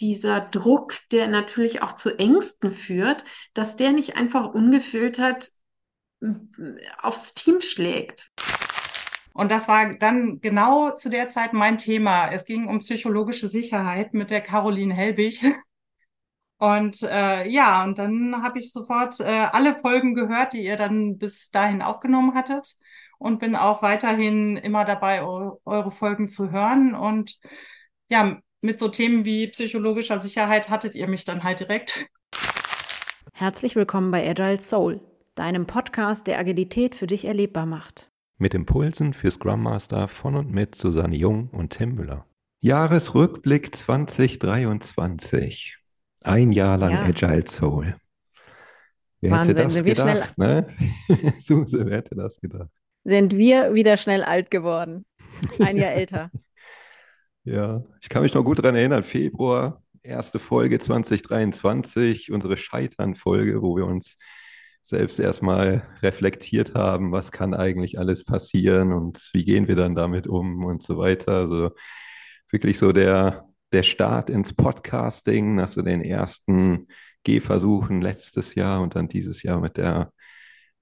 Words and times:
dieser 0.00 0.40
Druck, 0.40 0.94
der 1.10 1.28
natürlich 1.28 1.82
auch 1.82 1.92
zu 1.92 2.18
Ängsten 2.18 2.70
führt, 2.70 3.24
dass 3.54 3.76
der 3.76 3.92
nicht 3.92 4.16
einfach 4.16 4.52
ungefiltert 4.52 5.50
aufs 7.00 7.34
Team 7.34 7.60
schlägt. 7.60 8.30
Und 9.32 9.52
das 9.52 9.68
war 9.68 9.94
dann 9.94 10.40
genau 10.40 10.90
zu 10.90 11.10
der 11.10 11.28
Zeit 11.28 11.52
mein 11.52 11.78
Thema. 11.78 12.28
Es 12.28 12.44
ging 12.44 12.66
um 12.66 12.80
psychologische 12.80 13.48
Sicherheit 13.48 14.12
mit 14.12 14.30
der 14.30 14.40
Caroline 14.40 14.92
Helbig. 14.92 15.44
Und 16.58 17.02
äh, 17.04 17.48
ja, 17.48 17.84
und 17.84 17.98
dann 17.98 18.42
habe 18.42 18.58
ich 18.58 18.72
sofort 18.72 19.20
äh, 19.20 19.24
alle 19.52 19.78
Folgen 19.78 20.16
gehört, 20.16 20.54
die 20.54 20.64
ihr 20.64 20.76
dann 20.76 21.16
bis 21.16 21.52
dahin 21.52 21.82
aufgenommen 21.82 22.34
hattet 22.34 22.76
und 23.18 23.38
bin 23.38 23.54
auch 23.54 23.80
weiterhin 23.80 24.56
immer 24.56 24.84
dabei, 24.84 25.22
eure 25.22 25.90
Folgen 25.92 26.26
zu 26.26 26.50
hören. 26.50 26.96
Und 26.96 27.38
ja, 28.08 28.40
mit 28.60 28.78
so 28.78 28.88
Themen 28.88 29.24
wie 29.24 29.46
psychologischer 29.48 30.18
Sicherheit 30.18 30.68
hattet 30.68 30.94
ihr 30.94 31.08
mich 31.08 31.24
dann 31.24 31.42
halt 31.44 31.60
direkt. 31.60 32.04
Herzlich 33.32 33.74
willkommen 33.76 34.10
bei 34.10 34.28
Agile 34.28 34.60
Soul, 34.60 35.00
deinem 35.36 35.66
Podcast, 35.66 36.26
der 36.26 36.38
Agilität 36.38 36.96
für 36.96 37.06
dich 37.06 37.24
erlebbar 37.24 37.64
macht. 37.66 38.10
Mit 38.38 38.54
Impulsen 38.54 39.14
für 39.14 39.30
Scrum 39.30 39.62
Master 39.62 40.08
von 40.08 40.34
und 40.34 40.50
mit 40.50 40.74
Susanne 40.74 41.14
Jung 41.16 41.48
und 41.50 41.70
Tim 41.70 41.94
Müller. 41.94 42.26
Jahresrückblick 42.60 43.76
2023. 43.76 45.78
Ein 46.24 46.50
Jahr 46.50 46.78
lang 46.78 46.90
ja. 46.90 47.04
Agile 47.04 47.46
Soul. 47.46 47.94
Wer 49.20 49.30
Wahnsinn, 49.30 49.56
hätte 49.56 49.68
das 49.68 49.84
gedacht, 49.84 50.36
ne? 50.38 50.66
Suse, 51.38 51.78
wer 51.86 51.98
hätte 51.98 52.16
das 52.16 52.40
gedacht? 52.40 52.70
Sind 53.04 53.36
wir 53.36 53.74
wieder 53.74 53.96
schnell 53.96 54.24
alt 54.24 54.50
geworden. 54.50 55.04
Ein 55.60 55.76
Jahr 55.76 55.92
älter. 55.92 56.32
Ja, 57.50 57.82
ich 58.02 58.10
kann 58.10 58.22
mich 58.22 58.34
noch 58.34 58.44
gut 58.44 58.58
daran 58.58 58.74
erinnern, 58.76 59.02
Februar, 59.02 59.82
erste 60.02 60.38
Folge 60.38 60.78
2023, 60.78 62.30
unsere 62.30 62.58
Scheitern-Folge, 62.58 63.62
wo 63.62 63.74
wir 63.74 63.86
uns 63.86 64.18
selbst 64.82 65.18
erstmal 65.18 65.82
reflektiert 66.02 66.74
haben, 66.74 67.10
was 67.10 67.32
kann 67.32 67.54
eigentlich 67.54 67.98
alles 67.98 68.24
passieren 68.24 68.92
und 68.92 69.30
wie 69.32 69.46
gehen 69.46 69.66
wir 69.66 69.76
dann 69.76 69.94
damit 69.94 70.26
um 70.26 70.62
und 70.62 70.82
so 70.82 70.98
weiter. 70.98 71.32
Also 71.32 71.70
wirklich 72.50 72.78
so 72.78 72.92
der, 72.92 73.48
der 73.72 73.82
Start 73.82 74.28
ins 74.28 74.52
Podcasting 74.52 75.54
nach 75.54 75.68
so 75.68 75.80
den 75.80 76.02
ersten 76.02 76.88
Gehversuchen 77.24 78.02
letztes 78.02 78.56
Jahr 78.56 78.82
und 78.82 78.94
dann 78.94 79.08
dieses 79.08 79.42
Jahr 79.42 79.58
mit 79.58 79.78
der 79.78 80.12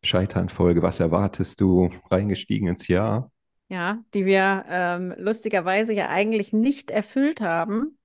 Scheitern-Folge. 0.02 0.82
Was 0.82 0.98
erwartest 0.98 1.60
du 1.60 1.90
reingestiegen 2.10 2.66
ins 2.66 2.88
Jahr? 2.88 3.30
Ja, 3.68 4.04
die 4.14 4.26
wir 4.26 4.64
ähm, 4.68 5.14
lustigerweise 5.18 5.92
ja 5.92 6.08
eigentlich 6.08 6.52
nicht 6.52 6.90
erfüllt 6.90 7.40
haben, 7.40 7.98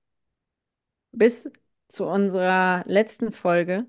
bis 1.12 1.50
zu 1.88 2.06
unserer 2.06 2.84
letzten 2.86 3.32
Folge, 3.32 3.86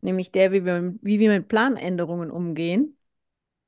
nämlich 0.00 0.32
der, 0.32 0.52
wie 0.52 0.64
wir, 0.64 0.94
wie 1.02 1.18
wir 1.20 1.30
mit 1.30 1.48
Planänderungen 1.48 2.30
umgehen. 2.30 2.98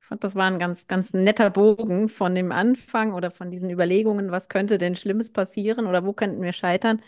Ich 0.01 0.07
fand, 0.09 0.25
das 0.25 0.35
war 0.37 0.47
ein 0.51 0.59
ganz, 0.61 0.87
ganz 0.89 1.15
netter 1.15 1.51
Bogen 1.51 2.09
von 2.09 2.35
dem 2.35 2.53
Anfang 2.53 3.15
oder 3.15 3.31
von 3.31 3.51
diesen 3.51 3.71
Überlegungen, 3.71 4.31
was 4.33 4.49
könnte 4.49 4.79
denn 4.79 4.97
Schlimmes 4.97 5.33
passieren 5.33 5.87
oder 5.87 6.05
wo 6.07 6.13
könnten 6.15 6.43
wir 6.43 6.53
scheitern, 6.53 7.03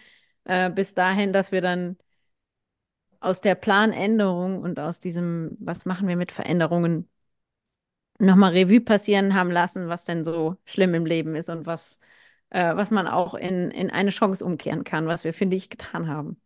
äh, 0.45 0.71
bis 0.71 0.95
dahin, 0.95 1.33
dass 1.33 1.53
wir 1.53 1.61
dann 1.63 1.99
aus 3.21 3.41
der 3.41 3.55
Planänderung 3.55 4.61
und 4.63 4.79
aus 4.79 5.01
diesem, 5.01 5.57
was 5.61 5.87
machen 5.87 6.09
wir 6.09 6.17
mit 6.17 6.31
Veränderungen, 6.33 7.09
nochmal 8.19 8.53
Revue 8.53 8.81
passieren 8.81 9.35
haben 9.35 9.51
lassen, 9.51 9.89
was 9.89 10.05
denn 10.05 10.25
so 10.25 10.57
schlimm 10.65 10.95
im 10.95 11.07
Leben 11.07 11.35
ist 11.35 11.49
und 11.51 11.67
was, 11.67 12.01
äh, 12.51 12.75
was 12.77 12.91
man 12.91 13.07
auch 13.07 13.35
in, 13.35 13.71
in 13.71 13.91
eine 13.91 14.11
Chance 14.11 14.45
umkehren 14.45 14.85
kann, 14.85 15.07
was 15.07 15.25
wir, 15.25 15.33
finde 15.33 15.57
ich, 15.57 15.71
getan 15.71 16.09
haben. 16.09 16.41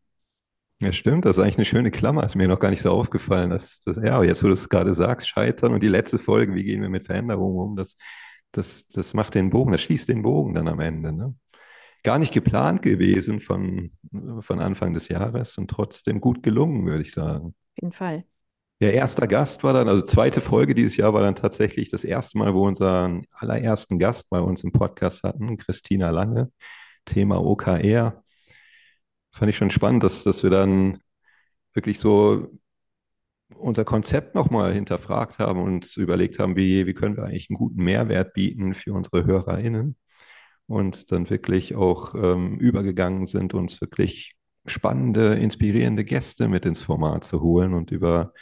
Ja, 0.80 0.92
stimmt, 0.92 1.24
das 1.24 1.36
ist 1.36 1.42
eigentlich 1.42 1.56
eine 1.56 1.64
schöne 1.64 1.90
Klammer, 1.90 2.22
ist 2.22 2.36
mir 2.36 2.46
noch 2.46 2.60
gar 2.60 2.70
nicht 2.70 2.82
so 2.82 2.92
aufgefallen, 2.92 3.50
dass, 3.50 3.80
dass 3.80 3.96
ja, 3.96 4.22
jetzt 4.22 4.44
wo 4.44 4.46
du 4.46 4.52
es 4.52 4.68
gerade 4.68 4.94
sagst, 4.94 5.28
scheitern 5.28 5.74
und 5.74 5.82
die 5.82 5.88
letzte 5.88 6.20
Folge, 6.20 6.54
wie 6.54 6.62
gehen 6.62 6.82
wir 6.82 6.88
mit 6.88 7.04
Veränderungen 7.04 7.58
um, 7.58 7.76
das, 7.76 7.96
das, 8.52 8.86
das 8.86 9.12
macht 9.12 9.34
den 9.34 9.50
Bogen, 9.50 9.72
das 9.72 9.82
schließt 9.82 10.08
den 10.08 10.22
Bogen 10.22 10.54
dann 10.54 10.68
am 10.68 10.78
Ende. 10.78 11.12
Ne? 11.12 11.34
Gar 12.04 12.20
nicht 12.20 12.32
geplant 12.32 12.82
gewesen 12.82 13.40
von, 13.40 13.90
von 14.38 14.60
Anfang 14.60 14.94
des 14.94 15.08
Jahres 15.08 15.58
und 15.58 15.68
trotzdem 15.68 16.20
gut 16.20 16.44
gelungen, 16.44 16.86
würde 16.86 17.02
ich 17.02 17.12
sagen. 17.12 17.48
Auf 17.48 17.82
jeden 17.82 17.92
Fall. 17.92 18.24
Der 18.80 18.94
erste 18.94 19.26
Gast 19.26 19.64
war 19.64 19.72
dann, 19.72 19.88
also 19.88 20.02
zweite 20.02 20.40
Folge 20.40 20.74
dieses 20.74 20.96
Jahr 20.96 21.12
war 21.12 21.22
dann 21.22 21.34
tatsächlich 21.34 21.90
das 21.90 22.04
erste 22.04 22.38
Mal, 22.38 22.54
wo 22.54 22.62
wir 22.62 22.68
unseren 22.68 23.26
allerersten 23.32 23.98
Gast 23.98 24.30
bei 24.30 24.40
uns 24.40 24.62
im 24.62 24.70
Podcast 24.72 25.24
hatten, 25.24 25.56
Christina 25.56 26.10
Lange, 26.10 26.52
Thema 27.04 27.42
OKR. 27.44 28.22
Fand 29.32 29.50
ich 29.50 29.56
schon 29.56 29.70
spannend, 29.70 30.04
dass, 30.04 30.22
dass 30.22 30.42
wir 30.44 30.50
dann 30.50 31.00
wirklich 31.74 31.98
so 31.98 32.48
unser 33.56 33.84
Konzept 33.84 34.34
nochmal 34.34 34.72
hinterfragt 34.72 35.38
haben 35.40 35.60
und 35.62 35.96
überlegt 35.96 36.38
haben, 36.38 36.56
wie, 36.56 36.86
wie 36.86 36.94
können 36.94 37.16
wir 37.16 37.24
eigentlich 37.24 37.50
einen 37.50 37.58
guten 37.58 37.82
Mehrwert 37.82 38.32
bieten 38.34 38.74
für 38.74 38.92
unsere 38.92 39.24
HörerInnen 39.24 39.96
und 40.66 41.10
dann 41.12 41.30
wirklich 41.30 41.74
auch 41.74 42.14
ähm, 42.14 42.58
übergegangen 42.58 43.26
sind, 43.26 43.54
uns 43.54 43.80
wirklich 43.80 44.36
spannende, 44.66 45.34
inspirierende 45.34 46.04
Gäste 46.04 46.48
mit 46.48 46.66
ins 46.66 46.80
Format 46.80 47.24
zu 47.24 47.40
holen 47.40 47.74
und 47.74 47.90
über 47.90 48.32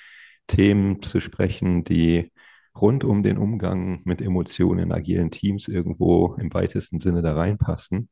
Themen 0.47 1.03
zu 1.03 1.21
sprechen, 1.21 1.85
die 1.85 2.33
rund 2.81 3.05
um 3.05 3.23
den 3.23 3.39
Umgang 3.39 4.03
mit 4.05 4.21
Emotionen 4.21 4.81
in 4.81 4.93
agilen 4.93 5.31
Teams 5.31 5.69
irgendwo 5.69 6.35
im 6.35 6.53
weitesten 6.53 7.01
Sinne 7.01 7.23
da 7.23 7.35
reinpassen. 7.35 8.09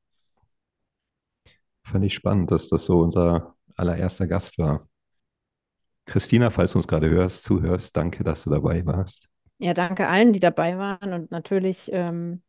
Fand 1.82 2.04
ich 2.04 2.14
spannend, 2.14 2.50
dass 2.50 2.68
das 2.68 2.86
so 2.86 3.00
unser 3.00 3.54
allererster 3.76 4.26
Gast 4.26 4.58
war. 4.58 4.88
Christina, 6.06 6.50
falls 6.50 6.72
du 6.72 6.78
uns 6.78 6.88
gerade 6.88 7.08
hörst, 7.08 7.44
zuhörst, 7.44 7.96
danke, 7.96 8.24
dass 8.24 8.44
du 8.44 8.50
dabei 8.50 8.84
warst. 8.86 9.28
Ja, 9.58 9.74
danke 9.74 10.08
allen, 10.08 10.32
die 10.32 10.40
dabei 10.40 10.78
waren 10.78 11.12
und 11.12 11.30
natürlich 11.30 11.90
ähm, 11.92 12.42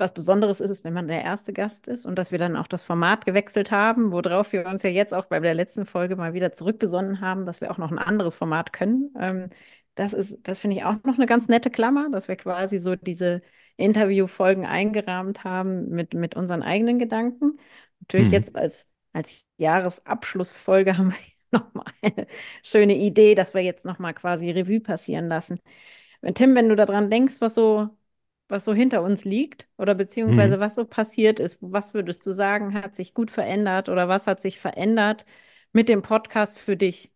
was 0.00 0.14
Besonderes 0.14 0.60
ist 0.60 0.70
es, 0.70 0.84
wenn 0.84 0.94
man 0.94 1.08
der 1.08 1.22
erste 1.22 1.52
Gast 1.52 1.86
ist 1.88 2.06
und 2.06 2.16
dass 2.16 2.32
wir 2.32 2.38
dann 2.38 2.56
auch 2.56 2.66
das 2.66 2.82
Format 2.82 3.26
gewechselt 3.26 3.70
haben, 3.70 4.12
worauf 4.12 4.52
wir 4.52 4.66
uns 4.66 4.82
ja 4.82 4.90
jetzt 4.90 5.14
auch 5.14 5.26
bei 5.26 5.38
der 5.40 5.54
letzten 5.54 5.86
Folge 5.86 6.16
mal 6.16 6.34
wieder 6.34 6.52
zurückbesonnen 6.52 7.20
haben, 7.20 7.46
dass 7.46 7.60
wir 7.60 7.70
auch 7.70 7.78
noch 7.78 7.90
ein 7.90 7.98
anderes 7.98 8.34
Format 8.34 8.72
können. 8.72 9.14
Ähm, 9.18 9.50
das 9.94 10.14
ist, 10.14 10.38
das 10.44 10.58
finde 10.58 10.76
ich 10.76 10.84
auch 10.84 10.96
noch 11.04 11.16
eine 11.16 11.26
ganz 11.26 11.48
nette 11.48 11.70
Klammer, 11.70 12.08
dass 12.10 12.28
wir 12.28 12.36
quasi 12.36 12.78
so 12.78 12.96
diese 12.96 13.42
Interviewfolgen 13.76 14.66
eingerahmt 14.66 15.44
haben 15.44 15.88
mit, 15.90 16.14
mit 16.14 16.36
unseren 16.36 16.62
eigenen 16.62 16.98
Gedanken. 16.98 17.58
Natürlich 18.00 18.28
hm. 18.28 18.32
jetzt 18.32 18.56
als, 18.56 18.90
als 19.12 19.44
Jahresabschlussfolge 19.58 20.98
haben 20.98 21.12
wir 21.12 21.60
nochmal 21.60 21.86
eine 22.02 22.26
schöne 22.62 22.96
Idee, 22.96 23.34
dass 23.34 23.54
wir 23.54 23.62
jetzt 23.62 23.84
nochmal 23.84 24.14
quasi 24.14 24.50
Revue 24.50 24.80
passieren 24.80 25.28
lassen. 25.28 25.60
Tim, 26.34 26.54
wenn 26.54 26.68
du 26.68 26.76
daran 26.76 27.10
denkst, 27.10 27.40
was 27.40 27.54
so 27.54 27.90
was 28.50 28.64
so 28.64 28.74
hinter 28.74 29.02
uns 29.02 29.24
liegt 29.24 29.68
oder 29.78 29.94
beziehungsweise 29.94 30.56
mhm. 30.56 30.60
was 30.60 30.74
so 30.74 30.84
passiert 30.84 31.40
ist. 31.40 31.58
Was 31.60 31.94
würdest 31.94 32.26
du 32.26 32.32
sagen, 32.32 32.74
hat 32.74 32.94
sich 32.94 33.14
gut 33.14 33.30
verändert 33.30 33.88
oder 33.88 34.08
was 34.08 34.26
hat 34.26 34.40
sich 34.40 34.58
verändert 34.58 35.26
mit 35.72 35.88
dem 35.88 36.02
Podcast 36.02 36.58
für 36.58 36.76
dich? 36.76 37.12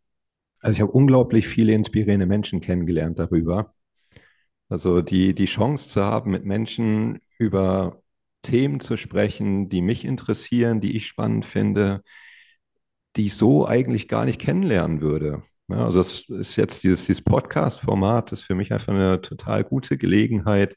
Also 0.60 0.76
ich 0.76 0.80
habe 0.80 0.92
unglaublich 0.92 1.46
viele 1.46 1.74
inspirierende 1.74 2.26
Menschen 2.26 2.60
kennengelernt 2.60 3.18
darüber. 3.18 3.74
Also 4.68 5.02
die, 5.02 5.34
die 5.34 5.44
Chance 5.44 5.88
zu 5.88 6.04
haben, 6.04 6.30
mit 6.30 6.44
Menschen 6.44 7.20
über 7.38 8.02
Themen 8.42 8.80
zu 8.80 8.96
sprechen, 8.96 9.68
die 9.68 9.82
mich 9.82 10.04
interessieren, 10.04 10.80
die 10.80 10.96
ich 10.96 11.06
spannend 11.06 11.44
finde, 11.44 12.02
die 13.16 13.26
ich 13.26 13.34
so 13.34 13.66
eigentlich 13.66 14.08
gar 14.08 14.24
nicht 14.24 14.40
kennenlernen 14.40 15.00
würde. 15.00 15.42
Ja, 15.68 15.86
also 15.86 15.98
das 15.98 16.28
ist 16.28 16.56
jetzt 16.56 16.84
dieses, 16.84 17.06
dieses 17.06 17.22
Podcast-Format, 17.22 18.32
ist 18.32 18.42
für 18.42 18.54
mich 18.54 18.72
einfach 18.72 18.92
eine 18.92 19.20
total 19.20 19.64
gute 19.64 19.96
Gelegenheit, 19.96 20.76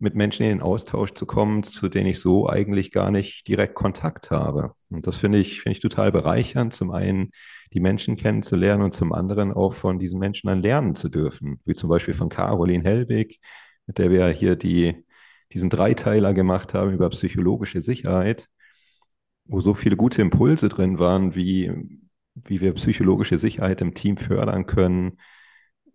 mit 0.00 0.14
Menschen 0.14 0.44
in 0.44 0.48
den 0.48 0.62
Austausch 0.62 1.12
zu 1.12 1.26
kommen, 1.26 1.62
zu 1.62 1.88
denen 1.88 2.06
ich 2.06 2.20
so 2.20 2.48
eigentlich 2.48 2.90
gar 2.90 3.10
nicht 3.10 3.46
direkt 3.46 3.74
Kontakt 3.74 4.30
habe. 4.30 4.72
Und 4.88 5.06
das 5.06 5.18
finde 5.18 5.38
ich, 5.38 5.60
finde 5.60 5.76
ich 5.76 5.80
total 5.80 6.10
bereichernd, 6.10 6.72
zum 6.72 6.90
einen 6.90 7.30
die 7.74 7.80
Menschen 7.80 8.16
kennenzulernen 8.16 8.82
und 8.82 8.94
zum 8.94 9.12
anderen 9.12 9.52
auch 9.52 9.74
von 9.74 9.98
diesen 9.98 10.18
Menschen 10.18 10.48
dann 10.48 10.62
lernen 10.62 10.94
zu 10.94 11.10
dürfen, 11.10 11.60
wie 11.66 11.74
zum 11.74 11.90
Beispiel 11.90 12.14
von 12.14 12.30
Caroline 12.30 12.82
Hellwig, 12.82 13.40
mit 13.86 13.98
der 13.98 14.10
wir 14.10 14.28
hier 14.28 14.56
die, 14.56 15.04
diesen 15.52 15.68
Dreiteiler 15.68 16.32
gemacht 16.32 16.72
haben 16.72 16.92
über 16.92 17.10
psychologische 17.10 17.82
Sicherheit, 17.82 18.48
wo 19.44 19.60
so 19.60 19.74
viele 19.74 19.96
gute 19.96 20.22
Impulse 20.22 20.70
drin 20.70 20.98
waren, 20.98 21.34
wie, 21.34 21.70
wie 22.34 22.60
wir 22.62 22.72
psychologische 22.74 23.38
Sicherheit 23.38 23.82
im 23.82 23.92
Team 23.92 24.16
fördern 24.16 24.64
können, 24.64 25.18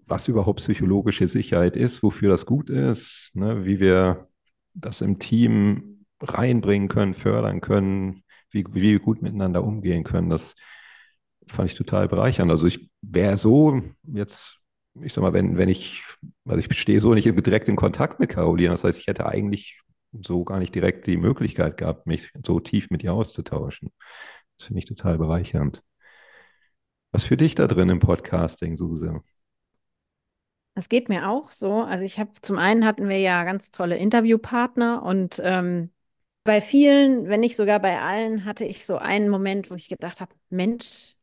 was 0.07 0.28
überhaupt 0.28 0.60
psychologische 0.60 1.28
Sicherheit 1.28 1.75
ist, 1.75 2.04
wofür 2.04 2.30
das 2.30 2.46
gut 2.46 2.69
ist, 2.69 3.31
ne, 3.34 3.66
wie 3.66 3.80
wir 3.80 4.28
das 4.74 5.02
im 5.02 5.19
Team 5.19 6.06
reinbringen 6.22 6.88
können, 6.88 7.13
fördern 7.13 7.62
können, 7.62 8.24
wie, 8.52 8.66
wie 8.72 8.81
wir 8.81 9.00
gut 9.00 9.22
miteinander 9.22 9.63
umgehen 9.63 10.04
können. 10.04 10.30
Das 10.30 10.56
fand 11.48 11.69
ich 11.69 11.75
total 11.75 12.07
bereichernd. 12.07 12.52
Also 12.52 12.68
ich 12.68 12.90
wäre 13.02 13.38
so 13.38 13.81
jetzt, 14.04 14.60
ich 15.02 15.13
sag 15.13 15.22
mal, 15.22 15.34
wenn, 15.34 15.57
wenn 15.57 15.69
ich, 15.69 16.04
also 16.46 16.60
ich 16.60 16.78
stehe 16.78 17.00
so 17.00 17.13
nicht 17.13 17.25
direkt 17.25 17.69
in 17.69 17.75
Kontakt 17.75 18.19
mit 18.19 18.30
Caroline, 18.30 18.69
das 18.69 18.84
heißt, 18.84 19.00
ich 19.00 19.08
hätte 19.08 19.25
eigentlich 19.25 19.81
so 20.12 20.44
gar 20.44 20.60
nicht 20.60 20.74
direkt 20.74 21.08
die 21.08 21.18
Möglichkeit 21.18 21.78
gehabt, 21.78 22.08
mich 22.08 22.31
so 22.46 22.60
tief 22.60 22.90
mit 22.90 23.04
ihr 23.04 23.13
auszutauschen. 23.13 23.92
Das 24.58 24.68
finde 24.68 24.80
ich 24.80 24.86
total 24.86 25.18
bereichernd. 25.18 25.84
Was 27.12 27.24
für 27.24 27.38
dich 27.38 27.56
da 27.56 27.68
drin 27.68 27.90
im 27.90 28.00
Podcasting, 28.00 28.78
Suse? 28.78 29.22
Das 30.75 30.89
geht 30.89 31.07
mir 31.10 31.30
auch 31.30 31.51
so. 31.51 31.81
Also 31.83 32.04
ich 32.04 32.19
habe 32.19 32.31
zum 32.42 32.57
einen 32.57 32.86
hatten 32.86 33.07
wir 33.07 33.19
ja 33.19 33.44
ganz 33.45 33.72
tolle 33.72 33.98
Interviewpartner 33.98 35.04
und 35.04 35.39
ähm, 35.44 35.92
bei 36.44 36.62
vielen, 36.62 37.27
wenn 37.30 37.39
nicht 37.39 37.56
sogar 37.56 37.80
bei 37.80 38.01
allen, 38.01 38.45
hatte 38.45 38.66
ich 38.66 38.86
so 38.86 38.98
einen 38.98 39.30
Moment, 39.30 39.72
wo 39.72 39.75
ich 39.75 39.88
gedacht 39.89 40.19
habe, 40.22 40.36
Mensch, 40.50 41.16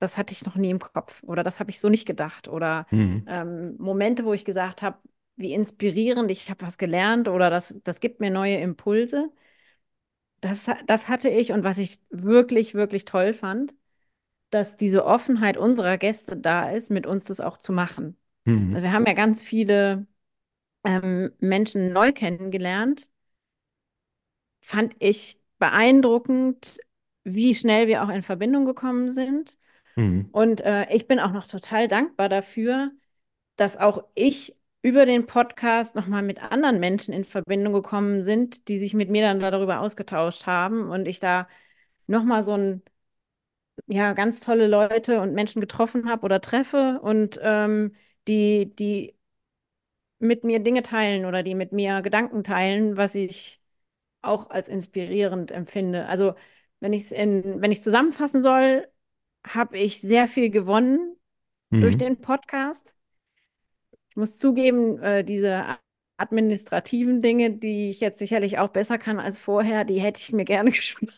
das 0.00 0.18
hatte 0.18 0.32
ich 0.34 0.44
noch 0.46 0.56
nie 0.56 0.70
im 0.70 0.80
Kopf 0.80 1.22
oder 1.24 1.42
das 1.44 1.60
habe 1.60 1.70
ich 1.70 1.80
so 1.80 1.88
nicht 1.90 2.06
gedacht 2.06 2.48
oder 2.48 2.86
Mhm. 2.90 3.24
ähm, 3.26 3.76
Momente, 3.78 4.24
wo 4.26 4.34
ich 4.34 4.44
gesagt 4.44 4.82
habe, 4.82 4.98
wie 5.36 5.54
inspirierend, 5.54 6.30
ich 6.30 6.50
habe 6.50 6.66
was 6.66 6.78
gelernt 6.78 7.28
oder 7.28 7.50
das, 7.50 7.76
das 7.84 8.00
gibt 8.00 8.20
mir 8.20 8.30
neue 8.30 8.58
Impulse. 8.58 9.30
Das, 10.40 10.66
das 10.86 11.08
hatte 11.08 11.28
ich 11.30 11.52
und 11.52 11.64
was 11.64 11.78
ich 11.78 12.00
wirklich, 12.10 12.74
wirklich 12.74 13.04
toll 13.06 13.32
fand, 13.32 13.74
dass 14.50 14.76
diese 14.78 15.04
Offenheit 15.06 15.56
unserer 15.58 15.98
Gäste 15.98 16.36
da 16.38 16.70
ist, 16.70 16.90
mit 16.90 17.06
uns 17.06 17.24
das 17.26 17.40
auch 17.40 17.58
zu 17.58 17.72
machen. 17.72 18.18
Mhm. 18.44 18.74
Also 18.74 18.82
wir 18.82 18.92
haben 18.92 19.06
ja 19.06 19.12
ganz 19.14 19.42
viele 19.42 20.06
ähm, 20.84 21.32
Menschen 21.38 21.92
neu 21.92 22.12
kennengelernt. 22.12 23.08
Fand 24.60 24.94
ich 24.98 25.38
beeindruckend, 25.58 26.78
wie 27.24 27.54
schnell 27.54 27.86
wir 27.86 28.04
auch 28.04 28.08
in 28.08 28.22
Verbindung 28.22 28.64
gekommen 28.64 29.10
sind. 29.10 29.56
Mhm. 29.96 30.28
Und 30.32 30.60
äh, 30.60 30.92
ich 30.94 31.06
bin 31.06 31.20
auch 31.20 31.32
noch 31.32 31.46
total 31.46 31.88
dankbar 31.88 32.28
dafür, 32.28 32.92
dass 33.56 33.76
auch 33.76 34.04
ich 34.14 34.56
über 34.82 35.06
den 35.06 35.26
Podcast 35.26 35.94
nochmal 35.94 36.22
mit 36.22 36.42
anderen 36.42 36.78
Menschen 36.78 37.14
in 37.14 37.24
Verbindung 37.24 37.72
gekommen 37.72 38.22
sind, 38.22 38.68
die 38.68 38.78
sich 38.78 38.92
mit 38.92 39.08
mir 39.08 39.22
dann 39.22 39.40
darüber 39.40 39.80
ausgetauscht 39.80 40.46
haben 40.46 40.90
und 40.90 41.06
ich 41.06 41.20
da 41.20 41.48
nochmal 42.06 42.42
so 42.42 42.52
ein, 42.52 42.82
ja, 43.86 44.12
ganz 44.12 44.40
tolle 44.40 44.66
Leute 44.66 45.20
und 45.20 45.32
Menschen 45.34 45.60
getroffen 45.60 46.08
habe 46.08 46.22
oder 46.24 46.40
treffe 46.40 47.00
und 47.02 47.38
ähm, 47.42 47.94
die, 48.28 48.74
die 48.76 49.16
mit 50.18 50.44
mir 50.44 50.60
Dinge 50.60 50.82
teilen 50.82 51.24
oder 51.26 51.42
die 51.42 51.54
mit 51.54 51.72
mir 51.72 52.02
Gedanken 52.02 52.44
teilen, 52.44 52.96
was 52.96 53.14
ich 53.14 53.60
auch 54.22 54.50
als 54.50 54.68
inspirierend 54.68 55.50
empfinde. 55.52 56.06
Also 56.06 56.34
wenn 56.80 56.92
ich 56.92 57.04
es 57.04 57.12
in, 57.12 57.60
wenn 57.62 57.72
ich 57.72 57.78
es 57.78 57.84
zusammenfassen 57.84 58.42
soll, 58.42 58.88
habe 59.46 59.78
ich 59.78 60.00
sehr 60.00 60.28
viel 60.28 60.50
gewonnen 60.50 61.16
durch 61.80 61.96
Mhm. 61.96 61.98
den 61.98 62.20
Podcast. 62.20 62.96
Ich 64.10 64.16
muss 64.16 64.38
zugeben, 64.38 64.98
äh, 65.02 65.24
diese 65.24 65.78
administrativen 66.16 67.22
Dinge, 67.22 67.50
die 67.58 67.90
ich 67.90 68.00
jetzt 68.00 68.18
sicherlich 68.18 68.58
auch 68.58 68.68
besser 68.68 68.98
kann 68.98 69.18
als 69.18 69.38
vorher, 69.38 69.84
die 69.84 70.00
hätte 70.00 70.20
ich 70.20 70.32
mir 70.32 70.44
gerne 70.44 70.70
gespart. 70.72 71.12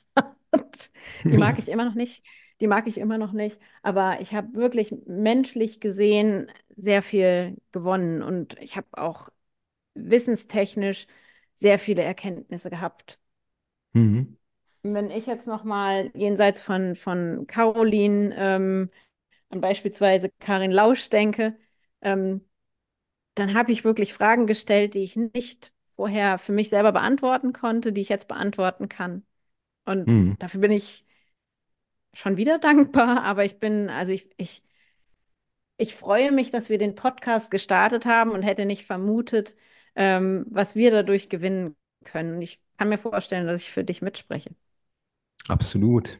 Die 1.31 1.39
mag 1.39 1.59
ich 1.59 1.69
immer 1.69 1.85
noch 1.85 1.95
nicht. 1.95 2.25
Die 2.61 2.67
mag 2.67 2.87
ich 2.87 2.99
immer 2.99 3.19
noch 3.19 3.33
nicht. 3.33 3.61
Aber 3.83 4.21
ich 4.21 4.35
habe 4.35 4.55
wirklich 4.55 4.95
menschlich 5.07 5.81
gesehen 5.81 6.51
sehr 6.77 7.03
viel 7.03 7.57
gewonnen 7.73 8.23
und 8.23 8.59
ich 8.61 8.77
habe 8.77 8.87
auch 8.93 9.29
wissenstechnisch 9.95 11.07
sehr 11.57 11.79
viele 11.79 12.03
Erkenntnisse 12.03 12.71
gehabt. 12.71 13.19
Mhm. 13.95 14.37
Wenn 14.83 15.11
ich 15.11 15.27
jetzt 15.27 15.47
nochmal 15.49 16.11
jenseits 16.15 16.61
von, 16.63 16.95
von 16.95 17.47
Caroline 17.49 18.35
ähm, 18.37 18.91
an 19.51 19.61
beispielsweise 19.61 20.31
Karin 20.41 20.71
Lausch 20.73 21.11
denke, 21.11 21.59
ähm, 22.03 22.43
dann 23.35 23.55
habe 23.55 23.73
ich 23.73 23.85
wirklich 23.85 24.15
Fragen 24.15 24.47
gestellt, 24.47 24.95
die 24.95 25.05
ich 25.05 25.17
nicht 25.17 25.73
vorher 25.97 26.39
für 26.39 26.53
mich 26.53 26.71
selber 26.71 26.93
beantworten 26.93 27.53
konnte, 27.55 27.93
die 27.93 28.03
ich 28.03 28.11
jetzt 28.11 28.29
beantworten 28.29 28.89
kann. 28.89 29.27
Und 29.87 30.13
Mhm. 30.13 30.37
dafür 30.41 30.61
bin 30.63 30.73
ich 30.73 31.06
schon 32.17 32.37
wieder 32.37 32.59
dankbar, 32.61 33.23
aber 33.23 33.45
ich 33.45 33.59
bin, 33.59 33.91
also 33.91 34.13
ich, 34.13 34.29
ich, 34.37 34.63
ich 35.77 35.95
freue 35.95 36.33
mich, 36.33 36.51
dass 36.51 36.71
wir 36.71 36.79
den 36.79 36.95
Podcast 36.95 37.51
gestartet 37.51 38.07
haben 38.07 38.31
und 38.31 38.43
hätte 38.43 38.65
nicht 38.65 38.87
vermutet, 38.87 39.57
ähm, 39.95 40.47
was 40.51 40.75
wir 40.75 40.91
dadurch 40.91 41.29
gewinnen 41.29 41.77
können. 42.05 42.41
Ich 42.41 42.61
kann 42.79 42.89
mir 42.89 42.99
vorstellen, 42.99 43.47
dass 43.47 43.63
ich 43.63 43.71
für 43.71 43.85
dich 43.85 44.03
mitspreche. 44.03 44.51
Absolut. 45.49 46.19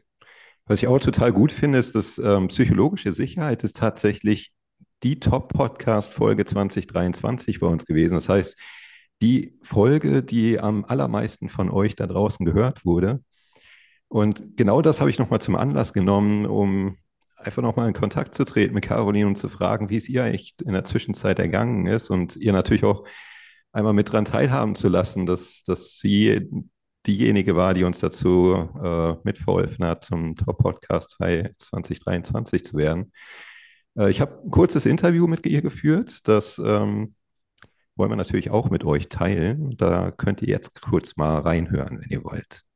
Was 0.65 0.79
ich 0.79 0.87
auch 0.87 0.99
total 0.99 1.33
gut 1.33 1.51
finde, 1.51 1.77
ist, 1.77 1.95
dass 1.95 2.17
ähm, 2.17 2.49
psychologische 2.49 3.13
Sicherheit 3.13 3.63
ist 3.63 3.77
tatsächlich 3.77 4.53
die 5.03 5.19
Top-Podcast-Folge 5.19 6.45
2023 6.45 7.59
bei 7.59 7.67
uns 7.67 7.85
gewesen. 7.85 8.15
Das 8.15 8.29
heißt, 8.29 8.57
die 9.21 9.57
Folge, 9.61 10.23
die 10.23 10.59
am 10.59 10.85
allermeisten 10.85 11.49
von 11.49 11.69
euch 11.69 11.95
da 11.95 12.05
draußen 12.05 12.45
gehört 12.45 12.85
wurde. 12.85 13.23
Und 14.09 14.57
genau 14.57 14.81
das 14.81 14.99
habe 14.99 15.09
ich 15.09 15.19
nochmal 15.19 15.41
zum 15.41 15.55
Anlass 15.55 15.93
genommen, 15.93 16.45
um 16.45 16.95
einfach 17.35 17.61
nochmal 17.61 17.87
in 17.87 17.93
Kontakt 17.93 18.35
zu 18.35 18.45
treten 18.45 18.73
mit 18.73 18.85
Caroline 18.85 19.27
und 19.27 19.37
zu 19.37 19.49
fragen, 19.49 19.89
wie 19.89 19.97
es 19.97 20.09
ihr 20.09 20.25
echt 20.25 20.61
in 20.61 20.73
der 20.73 20.85
Zwischenzeit 20.85 21.39
ergangen 21.39 21.85
ist 21.85 22.09
und 22.09 22.35
ihr 22.35 22.53
natürlich 22.53 22.83
auch 22.83 23.05
einmal 23.71 23.93
mit 23.93 24.11
dran 24.11 24.25
teilhaben 24.25 24.75
zu 24.75 24.87
lassen, 24.87 25.25
dass, 25.25 25.63
dass 25.63 25.99
sie 25.99 26.49
diejenige 27.05 27.55
war, 27.55 27.73
die 27.73 27.83
uns 27.83 27.99
dazu 27.99 28.69
äh, 28.83 29.15
mitverholfen 29.23 29.85
hat, 29.85 30.03
zum 30.03 30.35
Top-Podcast 30.35 31.11
2023 31.11 32.65
zu 32.65 32.77
werden. 32.77 33.11
Äh, 33.97 34.09
ich 34.09 34.19
habe 34.21 34.41
ein 34.43 34.51
kurzes 34.51 34.85
Interview 34.85 35.27
mit 35.27 35.45
ihr 35.45 35.61
geführt, 35.61 36.27
das 36.27 36.59
ähm, 36.59 37.15
wollen 37.95 38.11
wir 38.11 38.15
natürlich 38.15 38.51
auch 38.51 38.69
mit 38.69 38.83
euch 38.83 39.09
teilen. 39.09 39.75
Da 39.77 40.11
könnt 40.11 40.41
ihr 40.41 40.49
jetzt 40.49 40.81
kurz 40.81 41.17
mal 41.17 41.39
reinhören, 41.39 41.99
wenn 42.01 42.09
ihr 42.09 42.23
wollt. 42.23 42.66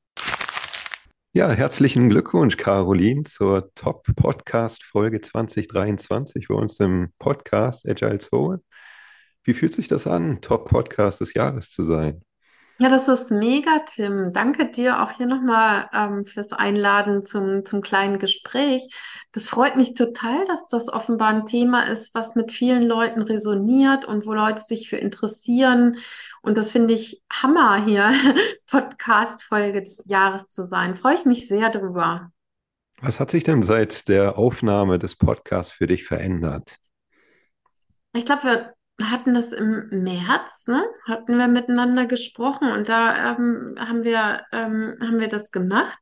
Ja, 1.33 1.49
herzlichen 1.49 2.09
Glückwunsch, 2.09 2.57
Caroline, 2.57 3.23
zur 3.23 3.73
Top-Podcast-Folge 3.73 5.21
2023 5.21 6.49
bei 6.49 6.55
uns 6.55 6.77
im 6.81 7.13
Podcast 7.19 7.87
Agile 7.87 8.19
Soul. 8.19 8.61
Wie 9.45 9.53
fühlt 9.53 9.73
sich 9.73 9.87
das 9.87 10.07
an, 10.07 10.41
Top-Podcast 10.41 11.21
des 11.21 11.33
Jahres 11.33 11.69
zu 11.69 11.85
sein? 11.85 12.21
Ja, 12.79 12.89
das 12.89 13.07
ist 13.07 13.31
mega, 13.31 13.79
Tim. 13.85 14.33
Danke 14.33 14.71
dir 14.71 15.03
auch 15.03 15.11
hier 15.11 15.27
nochmal 15.27 15.87
ähm, 15.93 16.25
fürs 16.25 16.51
Einladen 16.51 17.25
zum, 17.25 17.63
zum 17.63 17.81
kleinen 17.81 18.17
Gespräch. 18.19 18.89
Das 19.31 19.47
freut 19.47 19.75
mich 19.75 19.93
total, 19.93 20.45
dass 20.45 20.67
das 20.67 20.89
offenbar 20.89 21.29
ein 21.29 21.45
Thema 21.45 21.83
ist, 21.83 22.13
was 22.15 22.35
mit 22.35 22.51
vielen 22.51 22.83
Leuten 22.83 23.21
resoniert 23.21 24.03
und 24.03 24.25
wo 24.25 24.33
Leute 24.33 24.63
sich 24.63 24.89
für 24.89 24.97
interessieren. 24.97 25.97
Und 26.41 26.57
das 26.57 26.71
finde 26.71 26.93
ich 26.93 27.21
Hammer 27.31 27.83
hier, 27.83 28.11
Podcast-Folge 28.69 29.83
des 29.83 30.01
Jahres 30.05 30.49
zu 30.49 30.65
sein. 30.65 30.95
Freue 30.95 31.15
ich 31.15 31.25
mich 31.25 31.47
sehr 31.47 31.69
drüber. 31.69 32.31
Was 33.01 33.19
hat 33.19 33.31
sich 33.31 33.43
denn 33.43 33.63
seit 33.63 34.07
der 34.09 34.37
Aufnahme 34.37 34.99
des 34.99 35.15
Podcasts 35.15 35.71
für 35.71 35.87
dich 35.87 36.05
verändert? 36.05 36.77
Ich 38.13 38.25
glaube, 38.25 38.43
wir 38.43 39.11
hatten 39.11 39.33
das 39.33 39.51
im 39.51 39.87
März, 39.89 40.67
ne? 40.67 40.83
Hatten 41.07 41.37
wir 41.37 41.47
miteinander 41.47 42.05
gesprochen 42.05 42.71
und 42.71 42.89
da 42.89 43.33
ähm, 43.33 43.75
haben 43.79 44.03
wir, 44.03 44.45
ähm, 44.51 44.97
haben 45.01 45.19
wir 45.19 45.29
das 45.29 45.51
gemacht. 45.51 45.97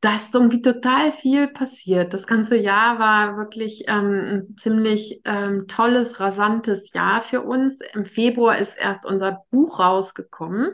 Da 0.00 0.16
ist 0.16 0.34
irgendwie 0.34 0.62
total 0.62 1.12
viel 1.12 1.48
passiert. 1.48 2.14
Das 2.14 2.26
ganze 2.26 2.56
Jahr 2.56 2.98
war 2.98 3.36
wirklich 3.36 3.84
ähm, 3.86 4.46
ein 4.50 4.56
ziemlich 4.56 5.20
ähm, 5.26 5.66
tolles, 5.68 6.20
rasantes 6.20 6.92
Jahr 6.94 7.20
für 7.20 7.42
uns. 7.42 7.76
Im 7.92 8.06
Februar 8.06 8.56
ist 8.56 8.78
erst 8.78 9.04
unser 9.04 9.44
Buch 9.50 9.78
rausgekommen. 9.78 10.70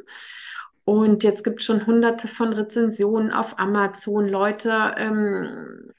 Und 0.85 1.25
jetzt 1.25 1.43
gibt 1.43 1.61
es 1.61 1.67
schon 1.67 1.87
hunderte 1.87 2.29
von 2.29 2.53
Rezensionen 2.53 3.33
auf 3.33 3.59
Amazon. 3.59 4.29
Leute 4.29 4.95
ähm, 4.97 5.91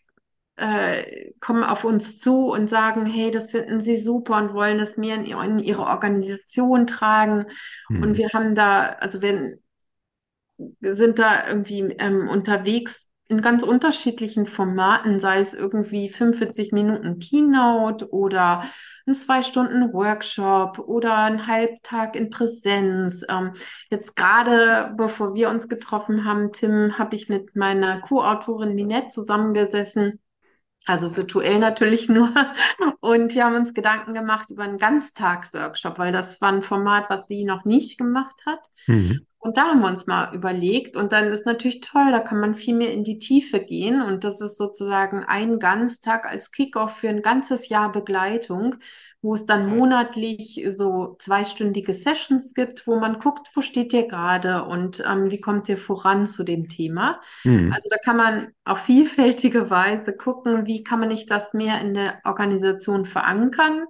äh, 0.56 1.32
kommen 1.42 1.64
auf 1.64 1.84
uns 1.84 2.18
zu 2.20 2.50
und 2.52 2.70
sagen, 2.70 3.06
hey, 3.06 3.32
das 3.32 3.52
finden 3.52 3.82
sie 3.82 3.98
super 3.98 4.38
und 4.38 4.54
wollen 4.54 4.78
das 4.78 4.98
mehr 4.98 5.16
in, 5.16 5.26
ihr- 5.26 5.42
in 5.44 5.60
ihre 5.60 5.84
Organisation 5.84 6.88
tragen. 6.88 7.46
Und 8.02 8.16
Hm. 8.16 8.18
wir 8.18 8.30
haben 8.30 8.56
da, 8.56 8.88
also 9.00 9.22
wir, 9.22 9.58
wir 10.80 10.96
sind 10.96 11.20
da 11.20 11.48
irgendwie 11.48 11.82
ähm, 12.00 12.28
unterwegs 12.30 13.07
in 13.30 13.42
ganz 13.42 13.64
unterschiedlichen 13.64 14.46
Formaten, 14.46 15.20
sei 15.20 15.40
es 15.40 15.54
irgendwie 15.54 16.10
45 16.10 16.72
Minuten 16.72 17.20
Keynote 17.20 18.10
oder 18.12 18.64
ein 19.06 19.16
zwei 19.16 19.42
Stunden 19.42 19.94
Workshop 19.94 20.80
oder 20.80 21.16
ein 21.18 21.48
Halbtag 21.48 22.16
in 22.16 22.30
Präsenz. 22.30 23.26
Ähm, 23.30 23.54
jetzt 23.90 24.16
gerade, 24.16 24.94
bevor 24.98 25.34
wir 25.36 25.50
uns 25.50 25.68
getroffen 25.68 26.26
haben, 26.26 26.52
Tim, 26.54 26.98
habe 26.98 27.16
ich 27.16 27.28
mit 27.30 27.56
meiner 27.56 28.00
Co-Autorin 28.00 28.76
Minette 28.76 29.10
zusammengesessen. 29.10 30.20
Also 30.86 31.18
virtuell 31.18 31.60
natürlich 31.60 32.08
nur. 32.10 32.34
Und 33.02 33.36
wir 33.36 33.44
haben 33.44 33.56
uns 33.56 33.74
Gedanken 33.74 34.14
gemacht 34.14 34.52
über 34.52 34.64
einen 34.64 34.78
Ganztagsworkshop, 34.78 36.00
weil 36.00 36.14
das 36.14 36.40
war 36.40 36.54
ein 36.54 36.62
Format, 36.62 37.10
was 37.10 37.28
sie 37.28 37.44
noch 37.44 37.66
nicht 37.66 37.98
gemacht 37.98 38.46
hat. 38.46 38.62
Mhm. 38.88 39.26
Und 39.40 39.56
da 39.56 39.68
haben 39.68 39.82
wir 39.82 39.88
uns 39.88 40.08
mal 40.08 40.34
überlegt. 40.34 40.98
Und 40.98 41.14
dann 41.14 41.28
ist 41.28 41.46
natürlich 41.46 41.82
toll, 41.82 42.12
da 42.12 42.20
kann 42.20 42.40
man 42.40 42.56
viel 42.56 42.76
mehr 42.76 42.92
in 42.92 43.04
die 43.04 43.20
Tiefe 43.20 43.60
gehen. 43.60 44.02
Und 44.02 44.24
das 44.24 44.42
ist 44.42 44.58
sozusagen 44.58 45.24
ein 45.24 45.60
Ganztag 45.60 46.26
als 46.26 46.52
Kickoff 46.52 46.98
für 46.98 47.10
ein 47.10 47.22
ganzes 47.22 47.70
Jahr 47.70 47.92
Begleitung, 47.92 48.76
wo 49.22 49.36
es 49.36 49.46
dann 49.46 49.68
monatlich 49.68 50.66
so 50.76 51.16
zweistündige 51.20 51.94
Sessions 51.94 52.56
gibt, 52.56 52.88
wo 52.88 53.00
man 53.00 53.20
guckt, 53.20 53.48
wo 53.54 53.62
steht 53.62 53.94
ihr 53.94 54.08
gerade 54.08 54.64
und 54.64 55.04
ähm, 55.08 55.30
wie 55.30 55.42
kommt 55.42 55.70
ihr 55.70 55.78
voran 55.78 56.28
zu 56.28 56.44
dem 56.44 56.68
Thema. 56.68 57.22
Mhm. 57.44 57.72
Also 57.74 57.90
da 57.90 57.98
kann 57.98 58.18
man 58.18 58.48
auf 58.66 58.80
vielfältige 58.80 59.70
Weise 59.70 60.14
gucken, 60.14 60.66
wie 60.66 60.84
kann 60.84 61.00
man 61.00 61.10
nicht 61.10 61.30
das 61.30 61.54
mehr 61.54 61.80
in 61.80 61.94
der 61.94 62.20
Organisation 62.26 63.06
verankern. 63.06 63.86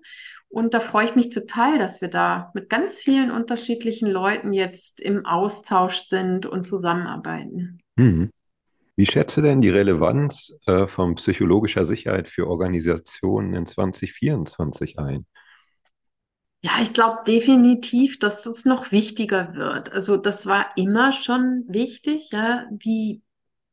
Und 0.50 0.74
da 0.74 0.80
freue 0.80 1.06
ich 1.06 1.16
mich 1.16 1.30
total, 1.30 1.77
dass 1.77 2.01
wir 2.01 2.08
da 2.08 2.51
mit 2.54 2.70
ganz 2.70 3.00
vielen 3.00 3.32
unterschiedlichen 3.32 4.08
Leuten 4.08 4.54
jetzt 4.54 5.01
im 5.01 5.25
Austausch 5.25 6.08
sind 6.08 6.46
und 6.46 6.66
zusammenarbeiten. 6.66 7.80
Mhm. 7.96 8.32
Wie 8.96 9.06
schätze 9.06 9.44
denn 9.44 9.62
die 9.62 9.70
Relevanz 9.70 10.58
äh, 10.66 10.88
von 10.88 11.16
psychologischer 11.16 11.84
Sicherheit 11.84 12.30
für 12.30 12.48
Organisationen 12.48 13.54
in 13.54 13.66
2024 13.68 14.98
ein? 14.98 15.27
Ja, 16.62 16.72
ich 16.82 16.94
glaube 16.94 17.20
definitiv, 17.27 18.18
dass 18.18 18.46
es 18.48 18.66
noch 18.66 18.92
wichtiger 18.92 19.54
wird. 19.54 19.92
Also 19.92 20.18
das 20.18 20.48
war 20.48 20.72
immer 20.75 21.13
schon 21.13 21.66
wichtig, 21.68 22.32
ja, 22.32 22.66
wie 22.72 23.22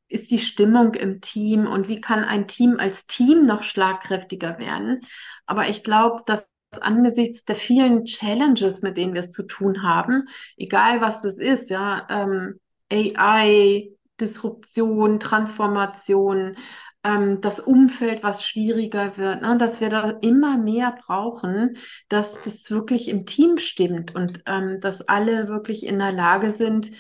ist 0.09 0.31
die 0.31 0.39
Stimmung 0.39 0.95
im 0.95 1.23
Team 1.23 1.67
und 1.67 1.89
wie 1.89 2.01
kann 2.01 2.25
ein 2.25 2.47
Team 2.47 2.77
als 2.79 3.07
Team 3.07 3.47
noch 3.47 3.63
schlagkräftiger 3.63 4.59
werden. 4.59 5.01
Aber 5.47 5.69
ich 5.69 5.83
glaube, 5.83 6.23
dass 6.27 6.47
angesichts 6.79 7.45
der 7.45 7.57
vielen 7.57 8.05
Challenges, 8.05 8.83
mit 8.83 8.97
denen 8.97 9.15
wir 9.15 9.21
es 9.21 9.31
zu 9.33 9.45
tun 9.45 9.83
haben, 9.83 10.25
egal 10.57 11.01
was 11.01 11.23
das 11.23 11.39
ist, 11.39 11.71
ja, 11.71 12.07
ähm, 12.11 12.61
AI, 12.93 13.91
Disruption, 14.21 15.19
Transformation, 15.19 16.57
ähm, 17.05 17.41
das 17.41 17.61
Umfeld, 17.61 18.23
was 18.23 18.47
schwieriger 18.47 19.17
wird, 19.19 19.43
ne, 19.43 19.57
dass 19.59 19.81
wir 19.81 19.89
da 19.89 20.11
immer 20.23 20.59
mehr 20.59 20.95
brauchen, 21.07 21.77
dass 22.09 22.41
das 22.43 22.71
wirklich 22.71 23.09
im 23.09 23.27
Team 23.27 23.59
stimmt 23.59 24.15
und 24.15 24.43
ähm, 24.47 24.81
dass 24.81 25.03
alle 25.09 25.49
wirklich 25.49 25.85
in 25.87 25.99
der 25.99 26.13
Lage 26.13 26.51
sind, 26.51 26.91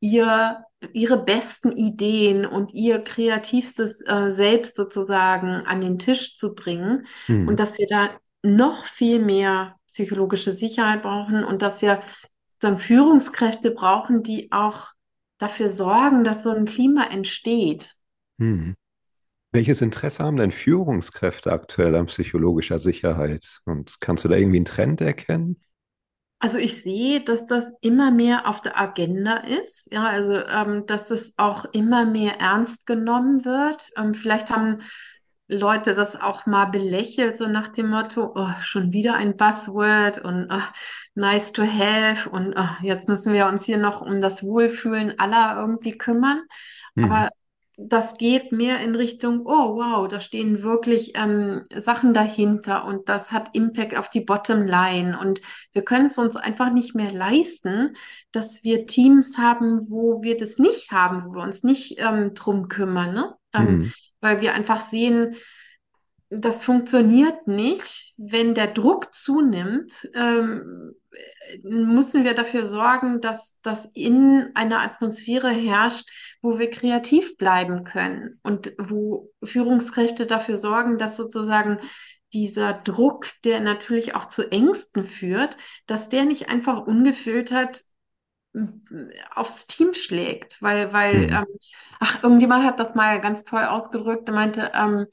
ihr, 0.00 0.62
ihre 0.92 1.24
besten 1.24 1.72
Ideen 1.72 2.44
und 2.44 2.74
ihr 2.74 2.98
kreativstes 3.00 4.00
äh, 4.06 4.30
Selbst 4.30 4.76
sozusagen 4.76 5.48
an 5.66 5.80
den 5.80 5.98
Tisch 5.98 6.36
zu 6.36 6.54
bringen 6.54 7.06
Hm. 7.26 7.48
und 7.48 7.58
dass 7.58 7.78
wir 7.78 7.86
da 7.86 8.10
noch 8.46 8.84
viel 8.84 9.18
mehr 9.18 9.76
psychologische 9.88 10.52
Sicherheit 10.52 11.02
brauchen 11.02 11.44
und 11.44 11.62
dass 11.62 11.82
wir 11.82 12.02
dann 12.60 12.78
Führungskräfte 12.78 13.70
brauchen, 13.70 14.22
die 14.22 14.50
auch 14.52 14.92
dafür 15.38 15.68
sorgen, 15.68 16.24
dass 16.24 16.42
so 16.42 16.50
ein 16.50 16.64
Klima 16.64 17.04
entsteht. 17.04 17.94
Hm. 18.38 18.74
Welches 19.52 19.80
Interesse 19.80 20.24
haben 20.24 20.36
denn 20.36 20.52
Führungskräfte 20.52 21.52
aktuell 21.52 21.94
an 21.94 22.06
psychologischer 22.06 22.78
Sicherheit? 22.78 23.60
Und 23.64 24.00
kannst 24.00 24.24
du 24.24 24.28
da 24.28 24.36
irgendwie 24.36 24.58
einen 24.58 24.64
Trend 24.66 25.00
erkennen? 25.00 25.60
Also 26.38 26.58
ich 26.58 26.82
sehe, 26.82 27.22
dass 27.22 27.46
das 27.46 27.72
immer 27.80 28.10
mehr 28.10 28.46
auf 28.46 28.60
der 28.60 28.78
Agenda 28.78 29.38
ist, 29.38 29.90
ja, 29.90 30.04
also 30.04 30.34
ähm, 30.34 30.84
dass 30.86 31.06
das 31.06 31.32
auch 31.38 31.64
immer 31.72 32.04
mehr 32.04 32.38
ernst 32.40 32.84
genommen 32.84 33.46
wird. 33.46 33.90
Ähm, 33.96 34.12
vielleicht 34.12 34.50
haben 34.50 34.76
Leute 35.48 35.94
das 35.94 36.20
auch 36.20 36.46
mal 36.46 36.66
belächelt, 36.66 37.38
so 37.38 37.46
nach 37.46 37.68
dem 37.68 37.88
Motto, 37.88 38.32
oh, 38.34 38.50
schon 38.62 38.92
wieder 38.92 39.14
ein 39.14 39.36
Buzzword 39.36 40.18
und 40.18 40.48
oh, 40.50 40.62
nice 41.14 41.52
to 41.52 41.62
have 41.62 42.28
und 42.28 42.54
oh, 42.56 42.82
jetzt 42.82 43.08
müssen 43.08 43.32
wir 43.32 43.46
uns 43.46 43.64
hier 43.64 43.78
noch 43.78 44.00
um 44.00 44.20
das 44.20 44.42
Wohlfühlen 44.42 45.18
aller 45.18 45.56
irgendwie 45.60 45.96
kümmern. 45.96 46.42
Mhm. 46.94 47.04
Aber 47.04 47.30
das 47.78 48.16
geht 48.16 48.52
mehr 48.52 48.80
in 48.80 48.94
Richtung, 48.94 49.42
oh 49.44 49.76
wow, 49.76 50.08
da 50.08 50.20
stehen 50.20 50.62
wirklich 50.62 51.12
ähm, 51.14 51.62
Sachen 51.76 52.14
dahinter 52.14 52.86
und 52.86 53.08
das 53.08 53.32
hat 53.32 53.50
Impact 53.54 53.96
auf 53.96 54.08
die 54.08 54.22
Bottomline 54.22 55.18
und 55.20 55.42
wir 55.72 55.82
können 55.82 56.06
es 56.06 56.16
uns 56.16 56.36
einfach 56.36 56.72
nicht 56.72 56.94
mehr 56.94 57.12
leisten, 57.12 57.92
dass 58.32 58.64
wir 58.64 58.86
Teams 58.86 59.36
haben, 59.36 59.90
wo 59.90 60.22
wir 60.22 60.38
das 60.38 60.58
nicht 60.58 60.90
haben, 60.90 61.26
wo 61.26 61.34
wir 61.34 61.42
uns 61.42 61.64
nicht 61.64 62.00
ähm, 62.00 62.32
drum 62.32 62.68
kümmern, 62.68 63.12
ne? 63.12 63.34
Ähm, 63.56 63.78
Mhm. 63.78 63.92
weil 64.20 64.40
wir 64.40 64.54
einfach 64.54 64.80
sehen, 64.80 65.36
das 66.28 66.64
funktioniert 66.64 67.46
nicht. 67.46 68.14
Wenn 68.16 68.54
der 68.54 68.66
Druck 68.68 69.14
zunimmt, 69.14 70.08
ähm, 70.14 70.94
müssen 71.62 72.24
wir 72.24 72.34
dafür 72.34 72.64
sorgen, 72.64 73.20
dass 73.20 73.54
das 73.62 73.86
in 73.94 74.50
einer 74.54 74.80
Atmosphäre 74.80 75.50
herrscht, 75.50 76.08
wo 76.42 76.58
wir 76.58 76.70
kreativ 76.70 77.36
bleiben 77.36 77.84
können 77.84 78.40
und 78.42 78.72
wo 78.78 79.30
Führungskräfte 79.44 80.26
dafür 80.26 80.56
sorgen, 80.56 80.98
dass 80.98 81.16
sozusagen 81.16 81.78
dieser 82.32 82.72
Druck, 82.74 83.26
der 83.44 83.60
natürlich 83.60 84.14
auch 84.14 84.26
zu 84.26 84.50
Ängsten 84.50 85.04
führt, 85.04 85.56
dass 85.86 86.08
der 86.08 86.24
nicht 86.24 86.48
einfach 86.48 86.86
ungefiltert 86.86 87.80
aufs 89.34 89.66
Team 89.66 89.92
schlägt, 89.94 90.60
weil, 90.62 90.92
weil, 90.92 91.26
Mhm. 91.26 91.32
ähm, 91.34 91.46
ach, 92.00 92.22
irgendjemand 92.22 92.64
hat 92.64 92.80
das 92.80 92.94
mal 92.94 93.20
ganz 93.20 93.44
toll 93.44 93.64
ausgedrückt, 93.64 94.28
der 94.28 94.34
meinte, 94.34 94.72
ähm, 94.74 95.06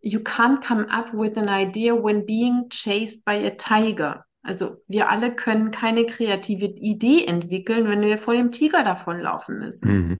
you 0.00 0.20
can't 0.20 0.66
come 0.66 0.90
up 0.90 1.12
with 1.12 1.36
an 1.36 1.48
idea 1.48 1.94
when 1.94 2.24
being 2.26 2.68
chased 2.70 3.24
by 3.24 3.32
a 3.46 3.50
tiger. 3.50 4.24
Also 4.42 4.78
wir 4.88 5.10
alle 5.10 5.34
können 5.34 5.70
keine 5.70 6.06
kreative 6.06 6.66
Idee 6.66 7.26
entwickeln, 7.26 7.88
wenn 7.88 8.00
wir 8.00 8.16
vor 8.16 8.34
dem 8.34 8.50
Tiger 8.50 8.82
davonlaufen 8.82 9.58
müssen. 9.58 9.88
Mhm. 9.88 10.18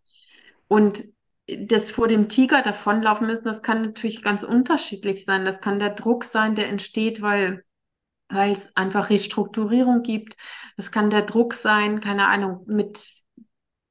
Und 0.69 1.03
das 1.59 1.91
vor 1.91 2.07
dem 2.07 2.29
Tiger 2.29 2.63
davonlaufen 2.63 3.27
müssen, 3.27 3.45
das 3.45 3.63
kann 3.63 3.83
natürlich 3.83 4.23
ganz 4.23 4.43
unterschiedlich 4.43 5.25
sein. 5.25 5.45
Das 5.45 5.61
kann 5.61 5.79
der 5.79 5.91
Druck 5.91 6.25
sein, 6.25 6.55
der 6.55 6.69
entsteht, 6.69 7.23
weil, 7.23 7.65
weil 8.29 8.53
es 8.53 8.77
einfach 8.77 9.11
Restrukturierung 9.11 10.03
gibt. 10.03 10.37
Das 10.81 10.91
kann 10.91 11.11
der 11.11 11.21
Druck 11.21 11.53
sein, 11.53 12.01
keine 12.01 12.27
Ahnung, 12.27 12.65
mit 12.67 13.23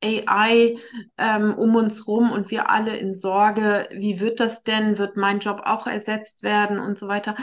AI 0.03 0.75
ähm, 1.19 1.53
um 1.53 1.75
uns 1.75 2.08
rum 2.08 2.31
und 2.31 2.50
wir 2.50 2.72
alle 2.72 2.98
in 2.98 3.13
Sorge, 3.13 3.88
wie 3.91 4.19
wird 4.19 4.39
das 4.39 4.63
denn? 4.63 4.98
Wird 4.98 5.15
mein 5.15 5.38
Job 5.38 5.62
auch 5.65 5.86
ersetzt 5.86 6.41
werden 6.41 6.79
und 6.79 6.98
so 6.98 7.08
weiter? 7.08 7.36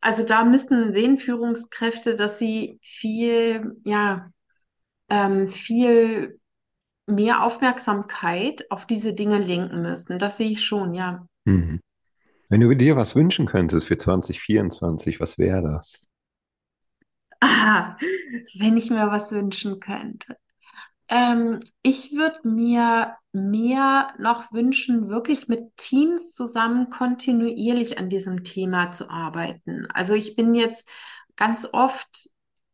Also 0.00 0.22
da 0.22 0.46
müssen 0.46 0.94
sehen 0.94 1.18
Führungskräfte, 1.18 2.14
dass 2.14 2.38
sie 2.38 2.78
viel, 2.80 3.76
ja, 3.84 4.30
ähm, 5.10 5.48
viel 5.48 6.40
mehr 7.06 7.44
Aufmerksamkeit 7.44 8.64
auf 8.70 8.86
diese 8.86 9.12
Dinge 9.12 9.36
lenken 9.36 9.82
müssen. 9.82 10.18
Das 10.18 10.38
sehe 10.38 10.48
ich 10.48 10.64
schon, 10.64 10.94
ja. 10.94 11.26
Mhm. 11.44 11.78
Wenn 12.48 12.62
du 12.62 12.74
dir 12.74 12.96
was 12.96 13.14
wünschen 13.14 13.44
könntest 13.44 13.86
für 13.86 13.98
2024, 13.98 15.20
was 15.20 15.36
wäre 15.36 15.60
das? 15.60 16.08
Ah, 17.40 17.96
wenn 18.54 18.76
ich 18.76 18.90
mir 18.90 19.06
was 19.10 19.30
wünschen 19.32 19.80
könnte. 19.80 20.36
Ähm, 21.08 21.60
ich 21.82 22.12
würde 22.12 22.48
mir 22.48 23.16
mehr 23.32 24.08
noch 24.18 24.52
wünschen, 24.52 25.08
wirklich 25.10 25.48
mit 25.48 25.76
Teams 25.76 26.32
zusammen 26.32 26.90
kontinuierlich 26.90 27.98
an 27.98 28.08
diesem 28.08 28.42
Thema 28.44 28.92
zu 28.92 29.10
arbeiten. 29.10 29.86
Also 29.94 30.14
ich 30.14 30.36
bin 30.36 30.54
jetzt 30.54 30.88
ganz 31.36 31.68
oft 31.72 32.08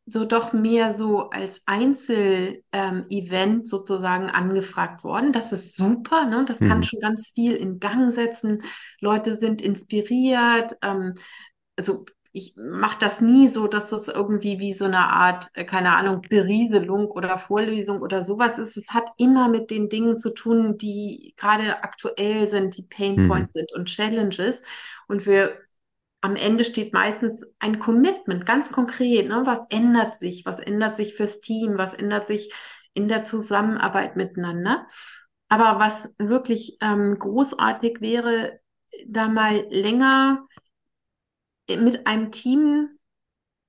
so 0.07 0.25
doch 0.25 0.52
mehr 0.52 0.93
so 0.93 1.31
als 1.31 1.62
Einzel-Event 1.67 3.69
sozusagen 3.69 4.29
angefragt 4.31 5.05
worden. 5.05 5.33
Das 5.33 5.52
ist 5.52 5.76
super, 5.76 6.26
ne? 6.26 6.45
Das 6.47 6.62
kann 6.64 6.79
Mhm. 6.79 6.83
schon 6.83 7.00
ganz 7.00 7.29
viel 7.31 7.55
in 7.55 7.79
Gang 7.79 8.11
setzen. 8.12 8.62
Leute 9.00 9.38
sind 9.38 9.62
inspiriert. 9.62 10.76
Ähm, 10.83 11.14
also 11.76 12.05
ich 12.33 12.55
mache 12.57 12.99
das 13.01 13.21
nie 13.21 13.49
so, 13.49 13.67
dass 13.67 13.91
das 13.91 14.09
irgendwie 14.09 14.59
wie 14.61 14.73
so 14.75 14.85
eine 14.87 14.99
Art, 14.99 15.47
äh, 15.55 15.65
keine 15.65 15.93
Ahnung, 15.97 16.23
Berieselung 16.29 17.07
oder 17.11 17.39
Vorlesung 17.39 18.01
oder 18.03 18.25
sowas 18.25 18.59
ist. 18.59 18.77
Es 18.77 18.89
hat 18.95 19.11
immer 19.19 19.49
mit 19.49 19.71
den 19.71 19.89
Dingen 19.89 20.19
zu 20.19 20.31
tun, 20.31 20.79
die 20.79 21.35
gerade 21.37 21.83
aktuell 21.83 22.49
sind, 22.49 22.77
die 22.77 22.83
Pain 22.85 23.21
Mhm. 23.21 23.23
Points 23.23 23.53
sind 23.53 23.73
und 23.75 23.87
Challenges. 23.89 24.63
Und 25.09 25.27
wir 25.27 25.59
am 26.23 26.37
Ende 26.37 26.65
steht 26.65 26.93
meistens 26.93 27.47
ein 27.59 27.79
Commitment, 27.79 28.45
ganz 28.47 28.73
konkret, 28.73 29.29
ne? 29.29 29.43
Was 29.47 29.61
ändert 29.71 30.17
sich? 30.19 30.45
Was 30.47 30.61
ändert 30.61 30.97
sich 30.97 31.15
fürs 31.15 31.41
Team? 31.41 31.79
Was 31.79 31.95
ändert 31.95 32.27
sich 32.27 32.53
in 32.95 33.09
der 33.09 33.25
Zusammenarbeit 33.25 34.17
miteinander? 34.17 34.87
Aber 35.49 35.79
was 35.81 36.09
wirklich 36.19 36.77
ähm, 36.81 37.19
großartig 37.19 38.01
wäre, 38.01 38.61
da 39.07 39.29
mal 39.29 39.67
länger 39.71 40.47
mit 41.77 42.07
einem 42.07 42.33
Team 42.33 42.89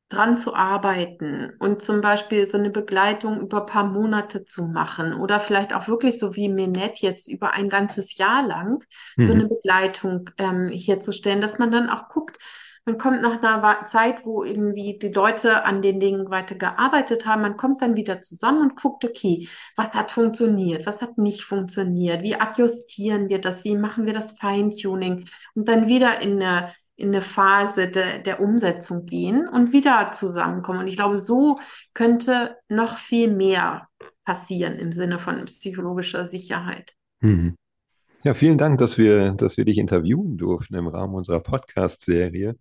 dran 0.10 0.36
zu 0.36 0.54
arbeiten 0.56 1.54
und 1.60 1.82
zum 1.82 2.02
Beispiel 2.02 2.50
so 2.50 2.58
eine 2.58 2.70
Begleitung 2.70 3.40
über 3.42 3.62
ein 3.62 3.66
paar 3.66 3.86
Monate 3.86 4.44
zu 4.44 4.66
machen 4.66 5.14
oder 5.14 5.40
vielleicht 5.40 5.74
auch 5.74 5.88
wirklich 5.88 6.20
so 6.20 6.36
wie 6.36 6.50
Minette 6.50 7.06
jetzt 7.06 7.30
über 7.30 7.54
ein 7.54 7.70
ganzes 7.70 8.18
Jahr 8.18 8.46
lang 8.46 8.84
so 9.22 9.32
eine 9.34 9.46
Mhm. 9.46 9.48
Begleitung 9.48 10.30
ähm, 10.38 10.70
herzustellen, 10.70 11.40
dass 11.42 11.60
man 11.60 11.72
dann 11.72 11.90
auch 11.90 12.10
guckt, 12.10 12.38
man 12.86 12.98
kommt 12.98 13.22
nach 13.22 13.42
einer 13.44 13.86
Zeit, 13.86 14.26
wo 14.26 14.44
irgendwie 14.44 14.98
die 14.98 15.10
Leute 15.10 15.64
an 15.66 15.82
den 15.84 16.00
Dingen 16.00 16.32
weiter 16.32 16.56
gearbeitet 16.56 17.26
haben, 17.28 17.44
man 17.44 17.56
kommt 17.56 17.82
dann 17.82 17.96
wieder 17.96 18.22
zusammen 18.22 18.62
und 18.62 18.76
guckt, 18.82 19.06
okay, 19.06 19.48
was 19.76 19.94
hat 19.94 20.12
funktioniert, 20.12 20.86
was 20.88 21.02
hat 21.02 21.18
nicht 21.20 21.44
funktioniert, 21.44 22.24
wie 22.24 22.36
adjustieren 22.36 23.30
wir 23.30 23.40
das, 23.40 23.64
wie 23.64 23.78
machen 23.78 24.06
wir 24.08 24.14
das 24.14 24.34
Feintuning 24.40 25.26
und 25.56 25.68
dann 25.68 25.88
wieder 25.88 26.20
in 26.22 26.42
eine 26.42 26.74
in 27.02 27.10
eine 27.10 27.22
Phase 27.22 27.88
de, 27.88 28.22
der 28.22 28.40
Umsetzung 28.40 29.06
gehen 29.06 29.48
und 29.48 29.74
wieder 29.74 30.12
zusammenkommen. 30.12 30.82
Und 30.82 30.88
ich 30.88 30.96
glaube, 30.96 31.18
so 31.18 31.60
könnte 31.94 32.58
noch 32.70 32.98
viel 32.98 33.34
mehr 33.34 33.88
passieren 34.24 34.78
im 34.78 34.92
Sinne 34.92 35.18
von 35.18 35.44
psychologischer 35.46 36.26
Sicherheit. 36.26 36.94
Mhm. 37.22 37.56
Ja, 38.24 38.36
vielen 38.36 38.60
Dank, 38.60 38.78
dass 38.78 39.00
wir, 39.00 39.32
dass 39.32 39.58
wir 39.58 39.66
dich 39.66 39.80
interviewen 39.80 40.38
durften 40.38 40.76
im 40.76 40.88
Rahmen 40.88 41.16
unserer 41.16 41.40
Podcast-Serie. 41.40 42.56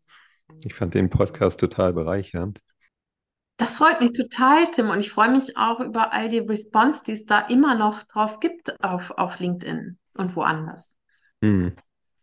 Ich 0.64 0.74
fand 0.74 0.94
den 0.94 1.10
Podcast 1.10 1.60
total 1.60 1.92
bereichernd. 1.92 2.60
Das 3.58 3.76
freut 3.76 4.00
mich 4.00 4.12
total, 4.12 4.70
Tim. 4.70 4.88
Und 4.88 5.00
ich 5.00 5.10
freue 5.10 5.30
mich 5.30 5.58
auch 5.58 5.80
über 5.80 6.14
all 6.14 6.30
die 6.30 6.38
Response, 6.38 7.02
die 7.06 7.12
es 7.12 7.26
da 7.26 7.40
immer 7.40 7.74
noch 7.74 8.04
drauf 8.04 8.40
gibt 8.40 8.82
auf, 8.82 9.10
auf 9.10 9.38
LinkedIn 9.38 9.98
und 10.14 10.34
woanders. 10.34 10.96
Hm. 11.42 11.74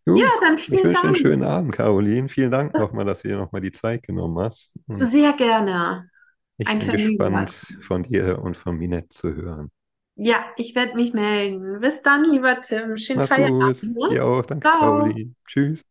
Gut, 0.08 0.22
ja, 0.22 0.30
dann 0.42 0.58
vielen 0.58 0.80
ich 0.80 0.86
wünsche 0.86 0.94
Dank. 0.94 1.06
einen 1.06 1.16
schönen 1.16 1.44
Abend, 1.44 1.74
Caroline. 1.74 2.30
Vielen 2.30 2.52
Dank 2.52 2.74
nochmal, 2.74 3.06
dass 3.06 3.22
du 3.22 3.28
dir 3.28 3.38
nochmal 3.38 3.62
die 3.62 3.72
Zeit 3.72 4.04
genommen 4.04 4.40
hast. 4.40 4.74
Und 4.88 5.06
Sehr 5.06 5.34
gerne. 5.34 6.10
Ich 6.58 6.68
Ein 6.68 6.80
bin 6.80 6.88
Vergnügen 6.88 7.18
gespannt, 7.18 7.78
von 7.82 8.04
dir 8.04 8.40
und 8.42 8.58
von 8.58 8.78
Minette 8.78 9.10
zu 9.10 9.36
hören. 9.36 9.70
Ja, 10.16 10.46
ich 10.56 10.74
werde 10.76 10.96
mich 10.96 11.14
melden. 11.14 11.80
Bis 11.80 12.02
dann, 12.02 12.24
lieber 12.24 12.60
Tim. 12.62 12.98
Schönen 12.98 13.20
Mach's 13.20 13.30
Feierabend. 13.30 13.82
Gut. 13.94 14.12
Ja, 14.12 14.24
auch. 14.24 14.46
Danke, 14.46 14.68
Ciao. 14.68 14.80
Caroline. 14.80 15.36
Tschüss. 15.46 15.86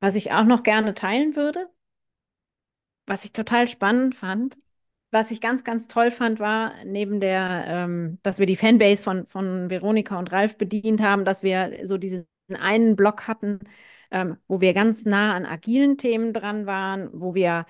Was 0.00 0.14
ich 0.14 0.32
auch 0.32 0.44
noch 0.44 0.62
gerne 0.62 0.94
teilen 0.94 1.34
würde, 1.34 1.66
was 3.06 3.24
ich 3.24 3.32
total 3.32 3.68
spannend 3.68 4.14
fand, 4.14 4.56
was 5.10 5.30
ich 5.30 5.40
ganz, 5.40 5.64
ganz 5.64 5.88
toll 5.88 6.10
fand, 6.10 6.40
war 6.40 6.72
neben 6.84 7.20
der, 7.20 7.64
ähm, 7.66 8.18
dass 8.22 8.38
wir 8.38 8.46
die 8.46 8.56
Fanbase 8.56 9.02
von, 9.02 9.26
von 9.26 9.70
Veronika 9.70 10.18
und 10.18 10.30
Ralf 10.30 10.58
bedient 10.58 11.00
haben, 11.00 11.24
dass 11.24 11.42
wir 11.42 11.80
so 11.84 11.98
diesen 11.98 12.26
einen 12.50 12.96
Block 12.96 13.26
hatten, 13.28 13.60
ähm, 14.10 14.36
wo 14.48 14.60
wir 14.60 14.74
ganz 14.74 15.04
nah 15.04 15.34
an 15.34 15.46
agilen 15.46 15.96
Themen 15.98 16.32
dran 16.32 16.66
waren, 16.66 17.08
wo 17.12 17.34
wir 17.34 17.66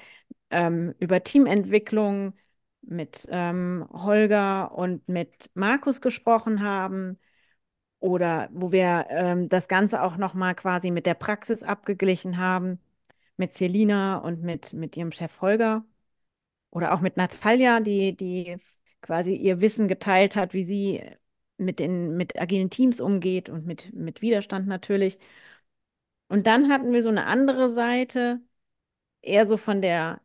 ähm, 0.51 0.95
über 1.01 1.25
Teamentwicklung 1.25 2.35
mit 2.83 3.27
ähm, 3.31 3.87
Holger 3.93 4.73
und 4.77 5.09
mit 5.09 5.51
Markus 5.55 6.01
gesprochen 6.01 6.63
haben 6.63 7.19
oder 8.01 8.49
wo 8.53 8.73
wir 8.73 9.07
ähm, 9.11 9.49
das 9.49 9.69
Ganze 9.69 10.03
auch 10.03 10.17
nochmal 10.17 10.55
quasi 10.55 10.91
mit 10.91 11.07
der 11.07 11.15
Praxis 11.15 11.63
abgeglichen 11.63 12.39
haben 12.39 12.81
mit 13.37 13.55
Selina 13.55 14.19
und 14.19 14.43
mit, 14.43 14.73
mit 14.75 14.97
ihrem 14.97 15.13
Chef 15.13 15.41
Holger 15.41 15.85
oder 16.71 16.95
auch 16.95 17.01
mit 17.01 17.17
Natalia, 17.17 17.81
die, 17.81 18.17
die 18.17 18.59
quasi 19.03 19.35
ihr 19.35 19.61
Wissen 19.61 19.89
geteilt 19.89 20.37
hat, 20.37 20.55
wie 20.55 20.65
sie 20.65 21.03
mit, 21.57 21.79
den, 21.79 22.17
mit 22.17 22.41
agilen 22.41 22.71
Teams 22.71 23.01
umgeht 23.01 23.49
und 23.49 23.67
mit, 23.67 23.93
mit 23.95 24.23
Widerstand 24.23 24.67
natürlich. 24.67 25.19
Und 26.29 26.47
dann 26.47 26.71
hatten 26.71 26.93
wir 26.93 27.03
so 27.03 27.09
eine 27.11 27.27
andere 27.27 27.71
Seite, 27.71 28.41
eher 29.23 29.47
so 29.47 29.57
von 29.57 29.83
der 29.83 30.21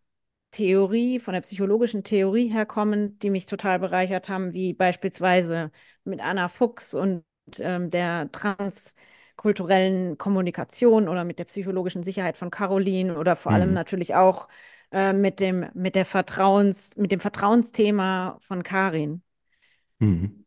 Theorie, 0.51 1.19
von 1.19 1.33
der 1.33 1.41
psychologischen 1.41 2.03
Theorie 2.03 2.47
herkommend, 2.49 3.23
die 3.23 3.29
mich 3.29 3.45
total 3.45 3.79
bereichert 3.79 4.29
haben, 4.29 4.53
wie 4.53 4.73
beispielsweise 4.73 5.71
mit 6.03 6.21
Anna 6.21 6.47
Fuchs 6.47 6.93
und 6.95 7.23
ähm, 7.59 7.89
der 7.89 8.31
Trans- 8.31 8.95
kulturellen 9.39 10.17
Kommunikation 10.17 11.07
oder 11.07 11.23
mit 11.23 11.39
der 11.39 11.45
psychologischen 11.45 12.03
Sicherheit 12.03 12.35
von 12.35 12.51
Caroline 12.51 13.17
oder 13.17 13.37
vor 13.37 13.53
allem 13.53 13.69
mhm. 13.69 13.75
natürlich 13.75 14.13
auch 14.13 14.49
äh, 14.91 15.13
mit 15.13 15.39
dem, 15.39 15.65
mit 15.73 15.95
der 15.95 16.03
Vertrauens, 16.03 16.97
mit 16.97 17.13
dem 17.13 17.21
Vertrauensthema 17.21 18.37
von 18.41 18.63
Karin. 18.63 19.21
Mhm. 19.99 20.38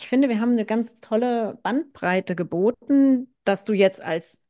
Ich 0.00 0.08
finde, 0.08 0.28
wir 0.28 0.40
haben 0.40 0.52
eine 0.52 0.64
ganz 0.64 0.94
tolle 1.00 1.58
Bandbreite 1.64 2.36
geboten, 2.36 3.34
dass 3.42 3.64
du 3.64 3.72
jetzt 3.72 4.00
als 4.00 4.40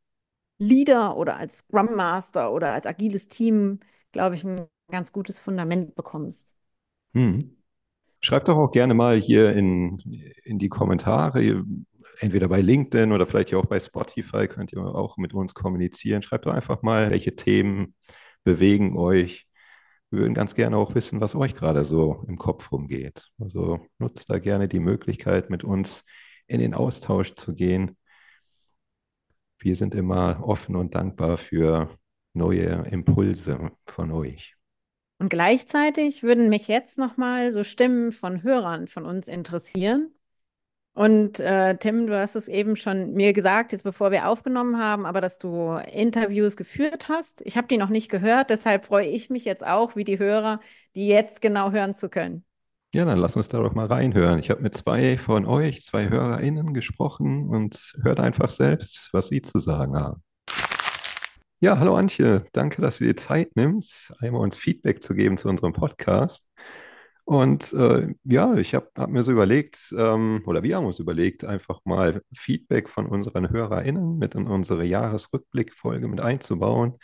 Leader 0.58 1.16
oder 1.16 1.38
als 1.38 1.60
Scrum 1.60 1.94
Master 1.94 2.52
oder 2.52 2.74
als 2.74 2.84
agiles 2.84 3.28
Team, 3.28 3.80
glaube 4.12 4.34
ich, 4.34 4.44
ein 4.44 4.66
ganz 4.90 5.10
gutes 5.10 5.38
Fundament 5.38 5.94
bekommst. 5.94 6.54
Mhm. 7.14 7.56
Schreib 8.20 8.44
doch 8.44 8.58
auch 8.58 8.70
gerne 8.72 8.92
mal 8.92 9.16
hier 9.16 9.54
in, 9.54 9.98
in 10.44 10.58
die 10.58 10.68
Kommentare, 10.68 11.64
entweder 12.18 12.48
bei 12.48 12.60
LinkedIn 12.60 13.10
oder 13.12 13.24
vielleicht 13.24 13.54
auch 13.54 13.64
bei 13.64 13.80
Spotify 13.80 14.48
könnt 14.48 14.74
ihr 14.74 14.84
auch 14.84 15.16
mit 15.16 15.32
uns 15.32 15.54
kommunizieren. 15.54 16.20
Schreibt 16.20 16.44
doch 16.44 16.52
einfach 16.52 16.82
mal, 16.82 17.08
welche 17.10 17.36
Themen 17.36 17.94
bewegen 18.44 18.98
euch. 18.98 19.47
Wir 20.10 20.20
würden 20.20 20.34
ganz 20.34 20.54
gerne 20.54 20.76
auch 20.76 20.94
wissen, 20.94 21.20
was 21.20 21.34
euch 21.34 21.54
gerade 21.54 21.84
so 21.84 22.24
im 22.28 22.38
Kopf 22.38 22.72
rumgeht. 22.72 23.30
Also 23.38 23.80
nutzt 23.98 24.30
da 24.30 24.38
gerne 24.38 24.68
die 24.68 24.80
Möglichkeit, 24.80 25.50
mit 25.50 25.64
uns 25.64 26.04
in 26.46 26.60
den 26.60 26.74
Austausch 26.74 27.34
zu 27.34 27.54
gehen. 27.54 27.96
Wir 29.58 29.76
sind 29.76 29.94
immer 29.94 30.42
offen 30.42 30.76
und 30.76 30.94
dankbar 30.94 31.36
für 31.36 31.98
neue 32.32 32.86
Impulse 32.90 33.72
von 33.86 34.10
euch. 34.12 34.54
Und 35.18 35.28
gleichzeitig 35.28 36.22
würden 36.22 36.48
mich 36.48 36.68
jetzt 36.68 36.96
nochmal 36.96 37.50
so 37.50 37.64
Stimmen 37.64 38.12
von 38.12 38.42
Hörern 38.42 38.86
von 38.86 39.04
uns 39.04 39.26
interessieren. 39.26 40.12
Und 40.98 41.38
äh, 41.38 41.76
Tim, 41.76 42.08
du 42.08 42.18
hast 42.18 42.34
es 42.34 42.48
eben 42.48 42.74
schon 42.74 43.12
mir 43.12 43.32
gesagt, 43.32 43.70
jetzt 43.70 43.84
bevor 43.84 44.10
wir 44.10 44.28
aufgenommen 44.28 44.80
haben, 44.80 45.06
aber 45.06 45.20
dass 45.20 45.38
du 45.38 45.76
Interviews 45.92 46.56
geführt 46.56 47.08
hast. 47.08 47.40
Ich 47.42 47.56
habe 47.56 47.68
die 47.68 47.76
noch 47.76 47.88
nicht 47.88 48.10
gehört, 48.10 48.50
deshalb 48.50 48.84
freue 48.84 49.06
ich 49.06 49.30
mich 49.30 49.44
jetzt 49.44 49.64
auch, 49.64 49.94
wie 49.94 50.02
die 50.02 50.18
Hörer, 50.18 50.58
die 50.96 51.06
jetzt 51.06 51.40
genau 51.40 51.70
hören 51.70 51.94
zu 51.94 52.08
können. 52.08 52.44
Ja, 52.92 53.04
dann 53.04 53.18
lass 53.20 53.36
uns 53.36 53.46
da 53.46 53.62
doch 53.62 53.76
mal 53.76 53.86
reinhören. 53.86 54.40
Ich 54.40 54.50
habe 54.50 54.60
mit 54.60 54.74
zwei 54.74 55.16
von 55.16 55.46
euch, 55.46 55.84
zwei 55.84 56.08
HörerInnen 56.08 56.74
gesprochen 56.74 57.48
und 57.48 57.94
hört 58.02 58.18
einfach 58.18 58.50
selbst, 58.50 59.10
was 59.12 59.28
sie 59.28 59.40
zu 59.40 59.60
sagen 59.60 59.94
haben. 59.94 60.20
Ja, 61.60 61.78
hallo 61.78 61.94
Antje, 61.94 62.44
danke, 62.50 62.82
dass 62.82 62.98
du 62.98 63.04
dir 63.04 63.16
Zeit 63.16 63.54
nimmst, 63.54 64.12
einmal 64.18 64.40
uns 64.40 64.56
Feedback 64.56 65.00
zu 65.00 65.14
geben 65.14 65.38
zu 65.38 65.48
unserem 65.48 65.74
Podcast. 65.74 66.48
Und 67.28 67.74
äh, 67.74 68.14
ja, 68.24 68.54
ich 68.54 68.74
habe 68.74 68.90
hab 68.96 69.10
mir 69.10 69.22
so 69.22 69.30
überlegt, 69.30 69.94
ähm, 69.94 70.42
oder 70.46 70.62
wir 70.62 70.76
haben 70.76 70.86
uns 70.86 70.98
überlegt, 70.98 71.44
einfach 71.44 71.80
mal 71.84 72.22
Feedback 72.34 72.88
von 72.88 73.04
unseren 73.04 73.50
HörerInnen 73.50 74.16
mit 74.16 74.34
in 74.34 74.46
unsere 74.46 74.82
Jahresrückblickfolge 74.82 76.08
mit 76.08 76.22
einzubauen. 76.22 76.96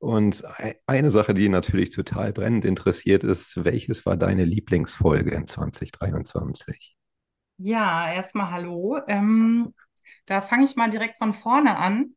Und 0.00 0.42
eine 0.86 1.10
Sache, 1.12 1.32
die 1.32 1.48
natürlich 1.48 1.90
total 1.90 2.32
brennend 2.32 2.64
interessiert 2.64 3.22
ist, 3.22 3.64
welches 3.64 4.04
war 4.04 4.16
deine 4.16 4.44
Lieblingsfolge 4.44 5.30
in 5.30 5.46
2023? 5.46 6.96
Ja, 7.58 8.12
erstmal 8.12 8.50
hallo. 8.50 8.98
Ähm, 9.06 9.74
da 10.26 10.42
fange 10.42 10.64
ich 10.64 10.74
mal 10.74 10.90
direkt 10.90 11.18
von 11.18 11.32
vorne 11.32 11.76
an. 11.76 12.16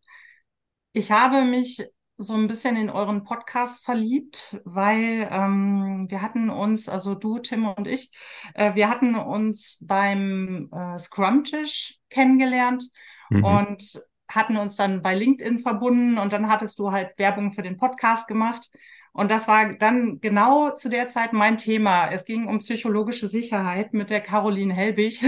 Ich 0.93 1.11
habe 1.11 1.45
mich 1.45 1.85
so 2.17 2.33
ein 2.33 2.47
bisschen 2.47 2.77
in 2.77 2.89
euren 2.89 3.23
Podcast 3.23 3.83
verliebt, 3.83 4.61
weil 4.63 5.27
ähm, 5.31 6.05
wir 6.09 6.21
hatten 6.21 6.49
uns, 6.49 6.87
also 6.87 7.15
du, 7.15 7.39
Tim 7.39 7.65
und 7.67 7.87
ich, 7.87 8.11
äh, 8.53 8.75
wir 8.75 8.89
hatten 8.89 9.15
uns 9.15 9.79
beim 9.85 10.69
äh, 10.71 10.97
Scrum-Tisch 10.97 11.97
kennengelernt 12.09 12.89
mhm. 13.29 13.43
und 13.43 14.01
hatten 14.29 14.57
uns 14.57 14.75
dann 14.75 15.01
bei 15.01 15.13
LinkedIn 15.15 15.59
verbunden 15.59 16.17
und 16.17 16.33
dann 16.33 16.49
hattest 16.49 16.79
du 16.79 16.91
halt 16.91 17.17
Werbung 17.17 17.51
für 17.51 17.61
den 17.61 17.77
Podcast 17.77 18.27
gemacht. 18.27 18.69
Und 19.11 19.31
das 19.31 19.47
war 19.47 19.75
dann 19.75 20.19
genau 20.19 20.71
zu 20.71 20.89
der 20.89 21.07
Zeit 21.07 21.31
mein 21.31 21.57
Thema. 21.57 22.09
Es 22.09 22.25
ging 22.25 22.47
um 22.47 22.59
psychologische 22.59 23.27
Sicherheit 23.27 23.93
mit 23.93 24.09
der 24.09 24.21
Caroline 24.21 24.73
Helbig. 24.73 25.23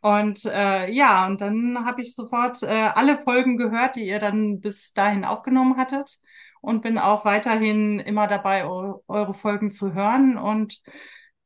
Und 0.00 0.44
äh, 0.44 0.90
ja, 0.90 1.26
und 1.26 1.40
dann 1.40 1.84
habe 1.84 2.02
ich 2.02 2.14
sofort 2.14 2.62
äh, 2.62 2.66
alle 2.94 3.20
Folgen 3.20 3.56
gehört, 3.56 3.96
die 3.96 4.06
ihr 4.06 4.20
dann 4.20 4.60
bis 4.60 4.92
dahin 4.92 5.24
aufgenommen 5.24 5.76
hattet 5.76 6.18
und 6.60 6.82
bin 6.82 6.98
auch 6.98 7.24
weiterhin 7.24 7.98
immer 7.98 8.26
dabei, 8.26 8.64
eu 8.64 9.02
eure 9.08 9.34
Folgen 9.34 9.70
zu 9.70 9.94
hören. 9.94 10.38
Und 10.38 10.80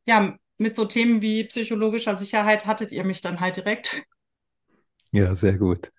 ja, 0.07 0.37
mit 0.59 0.77
so 0.77 0.85
Themen 0.85 1.23
wie 1.23 1.45
psychologischer 1.45 2.17
Sicherheit 2.17 2.67
hattet 2.67 2.93
ihr 2.93 3.05
mich 3.05 3.21
dann 3.21 3.41
halt 3.41 3.57
direkt. 3.57 4.03
Ja, 5.13 5.35
sehr 5.35 5.59
gut. 5.59 5.91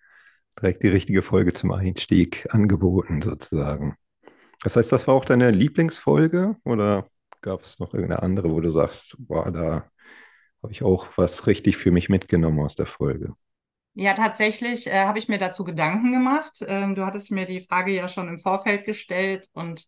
Direkt 0.61 0.83
die 0.83 0.89
richtige 0.89 1.23
Folge 1.23 1.53
zum 1.53 1.71
Einstieg 1.71 2.47
angeboten, 2.51 3.21
sozusagen. 3.21 3.95
Das 4.63 4.75
heißt, 4.75 4.91
das 4.91 5.07
war 5.07 5.15
auch 5.15 5.25
deine 5.25 5.51
Lieblingsfolge 5.51 6.55
oder 6.63 7.07
gab 7.41 7.63
es 7.63 7.79
noch 7.79 7.93
irgendeine 7.93 8.23
andere, 8.23 8.49
wo 8.51 8.61
du 8.61 8.71
sagst, 8.71 9.15
boah, 9.19 9.51
da 9.51 9.89
habe 10.63 10.71
ich 10.71 10.81
auch 10.81 11.07
was 11.17 11.45
richtig 11.45 11.77
für 11.77 11.91
mich 11.91 12.09
mitgenommen 12.09 12.61
aus 12.61 12.75
der 12.75 12.85
Folge. 12.85 13.35
Ja, 13.95 14.13
tatsächlich 14.13 14.87
äh, 14.87 15.05
habe 15.05 15.19
ich 15.19 15.27
mir 15.27 15.37
dazu 15.37 15.63
Gedanken 15.63 16.11
gemacht. 16.11 16.63
Ähm, 16.67 16.95
du 16.95 17.05
hattest 17.05 17.29
mir 17.31 17.45
die 17.45 17.61
Frage 17.61 17.91
ja 17.93 18.07
schon 18.07 18.27
im 18.27 18.39
Vorfeld 18.39 18.85
gestellt 18.85 19.49
und 19.53 19.87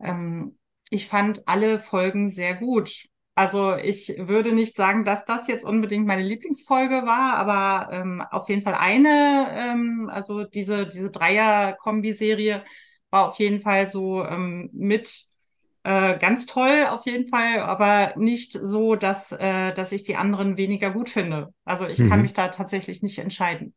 ähm, 0.00 0.58
ich 0.90 1.08
fand 1.08 1.48
alle 1.48 1.78
Folgen 1.78 2.28
sehr 2.28 2.54
gut. 2.54 3.06
Also 3.36 3.76
ich 3.76 4.14
würde 4.18 4.52
nicht 4.52 4.76
sagen, 4.76 5.04
dass 5.04 5.24
das 5.24 5.48
jetzt 5.48 5.64
unbedingt 5.64 6.06
meine 6.06 6.22
Lieblingsfolge 6.22 7.06
war, 7.06 7.36
aber 7.36 7.92
ähm, 7.92 8.22
auf 8.30 8.48
jeden 8.48 8.62
Fall 8.62 8.74
eine, 8.74 9.48
ähm, 9.52 10.08
also 10.12 10.44
diese, 10.44 10.86
diese 10.86 11.10
Dreier-Kombi-Serie 11.10 12.64
war 13.10 13.28
auf 13.28 13.38
jeden 13.38 13.60
Fall 13.60 13.86
so 13.86 14.24
ähm, 14.24 14.70
mit 14.72 15.28
äh, 15.84 16.18
ganz 16.18 16.46
toll 16.46 16.86
auf 16.88 17.04
jeden 17.04 17.26
Fall, 17.26 17.60
aber 17.60 18.14
nicht 18.16 18.52
so, 18.52 18.96
dass, 18.96 19.32
äh, 19.32 19.74
dass 19.74 19.92
ich 19.92 20.02
die 20.02 20.16
anderen 20.16 20.56
weniger 20.56 20.90
gut 20.90 21.10
finde. 21.10 21.52
Also 21.64 21.86
ich 21.86 21.98
mhm. 21.98 22.08
kann 22.08 22.22
mich 22.22 22.32
da 22.32 22.48
tatsächlich 22.48 23.02
nicht 23.02 23.18
entscheiden. 23.18 23.74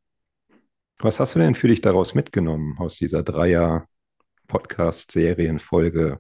Was 1.00 1.20
hast 1.20 1.36
du 1.36 1.40
denn 1.40 1.54
für 1.54 1.68
dich 1.68 1.82
daraus 1.82 2.16
mitgenommen 2.16 2.78
aus 2.80 2.96
dieser 2.96 3.24
Dreier-Podcast-Serienfolge 3.24 6.20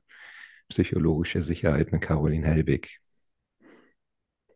Psychologische 0.70 1.42
Sicherheit 1.42 1.94
mit 1.94 2.02
Caroline 2.02 2.46
Helbig? 2.46 3.00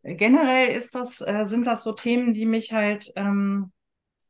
Generell 0.03 0.75
ist 0.75 0.95
das, 0.95 1.21
äh, 1.21 1.45
sind 1.45 1.65
das 1.65 1.85
so 1.85 1.93
Themen, 1.93 2.33
die 2.33 2.45
mich 2.45 2.73
halt 2.73 3.13
ähm, 3.15 3.71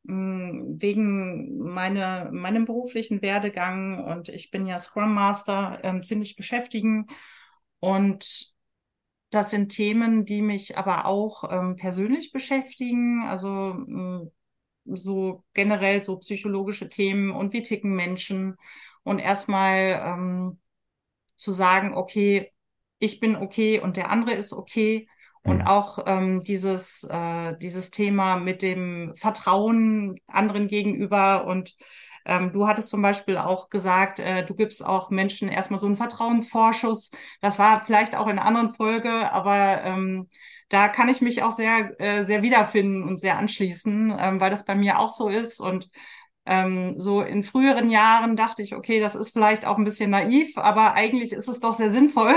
wegen 0.04 1.58
meine, 1.60 2.30
meinem 2.32 2.66
beruflichen 2.66 3.22
Werdegang 3.22 4.04
und 4.04 4.30
ich 4.30 4.50
bin 4.52 4.66
ja 4.66 4.80
Scrum 4.80 5.14
Master 5.14 5.80
ähm, 5.84 6.02
ziemlich 6.04 6.36
beschäftigen. 6.36 7.08
Und 7.80 8.52
das 9.30 9.52
sind 9.52 9.70
Themen, 9.70 10.26
die 10.26 10.42
mich 10.42 10.78
aber 10.78 11.06
auch 11.06 11.52
ähm, 11.52 11.76
persönlich 11.76 12.32
beschäftigen. 12.32 13.24
Also 13.28 13.76
so 14.86 15.44
generell 15.54 16.02
so 16.02 16.18
psychologische 16.18 16.90
Themen 16.90 17.32
und 17.32 17.54
wie 17.54 17.62
ticken 17.62 17.96
Menschen. 17.96 18.58
Und 19.04 19.20
erstmal 19.20 20.02
ähm, 20.04 20.60
zu 21.36 21.52
sagen, 21.52 21.94
okay, 21.94 22.52
ich 23.00 23.20
bin 23.20 23.36
okay 23.36 23.80
und 23.80 23.98
der 23.98 24.10
andere 24.10 24.34
ist 24.34 24.54
okay. 24.54 25.08
Und 25.44 25.60
mhm. 25.60 25.68
auch 25.68 26.00
ähm, 26.06 26.42
dieses, 26.42 27.04
äh, 27.04 27.58
dieses 27.58 27.90
Thema 27.90 28.36
mit 28.36 28.62
dem 28.62 29.14
Vertrauen 29.16 30.20
anderen 30.28 30.68
gegenüber. 30.68 31.46
Und 31.46 31.76
ähm, 32.26 32.52
du 32.52 32.68
hattest 32.68 32.90
zum 32.90 33.02
Beispiel 33.02 33.38
auch 33.38 33.70
gesagt, 33.70 34.20
äh, 34.20 34.46
du 34.46 34.54
gibst 34.54 34.86
auch 34.86 35.10
Menschen 35.10 35.50
erstmal 35.50 35.80
so 35.80 35.88
einen 35.88 35.98
Vertrauensvorschuss. 35.98 37.12
Das 37.42 37.58
war 37.58 37.84
vielleicht 37.84 38.16
auch 38.16 38.28
in 38.28 38.38
einer 38.38 38.46
anderen 38.46 38.70
Folge, 38.70 39.32
aber 39.32 39.84
ähm, 39.84 40.30
da 40.70 40.88
kann 40.88 41.10
ich 41.10 41.22
mich 41.22 41.44
auch 41.44 41.52
sehr, 41.52 42.00
äh, 42.00 42.24
sehr 42.24 42.44
wiederfinden 42.44 43.04
und 43.04 43.20
sehr 43.20 43.38
anschließen, 43.38 44.16
ähm, 44.18 44.40
weil 44.40 44.52
das 44.52 44.66
bei 44.66 44.76
mir 44.76 45.00
auch 45.00 45.10
so 45.12 45.28
ist. 45.28 45.60
Und 45.60 45.90
ähm, 46.46 46.96
so 47.00 47.22
in 47.22 47.44
früheren 47.44 47.90
Jahren 47.90 48.36
dachte 48.36 48.62
ich, 48.62 48.76
okay, 48.76 49.00
das 49.00 49.16
ist 49.16 49.32
vielleicht 49.32 49.66
auch 49.66 49.78
ein 49.78 49.84
bisschen 49.84 50.12
naiv, 50.12 50.58
aber 50.58 50.94
eigentlich 50.94 51.34
ist 51.34 51.48
es 51.50 51.60
doch 51.60 51.74
sehr 51.74 51.92
sinnvoll, 51.92 52.36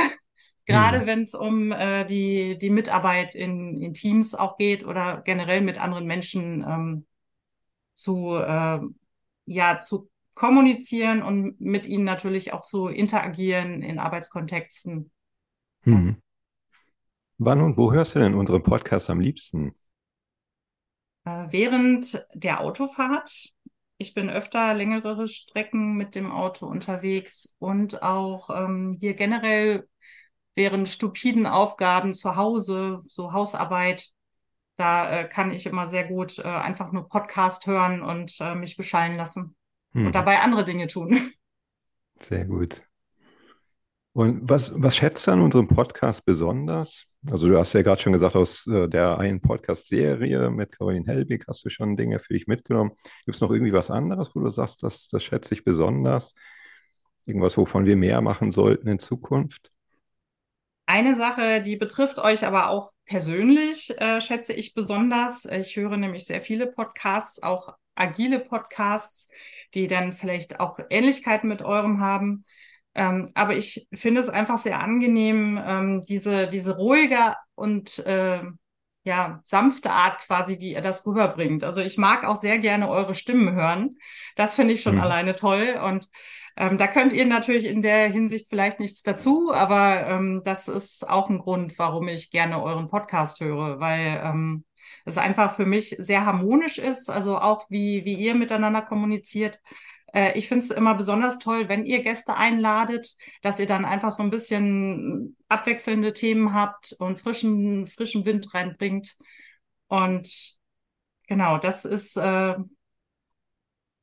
gerade 0.67 1.01
mhm. 1.01 1.07
wenn 1.07 1.23
es 1.23 1.35
um 1.35 1.73
äh, 1.73 2.05
die, 2.05 2.59
die 2.59 2.71
Mitarbeit 2.71 3.35
in, 3.35 3.81
in 3.81 3.95
Teams 3.95 4.35
auch 4.35 4.57
geht 4.57 4.85
oder 4.85 5.23
generell 5.25 5.61
mit 5.61 5.81
anderen 5.81 6.07
Menschen 6.07 6.65
ähm, 6.67 7.07
zu, 7.95 8.35
äh, 8.35 8.81
ja, 9.47 9.81
zu 9.81 10.11
kommunizieren 10.35 11.23
und 11.23 11.61
mit 11.61 11.87
ihnen 11.87 12.05
natürlich 12.05 12.53
auch 12.53 12.63
zu 12.63 12.89
interagieren 12.89 13.83
in 13.83 13.99
Arbeitskontexten. 13.99 15.11
Mhm. 15.85 16.17
Wann 17.39 17.61
und 17.61 17.77
wo 17.77 17.93
hörst 17.93 18.15
du 18.15 18.21
denn 18.21 18.35
unseren 18.35 18.63
Podcast 18.63 19.11
am 19.11 19.21
liebsten? 19.21 19.75
Äh, 21.25 21.47
während 21.51 22.27
der 22.35 22.61
Autofahrt. 22.61 23.51
Ich 23.97 24.13
bin 24.13 24.29
öfter 24.29 24.75
längere 24.75 25.29
Strecken 25.29 25.95
mit 25.95 26.17
dem 26.17 26.33
Auto 26.33 26.67
unterwegs 26.67 27.55
und 27.59 28.03
auch 28.03 28.51
ähm, 28.51 28.97
hier 28.99 29.15
generell 29.15 29.89
während 30.55 30.89
stupiden 30.89 31.47
Aufgaben 31.47 32.15
zu 32.15 32.37
Hause, 32.37 33.03
so 33.09 33.33
Hausarbeit, 33.33 34.11
da 34.77 35.21
äh, 35.21 35.29
kann 35.29 35.51
ich 35.51 35.67
immer 35.67 35.87
sehr 35.87 36.05
gut 36.05 36.39
äh, 36.39 36.43
einfach 36.43 36.93
nur 36.93 37.09
Podcast 37.09 37.67
hören 37.67 38.03
und 38.03 38.37
äh, 38.41 38.55
mich 38.55 38.77
beschallen 38.77 39.17
lassen 39.17 39.55
hm. 39.93 40.07
und 40.07 40.15
dabei 40.15 40.41
andere 40.41 40.65
Dinge 40.65 40.87
tun. 40.87 41.19
Sehr 42.21 42.45
gut. 42.45 42.81
Und 44.13 44.49
was, 44.49 44.73
was 44.81 44.97
schätzt 44.97 45.27
du 45.27 45.33
an 45.33 45.41
unserem 45.41 45.67
Podcast 45.67 46.25
besonders? 46.25 47.07
Also 47.29 47.49
du 47.49 47.59
hast 47.59 47.73
ja 47.73 47.83
gerade 47.83 48.01
schon 48.01 48.13
gesagt, 48.13 48.37
aus 48.37 48.65
äh, 48.69 48.89
der 48.89 49.19
einen 49.19 49.41
Podcast-Serie 49.41 50.51
mit 50.51 50.79
Caroline 50.79 51.07
Helbig 51.07 51.45
hast 51.49 51.65
du 51.65 51.71
schon 51.71 51.97
Dinge 51.97 52.21
für 52.21 52.35
dich 52.35 52.47
mitgenommen. 52.47 52.93
Gibt 53.25 53.35
es 53.35 53.41
noch 53.41 53.51
irgendwie 53.51 53.73
was 53.73 53.91
anderes, 53.91 54.31
wo 54.35 54.41
du 54.41 54.51
sagst, 54.51 54.85
das, 54.85 55.09
das 55.09 55.25
schätze 55.25 55.55
ich 55.55 55.65
besonders? 55.65 56.35
Irgendwas, 57.27 57.57
wovon 57.57 57.87
wir 57.87 57.97
mehr 57.97 58.21
machen 58.21 58.53
sollten 58.53 58.87
in 58.87 59.01
Zukunft? 59.01 59.73
Eine 60.95 61.17
Sache, 61.17 61.61
die 61.61 61.75
betrifft 61.75 62.21
euch 62.21 62.47
aber 62.47 62.71
auch 62.71 62.93
persönlich, 63.05 64.01
äh, 64.01 64.21
schätze 64.21 64.53
ich 64.53 64.75
besonders. 64.75 65.45
Ich 65.45 65.75
höre 65.75 65.97
nämlich 65.97 66.25
sehr 66.25 66.41
viele 66.41 66.69
Podcasts, 66.69 67.43
auch 67.43 67.75
agile 67.97 68.39
Podcasts, 68.39 69.29
die 69.75 69.89
dann 69.89 70.13
vielleicht 70.13 70.61
auch 70.61 70.79
Ähnlichkeiten 70.91 71.49
mit 71.49 71.63
eurem 71.63 71.99
haben. 71.99 72.45
Ähm, 72.95 73.29
aber 73.35 73.57
ich 73.57 73.89
finde 73.93 74.21
es 74.21 74.29
einfach 74.29 74.59
sehr 74.59 74.81
angenehm, 74.81 75.61
ähm, 75.67 76.03
diese, 76.03 76.47
diese 76.47 76.77
ruhige 76.77 77.35
und 77.57 77.99
äh, 78.07 78.43
ja, 79.05 79.41
sanfte 79.45 79.91
Art 79.91 80.21
quasi, 80.21 80.59
wie 80.61 80.73
ihr 80.73 80.81
das 80.81 81.07
rüberbringt. 81.07 81.63
Also 81.63 81.83
ich 81.83 81.99
mag 81.99 82.25
auch 82.25 82.37
sehr 82.37 82.59
gerne 82.59 82.89
eure 82.89 83.15
Stimmen 83.15 83.55
hören. 83.55 83.91
Das 84.35 84.55
finde 84.55 84.75
ich 84.75 84.83
schon 84.83 84.97
mhm. 84.97 85.03
alleine 85.03 85.37
toll. 85.37 85.79
Und 85.85 86.09
ähm, 86.57 86.79
da 86.79 86.87
könnt 86.87 87.13
ihr 87.13 87.27
natürlich 87.27 87.67
in 87.67 87.83
der 87.83 88.09
Hinsicht 88.09 88.49
vielleicht 88.49 88.81
nichts 88.81 89.03
dazu, 89.03 89.53
aber 89.53 90.07
ähm, 90.09 90.43
das 90.45 90.69
ist 90.69 91.09
auch 91.09 91.29
ein 91.29 91.39
Grund, 91.39 91.79
warum 91.79 92.09
ich 92.09 92.31
gerne 92.31 92.63
euren 92.63 92.89
Podcast 92.89 93.41
höre, 93.41 93.79
weil 93.81 94.23
ähm, 94.25 94.65
es 95.05 95.19
einfach 95.19 95.57
für 95.57 95.67
mich 95.67 95.97
sehr 95.99 96.25
harmonisch 96.25 96.79
ist, 96.79 97.11
also 97.11 97.39
auch 97.39 97.67
wie, 97.71 98.05
wie 98.05 98.15
ihr 98.15 98.35
miteinander 98.35 98.83
kommuniziert. 98.83 99.61
Äh, 100.15 100.39
ich 100.39 100.49
finde 100.49 100.65
es 100.65 100.71
immer 100.71 100.95
besonders 100.95 101.39
toll, 101.39 101.69
wenn 101.69 101.85
ihr 101.85 102.03
Gäste 102.03 102.37
einladet, 102.37 103.17
dass 103.43 103.59
ihr 103.59 103.67
dann 103.67 103.85
einfach 103.85 104.11
so 104.11 104.23
ein 104.23 104.31
bisschen 104.31 105.37
abwechselnde 105.49 106.13
Themen 106.13 106.55
habt 106.55 106.95
und 106.99 107.21
frischen, 107.21 107.87
frischen 107.87 108.25
Wind 108.25 108.55
reinbringt. 108.55 109.17
Und 109.89 110.59
genau, 111.27 111.59
das 111.59 111.85
ist, 111.85 112.17
äh, 112.17 112.55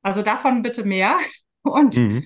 also 0.02 0.22
davon 0.22 0.62
bitte 0.62 0.84
mehr. 0.84 1.18
Und 1.64 1.96
mhm. 1.96 2.26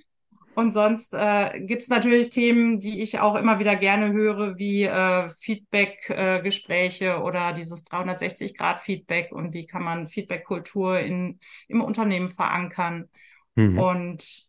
Und 0.55 0.71
sonst 0.71 1.13
äh, 1.13 1.59
gibt 1.59 1.81
es 1.81 1.89
natürlich 1.89 2.29
Themen, 2.29 2.79
die 2.79 3.01
ich 3.01 3.19
auch 3.19 3.35
immer 3.35 3.59
wieder 3.59 3.75
gerne 3.75 4.13
höre, 4.13 4.57
wie 4.57 4.83
äh, 4.83 5.29
Feedback-Gespräche 5.29 7.05
äh, 7.05 7.17
oder 7.17 7.51
dieses 7.51 7.85
360-Grad-Feedback 7.85 9.33
und 9.33 9.53
wie 9.53 9.67
kann 9.67 9.83
man 9.83 10.07
Feedback-Kultur 10.07 11.01
im 11.01 11.37
Unternehmen 11.81 12.29
verankern. 12.29 13.09
Mhm. 13.55 13.79
Und 13.79 14.43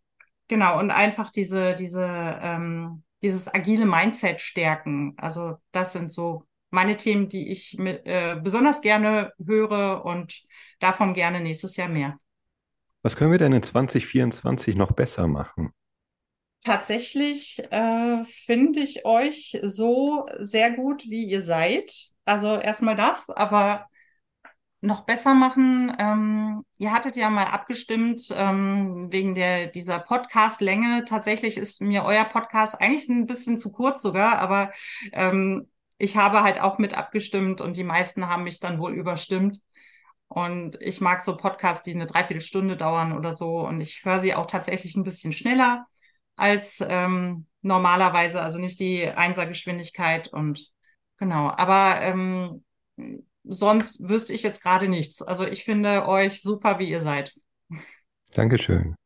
genau, 0.49 0.79
und 0.79 0.91
einfach 0.91 1.31
diese, 1.31 1.75
diese, 1.75 2.07
ähm, 2.43 3.03
dieses 3.23 3.53
agile 3.53 3.87
Mindset 3.87 4.41
stärken. 4.41 5.15
Also 5.17 5.57
das 5.73 5.93
sind 5.93 6.11
so 6.11 6.45
meine 6.71 6.97
Themen, 6.97 7.29
die 7.29 7.51
ich 7.51 7.77
mit, 7.79 8.05
äh, 8.05 8.37
besonders 8.43 8.81
gerne 8.81 9.33
höre 9.45 10.05
und 10.05 10.43
davon 10.81 11.15
gerne 11.15 11.41
nächstes 11.41 11.77
Jahr 11.77 11.89
mehr. 11.89 12.17
Was 13.03 13.17
können 13.17 13.31
wir 13.31 13.39
denn 13.39 13.53
in 13.53 13.63
2024 13.63 14.75
noch 14.77 14.93
besser 14.93 15.29
machen? 15.29 15.73
tatsächlich 16.67 17.63
äh, 17.71 18.25
finde 18.25 18.81
ich 18.81 19.05
euch 19.07 19.57
so 19.63 20.27
sehr 20.41 20.73
gut, 20.73 21.05
wie 21.09 21.25
ihr 21.25 21.41
seid. 21.41 22.11
Also 22.25 22.57
erstmal 22.57 22.97
das, 22.97 23.31
aber 23.31 23.87
noch 24.87 25.03
besser 25.03 25.35
machen. 25.35 25.95
Ähm, 25.99 26.65
ihr 26.79 26.93
hattet 26.93 27.17
ja 27.17 27.29
mal 27.29 27.47
abgestimmt 27.47 28.29
ähm, 28.35 29.09
wegen 29.11 29.35
der 29.35 29.67
dieser 29.67 29.99
Podcast-Länge. 29.99 31.05
Tatsächlich 31.05 31.57
ist 31.59 31.83
mir 31.83 32.05
euer 32.05 32.25
Podcast 32.25 32.81
eigentlich 32.81 33.09
ein 33.09 33.27
bisschen 33.27 33.59
zu 33.59 33.73
kurz 33.73 34.01
sogar, 34.01 34.39
aber 34.39 34.71
ähm, 35.13 35.69
ich 35.99 36.17
habe 36.17 36.43
halt 36.43 36.61
auch 36.61 36.79
mit 36.79 36.95
abgestimmt 36.95 37.61
und 37.61 37.77
die 37.77 37.85
meisten 37.85 38.29
haben 38.29 38.45
mich 38.45 38.61
dann 38.61 38.79
wohl 38.79 38.95
überstimmt. 38.95 39.61
Und 40.29 40.81
ich 40.81 41.01
mag 41.01 41.21
so 41.21 41.37
Podcasts, 41.37 41.83
die 41.83 41.95
eine 41.95 42.07
Dreiviertelstunde 42.07 42.77
dauern 42.77 43.13
oder 43.13 43.33
so. 43.33 43.61
Und 43.61 43.81
ich 43.81 44.05
höre 44.05 44.21
sie 44.21 44.35
auch 44.35 44.47
tatsächlich 44.47 44.97
ein 44.97 45.05
bisschen 45.05 45.33
schneller 45.33 45.87
als 46.37 46.85
ähm, 46.87 47.47
normalerweise, 47.63 48.43
also 48.43 48.59
nicht 48.59 48.79
die 48.81 49.09
Einsergeschwindigkeit 49.09 50.29
und 50.29 50.71
genau. 51.19 51.51
Aber 51.51 52.01
ähm, 52.03 52.65
sonst 53.47 54.09
wüsste 54.09 54.33
ich 54.33 54.43
jetzt 54.43 54.63
gerade 54.63 54.89
nichts. 54.89 55.23
Also 55.23 55.47
ich 55.47 55.65
finde 55.65 56.07
euch 56.07 56.43
super, 56.43 56.79
wie 56.79 56.91
ihr 56.91 57.01
seid. 57.01 57.35
Dankeschön. 58.35 58.97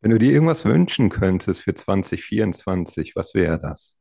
Wenn 0.00 0.10
du 0.10 0.18
dir 0.18 0.32
irgendwas 0.32 0.64
wünschen 0.64 1.10
könntest 1.10 1.62
für 1.62 1.74
2024, 1.74 3.16
was 3.16 3.34
wäre 3.34 3.58
das? 3.58 3.98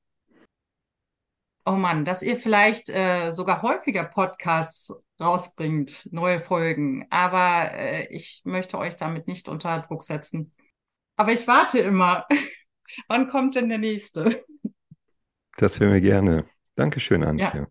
Oh 1.65 1.71
Mann, 1.71 2.05
dass 2.05 2.21
ihr 2.21 2.35
vielleicht 2.35 2.89
äh, 2.89 3.31
sogar 3.31 3.63
häufiger 3.63 4.03
Podcasts 4.03 4.93
rausbringt, 5.19 6.07
neue 6.11 6.39
Folgen. 6.39 7.07
Aber 7.09 7.71
äh, 7.73 8.07
ich 8.13 8.41
möchte 8.45 8.77
euch 8.77 8.95
damit 8.95 9.27
nicht 9.27 9.49
unter 9.49 9.79
Druck 9.79 10.03
setzen. 10.03 10.53
Aber 11.15 11.31
ich 11.31 11.47
warte 11.47 11.79
immer. 11.79 12.27
Wann 13.07 13.27
kommt 13.27 13.55
denn 13.55 13.69
der 13.69 13.79
nächste? 13.79 14.45
Das 15.57 15.79
hören 15.79 15.93
wir 15.93 16.01
gerne. 16.01 16.45
Dankeschön, 16.75 17.23
Antje. 17.23 17.67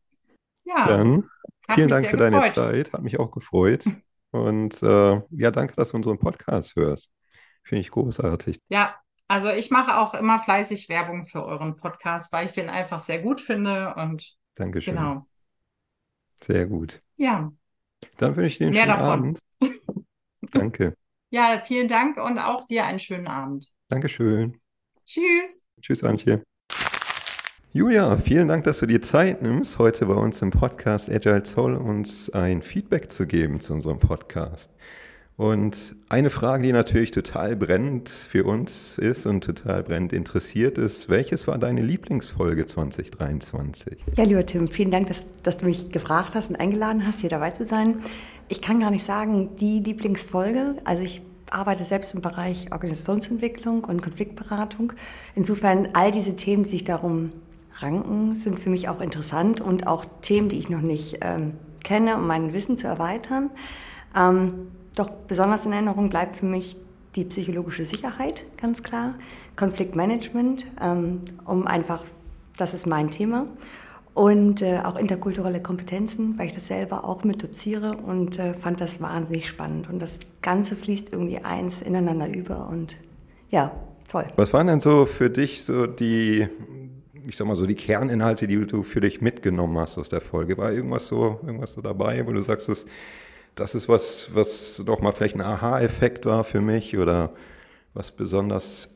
Ja. 0.64 0.76
ja. 0.78 0.86
Dann 0.88 1.30
vielen 1.70 1.88
Dank 1.88 2.06
für 2.06 2.16
gefreut. 2.16 2.32
deine 2.32 2.52
Zeit. 2.52 2.92
Hat 2.92 3.02
mich 3.02 3.18
auch 3.18 3.30
gefreut. 3.30 3.84
Und 4.30 4.82
äh, 4.82 5.20
ja, 5.30 5.50
danke, 5.50 5.74
dass 5.76 5.90
du 5.90 5.96
unseren 5.96 6.18
Podcast 6.18 6.76
hörst. 6.76 7.10
Finde 7.62 7.80
ich 7.80 7.90
großartig. 7.90 8.60
Ja, 8.68 8.96
also 9.28 9.48
ich 9.50 9.70
mache 9.70 9.98
auch 9.98 10.14
immer 10.14 10.40
fleißig 10.40 10.88
Werbung 10.88 11.24
für 11.26 11.44
euren 11.44 11.76
Podcast, 11.76 12.32
weil 12.32 12.46
ich 12.46 12.52
den 12.52 12.68
einfach 12.68 12.98
sehr 12.98 13.20
gut 13.22 13.40
finde. 13.40 13.94
Und 13.96 14.36
Dankeschön. 14.54 14.96
Genau. 14.96 15.26
Sehr 16.42 16.66
gut. 16.66 17.02
Ja. 17.16 17.52
Dann 18.18 18.36
wünsche 18.36 18.46
ich 18.46 18.58
dir 18.58 18.66
einen 18.66 18.74
Mehr 18.74 18.84
schönen 18.84 18.96
davon. 18.96 19.12
Abend. 19.12 19.38
Danke. 20.50 20.96
Ja, 21.30 21.62
vielen 21.64 21.88
Dank 21.88 22.16
und 22.16 22.38
auch 22.38 22.66
dir 22.66 22.84
einen 22.84 22.98
schönen 22.98 23.26
Abend. 23.26 23.72
Dankeschön. 23.88 24.60
Tschüss. 25.04 25.64
Tschüss, 25.80 26.04
Antje. 26.04 26.44
Julia, 27.76 28.16
vielen 28.18 28.46
Dank, 28.46 28.62
dass 28.62 28.78
du 28.78 28.86
dir 28.86 29.02
Zeit 29.02 29.42
nimmst, 29.42 29.80
heute 29.80 30.06
bei 30.06 30.14
uns 30.14 30.40
im 30.42 30.52
Podcast 30.52 31.10
Agile 31.10 31.44
Soul 31.44 31.74
uns 31.74 32.30
ein 32.30 32.62
Feedback 32.62 33.10
zu 33.10 33.26
geben 33.26 33.58
zu 33.58 33.72
unserem 33.74 33.98
Podcast. 33.98 34.70
Und 35.36 35.96
eine 36.08 36.30
Frage, 36.30 36.62
die 36.62 36.72
natürlich 36.72 37.10
total 37.10 37.56
brennend 37.56 38.08
für 38.10 38.44
uns 38.44 38.96
ist 38.96 39.26
und 39.26 39.42
total 39.42 39.82
brennend 39.82 40.12
interessiert 40.12 40.78
ist, 40.78 41.08
welches 41.08 41.48
war 41.48 41.58
deine 41.58 41.82
Lieblingsfolge 41.82 42.64
2023? 42.66 44.04
Ja, 44.16 44.22
lieber 44.22 44.46
Tim, 44.46 44.68
vielen 44.68 44.92
Dank, 44.92 45.08
dass, 45.08 45.26
dass 45.42 45.58
du 45.58 45.66
mich 45.66 45.90
gefragt 45.90 46.36
hast 46.36 46.50
und 46.50 46.60
eingeladen 46.60 47.04
hast, 47.04 47.22
hier 47.22 47.30
dabei 47.30 47.50
zu 47.50 47.66
sein. 47.66 47.96
Ich 48.48 48.62
kann 48.62 48.78
gar 48.78 48.92
nicht 48.92 49.04
sagen, 49.04 49.56
die 49.56 49.80
Lieblingsfolge. 49.80 50.76
Also 50.84 51.02
ich 51.02 51.22
arbeite 51.50 51.82
selbst 51.82 52.14
im 52.14 52.20
Bereich 52.20 52.70
Organisationsentwicklung 52.70 53.82
und 53.82 54.00
Konfliktberatung. 54.00 54.92
Insofern 55.34 55.88
all 55.94 56.12
diese 56.12 56.36
Themen, 56.36 56.62
die 56.62 56.70
sich 56.70 56.84
darum 56.84 57.32
ranken, 57.78 58.34
sind 58.34 58.60
für 58.60 58.70
mich 58.70 58.88
auch 58.88 59.00
interessant 59.00 59.60
und 59.60 59.86
auch 59.86 60.04
Themen, 60.22 60.48
die 60.48 60.58
ich 60.58 60.68
noch 60.68 60.80
nicht 60.80 61.18
ähm, 61.20 61.54
kenne, 61.82 62.16
um 62.16 62.26
mein 62.26 62.52
Wissen 62.52 62.76
zu 62.76 62.86
erweitern. 62.86 63.50
Ähm, 64.16 64.68
doch 64.94 65.10
besonders 65.10 65.66
in 65.66 65.72
Erinnerung 65.72 66.08
bleibt 66.08 66.36
für 66.36 66.46
mich 66.46 66.76
die 67.16 67.24
psychologische 67.24 67.84
Sicherheit, 67.84 68.42
ganz 68.60 68.82
klar, 68.82 69.14
Konfliktmanagement, 69.56 70.66
ähm, 70.80 71.20
um 71.44 71.66
einfach, 71.66 72.02
das 72.56 72.74
ist 72.74 72.86
mein 72.86 73.10
Thema. 73.10 73.46
Und 74.14 74.62
äh, 74.62 74.78
auch 74.84 74.94
interkulturelle 74.94 75.60
Kompetenzen, 75.60 76.38
weil 76.38 76.46
ich 76.46 76.52
das 76.52 76.68
selber 76.68 77.04
auch 77.04 77.24
mit 77.24 77.42
doziere 77.42 77.96
und 77.96 78.38
äh, 78.38 78.54
fand 78.54 78.80
das 78.80 79.00
wahnsinnig 79.00 79.48
spannend. 79.48 79.88
Und 79.88 80.00
das 80.00 80.20
Ganze 80.40 80.76
fließt 80.76 81.12
irgendwie 81.12 81.38
eins 81.38 81.82
ineinander 81.82 82.32
über 82.32 82.68
und 82.68 82.94
ja, 83.50 83.72
toll. 84.08 84.26
Was 84.36 84.52
waren 84.52 84.68
denn 84.68 84.80
so 84.80 85.04
für 85.06 85.30
dich 85.30 85.64
so 85.64 85.86
die, 85.86 86.46
ich 87.26 87.36
sag 87.36 87.46
mal 87.46 87.56
so 87.56 87.66
die 87.66 87.74
Kerninhalte, 87.74 88.46
die 88.46 88.66
du 88.66 88.82
für 88.82 89.00
dich 89.00 89.20
mitgenommen 89.20 89.78
hast 89.78 89.98
aus 89.98 90.08
der 90.08 90.20
Folge? 90.20 90.58
War 90.58 90.72
irgendwas 90.72 91.08
so, 91.08 91.40
irgendwas 91.44 91.72
so 91.72 91.80
dabei, 91.80 92.26
wo 92.26 92.32
du 92.32 92.42
sagst, 92.42 92.68
das 92.68 92.86
das 93.54 93.74
ist 93.74 93.88
was, 93.88 94.30
was 94.34 94.82
doch 94.84 95.00
mal 95.00 95.12
vielleicht 95.12 95.36
ein 95.36 95.40
Aha-Effekt 95.40 96.26
war 96.26 96.44
für 96.44 96.60
mich 96.60 96.96
oder 96.96 97.30
was 97.92 98.10
besonders 98.10 98.88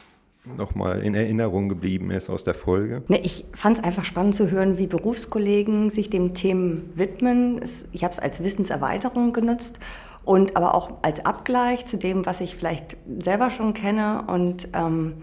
nochmal 0.56 1.02
in 1.02 1.14
Erinnerung 1.14 1.68
geblieben 1.68 2.10
ist 2.10 2.30
aus 2.30 2.42
der 2.42 2.54
Folge? 2.54 3.02
Ne, 3.08 3.20
ich 3.20 3.44
fand 3.54 3.78
es 3.78 3.84
einfach 3.84 4.04
spannend 4.04 4.34
zu 4.34 4.50
hören, 4.50 4.78
wie 4.78 4.86
Berufskollegen 4.86 5.90
sich 5.90 6.10
dem 6.10 6.34
Themen 6.34 6.90
widmen. 6.94 7.60
Ich 7.92 8.02
habe 8.02 8.12
es 8.12 8.18
als 8.18 8.42
Wissenserweiterung 8.42 9.32
genutzt 9.32 9.78
und 10.24 10.56
aber 10.56 10.74
auch 10.74 10.90
als 11.02 11.24
Abgleich 11.24 11.86
zu 11.86 11.96
dem, 11.98 12.26
was 12.26 12.40
ich 12.40 12.56
vielleicht 12.56 12.96
selber 13.20 13.50
schon 13.50 13.74
kenne 13.74 14.24
und 14.26 14.68
ähm, 14.72 15.14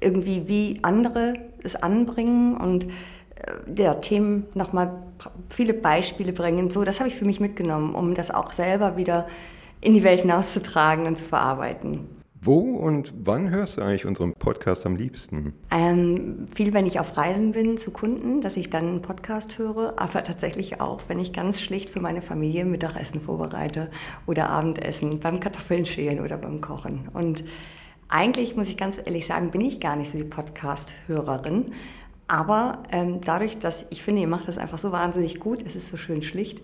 irgendwie 0.00 0.48
wie 0.48 0.78
andere 0.82 1.34
es 1.64 1.76
anbringen 1.76 2.56
und 2.56 2.86
der 3.66 4.00
Themen 4.00 4.46
nochmal 4.54 5.02
viele 5.48 5.74
Beispiele 5.74 6.32
bringen. 6.32 6.70
So, 6.70 6.84
das 6.84 7.00
habe 7.00 7.08
ich 7.08 7.16
für 7.16 7.24
mich 7.24 7.40
mitgenommen, 7.40 7.94
um 7.94 8.14
das 8.14 8.30
auch 8.30 8.52
selber 8.52 8.96
wieder 8.96 9.26
in 9.80 9.94
die 9.94 10.04
Welt 10.04 10.20
hinauszutragen 10.20 11.06
und 11.06 11.18
zu 11.18 11.24
verarbeiten. 11.24 12.06
Wo 12.44 12.58
und 12.58 13.14
wann 13.22 13.50
hörst 13.50 13.76
du 13.76 13.82
eigentlich 13.82 14.04
unseren 14.04 14.34
Podcast 14.34 14.84
am 14.84 14.96
liebsten? 14.96 15.52
Ähm, 15.70 16.48
viel, 16.52 16.72
wenn 16.72 16.86
ich 16.86 16.98
auf 16.98 17.16
Reisen 17.16 17.52
bin 17.52 17.78
zu 17.78 17.92
Kunden, 17.92 18.40
dass 18.40 18.56
ich 18.56 18.68
dann 18.68 18.88
einen 18.88 19.02
Podcast 19.02 19.58
höre, 19.58 19.94
aber 19.96 20.24
tatsächlich 20.24 20.80
auch, 20.80 21.02
wenn 21.06 21.20
ich 21.20 21.32
ganz 21.32 21.60
schlicht 21.60 21.88
für 21.88 22.00
meine 22.00 22.20
Familie 22.20 22.64
Mittagessen 22.64 23.20
vorbereite 23.20 23.90
oder 24.26 24.50
Abendessen, 24.50 25.20
beim 25.20 25.38
Kartoffeln 25.38 25.86
schälen 25.86 26.18
oder 26.18 26.36
beim 26.36 26.60
Kochen. 26.60 27.08
Und 27.12 27.44
eigentlich, 28.12 28.56
muss 28.56 28.68
ich 28.68 28.76
ganz 28.76 28.98
ehrlich 28.98 29.26
sagen, 29.26 29.50
bin 29.50 29.62
ich 29.62 29.80
gar 29.80 29.96
nicht 29.96 30.10
so 30.10 30.18
die 30.18 30.24
Podcast-Hörerin, 30.24 31.72
aber 32.28 32.82
ähm, 32.92 33.20
dadurch, 33.22 33.58
dass 33.58 33.86
ich 33.90 34.02
finde, 34.02 34.20
ihr 34.22 34.28
macht 34.28 34.48
das 34.48 34.58
einfach 34.58 34.78
so 34.78 34.92
wahnsinnig 34.92 35.40
gut, 35.40 35.64
es 35.66 35.74
ist 35.74 35.90
so 35.90 35.96
schön 35.96 36.20
schlicht 36.20 36.62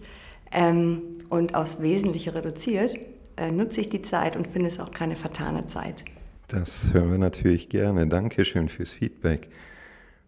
ähm, 0.52 1.02
und 1.30 1.54
aufs 1.54 1.80
Wesentliche 1.80 2.34
reduziert, 2.34 2.94
äh, 3.36 3.50
nutze 3.50 3.80
ich 3.80 3.88
die 3.88 4.02
Zeit 4.02 4.36
und 4.36 4.46
finde 4.46 4.68
es 4.68 4.78
auch 4.78 4.90
keine 4.90 5.16
vertane 5.16 5.66
Zeit. 5.66 6.04
Das 6.48 6.92
hören 6.92 7.10
wir 7.10 7.18
natürlich 7.18 7.68
gerne. 7.68 8.06
Dankeschön 8.06 8.68
fürs 8.68 8.92
Feedback. 8.92 9.48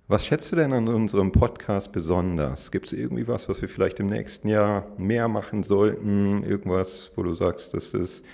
Was 0.09 0.26
schätzt 0.26 0.50
du 0.52 0.56
denn 0.56 0.72
an 0.72 0.88
unserem 0.88 1.33
Podcast 1.33 1.92
besonders? 1.92 2.70
Gibt 2.70 2.87
es 2.87 2.92
irgendwie 2.92 3.28
was, 3.28 3.48
was 3.48 3.61
wir 3.61 3.68
vielleicht 3.68 4.00
im 4.00 4.06
nächsten 4.06 4.48
Jahr 4.48 4.87
mehr 4.98 5.28
machen 5.28 5.62
sollten? 5.62 6.42
Irgendwas, 6.42 7.12
wo 7.14 7.22
du 7.22 7.35
sagst, 7.35 7.74
das 7.74 7.94
ist 7.94 8.24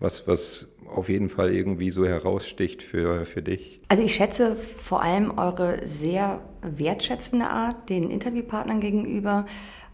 was, 0.00 0.26
was 0.26 0.68
auf 0.88 1.08
jeden 1.08 1.28
Fall 1.28 1.52
irgendwie 1.54 1.90
so 1.90 2.04
heraussticht 2.06 2.82
für, 2.82 3.24
für 3.26 3.42
dich? 3.42 3.80
Also 3.88 4.02
ich 4.02 4.14
schätze 4.14 4.56
vor 4.56 5.02
allem 5.02 5.38
eure 5.38 5.86
sehr 5.86 6.40
wertschätzende 6.62 7.46
Art 7.46 7.88
den 7.88 8.10
Interviewpartnern 8.10 8.80
gegenüber, 8.80 9.46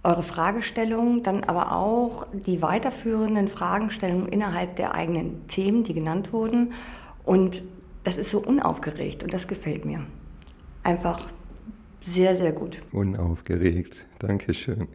eure 0.03 0.23
Fragestellungen, 0.23 1.23
dann 1.23 1.45
aber 1.45 1.73
auch 1.73 2.27
die 2.33 2.63
weiterführenden 2.63 3.49
Fragestellungen 3.49 4.29
innerhalb 4.29 4.77
der 4.77 4.95
eigenen 4.95 5.47
Themen, 5.49 5.83
die 5.83 5.95
genannt 5.95 6.33
wurden. 6.33 6.73
Und 7.25 7.63
das 8.05 8.17
ist 8.17 8.31
so 8.31 8.39
unaufgeregt 8.39 9.25
und 9.25 9.35
das 9.35 9.49
gefällt 9.49 9.85
mir. 9.85 10.07
Einfach 10.85 11.29
sehr, 12.01 12.37
sehr 12.37 12.53
gut. 12.53 12.81
Unaufgeregt, 12.93 14.07
Dankeschön. 14.21 14.87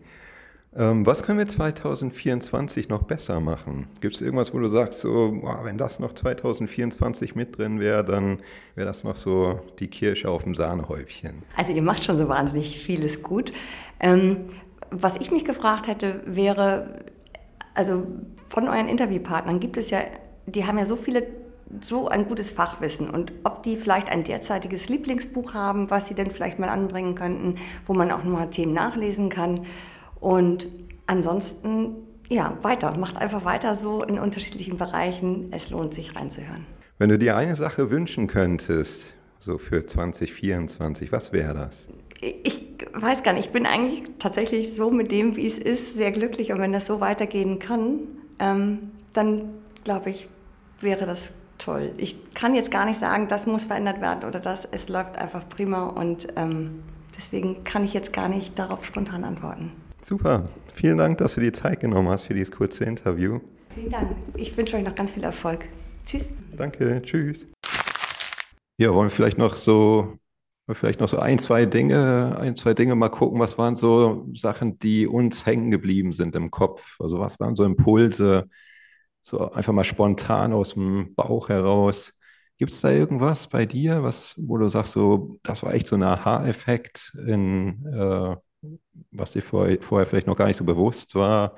Ähm, 0.74 1.06
was 1.06 1.24
können 1.24 1.38
wir 1.38 1.48
2024 1.48 2.88
noch 2.88 3.04
besser 3.04 3.42
machen? 3.42 3.88
Gibt 4.00 4.16
es 4.16 4.22
irgendwas, 4.22 4.54
wo 4.54 4.60
du 4.60 4.70
sagst, 4.70 5.02
so, 5.02 5.34
boah, 5.42 5.62
wenn 5.64 5.78
das 5.78 6.00
noch 6.00 6.14
2024 6.14 7.36
mit 7.36 7.58
drin 7.58 7.82
wäre, 7.82 8.06
dann 8.06 8.40
wäre 8.76 8.88
das 8.88 9.04
noch 9.04 9.18
so 9.18 9.60
die 9.80 9.90
Kirsche 9.90 10.30
auf 10.30 10.44
dem 10.44 10.56
Sahnehäubchen? 10.56 11.44
Also 11.58 11.74
ihr 11.74 11.84
macht 11.84 12.06
schon 12.06 12.18
so 12.18 12.30
wahnsinnig 12.30 12.80
vieles 12.80 13.22
gut. 13.22 13.52
Ähm, 14.00 14.46
was 14.92 15.18
ich 15.18 15.30
mich 15.30 15.44
gefragt 15.44 15.88
hätte, 15.88 16.22
wäre, 16.26 17.04
also 17.74 18.08
von 18.48 18.70
euren 18.70 18.88
Interviewpartnern 18.88 19.60
gibt 19.60 19.78
es 19.78 19.90
ja, 19.90 20.00
die 20.46 20.66
haben 20.66 20.78
ja 20.78 20.86
so 20.86 20.96
viele 20.96 21.28
so 21.82 22.08
ein 22.08 22.26
gutes 22.26 22.52
Fachwissen 22.52 23.10
und 23.10 23.32
ob 23.46 23.64
die 23.64 23.78
vielleicht 23.78 24.10
ein 24.10 24.26
derzeitiges 24.26 24.90
Lieblingsbuch 24.90 25.54
haben, 25.54 25.90
was 25.90 26.08
sie 26.08 26.14
denn 26.14 26.30
vielleicht 26.30 26.60
mal 26.60 26.68
anbringen 26.68 27.16
könnten, 27.16 27.56
wo 27.86 27.94
man 27.94 28.12
auch 28.12 28.24
nochmal 28.24 28.50
Themen 28.50 28.74
nachlesen 28.74 29.30
kann. 29.30 29.62
Und 30.22 30.70
ansonsten, 31.08 31.96
ja, 32.30 32.58
weiter. 32.62 32.96
Macht 32.98 33.18
einfach 33.18 33.44
weiter 33.44 33.76
so 33.76 34.04
in 34.04 34.18
unterschiedlichen 34.18 34.78
Bereichen. 34.78 35.48
Es 35.52 35.70
lohnt 35.70 35.94
sich 35.94 36.16
reinzuhören. 36.16 36.66
Wenn 36.98 37.10
du 37.10 37.18
dir 37.18 37.36
eine 37.36 37.56
Sache 37.56 37.92
wünschen 37.92 38.28
könntest, 38.28 39.16
so 39.40 39.58
für 39.58 39.86
2024, 39.86 41.12
was 41.12 41.34
wäre 41.34 41.54
das? 41.54 41.88
Ich 42.22 42.64
weiß 42.94 43.24
gar 43.24 43.34
nicht. 43.34 43.48
Ich 43.48 43.52
bin 43.52 43.66
eigentlich 43.66 44.04
tatsächlich 44.20 44.74
so 44.74 44.92
mit 44.92 45.12
dem, 45.12 45.36
wie 45.36 45.48
es 45.48 45.58
ist, 45.58 45.96
sehr 45.96 46.12
glücklich. 46.12 46.54
Und 46.54 46.60
wenn 46.60 46.72
das 46.72 46.86
so 46.86 47.02
weitergehen 47.02 47.58
kann, 47.58 48.02
ähm, 48.40 48.92
dann 49.14 49.50
glaube 49.84 50.12
ich, 50.12 50.30
wäre 50.80 51.08
das 51.08 51.34
toll. 51.58 51.92
Ich 51.98 52.34
kann 52.34 52.54
jetzt 52.54 52.70
gar 52.70 52.86
nicht 52.86 53.00
sagen, 53.00 53.28
das 53.28 53.48
muss 53.48 53.66
verändert 53.66 54.02
werden 54.02 54.28
oder 54.28 54.40
das. 54.40 54.68
Es 54.70 54.88
läuft 54.88 55.18
einfach 55.18 55.50
prima 55.50 55.88
und 55.88 56.28
ähm, 56.36 56.84
deswegen 57.18 57.64
kann 57.64 57.84
ich 57.84 57.94
jetzt 57.94 58.14
gar 58.14 58.30
nicht 58.30 58.58
darauf 58.58 58.86
spontan 58.86 59.24
antworten. 59.24 59.72
Super. 60.04 60.50
Vielen 60.74 60.98
Dank, 60.98 61.20
dass 61.20 61.36
du 61.36 61.42
dir 61.42 61.54
Zeit 61.54 61.80
genommen 61.80 62.10
hast 62.10 62.24
für 62.24 62.34
dieses 62.34 62.52
kurze 62.52 62.86
Interview. 62.86 63.40
Vielen 63.74 63.92
Dank. 63.92 64.16
Ich 64.36 64.56
wünsche 64.58 64.76
euch 64.78 64.84
noch 64.84 64.96
ganz 64.96 65.12
viel 65.12 65.24
Erfolg. 65.24 65.66
Tschüss. 66.06 66.28
Danke. 66.58 67.02
Tschüss. 67.04 67.46
Ja, 68.78 68.94
wollen 68.94 69.08
wir 69.08 69.12
vielleicht 69.12 69.38
noch 69.38 69.56
so, 69.56 70.18
vielleicht 70.72 71.00
noch 71.00 71.08
so 71.08 71.20
ein, 71.20 71.38
zwei 71.38 71.66
Dinge, 71.66 72.36
ein, 72.40 72.56
zwei 72.56 72.74
Dinge 72.74 72.96
mal 72.96 73.10
gucken, 73.10 73.40
was 73.40 73.58
waren 73.58 73.76
so 73.76 74.28
Sachen, 74.34 74.80
die 74.80 75.06
uns 75.06 75.46
hängen 75.46 75.70
geblieben 75.70 76.14
sind 76.14 76.36
im 76.36 76.50
Kopf? 76.50 77.00
Also 77.00 77.20
was 77.20 77.40
waren 77.40 77.56
so 77.56 77.64
Impulse, 77.64 78.50
so 79.22 79.52
einfach 79.52 79.74
mal 79.74 79.84
spontan 79.84 80.52
aus 80.52 80.74
dem 80.74 81.14
Bauch 81.14 81.50
heraus? 81.50 82.14
Gibt 82.58 82.74
es 82.74 82.82
da 82.82 82.90
irgendwas 82.90 83.48
bei 83.48 83.66
dir, 83.66 84.04
was, 84.04 84.36
wo 84.38 84.58
du 84.58 84.68
sagst, 84.68 84.94
so, 84.94 85.40
das 85.44 85.64
war 85.64 85.74
echt 85.74 85.88
so 85.88 85.96
ein 85.96 86.04
Aha-Effekt 86.04 87.14
in 87.28 87.86
äh, 87.86 88.36
was 89.12 89.32
dir 89.34 89.42
vor, 89.42 89.68
vorher 89.82 90.06
vielleicht 90.06 90.28
noch 90.28 90.38
gar 90.38 90.48
nicht 90.48 90.58
so 90.58 90.64
bewusst 90.64 91.16
war 91.16 91.56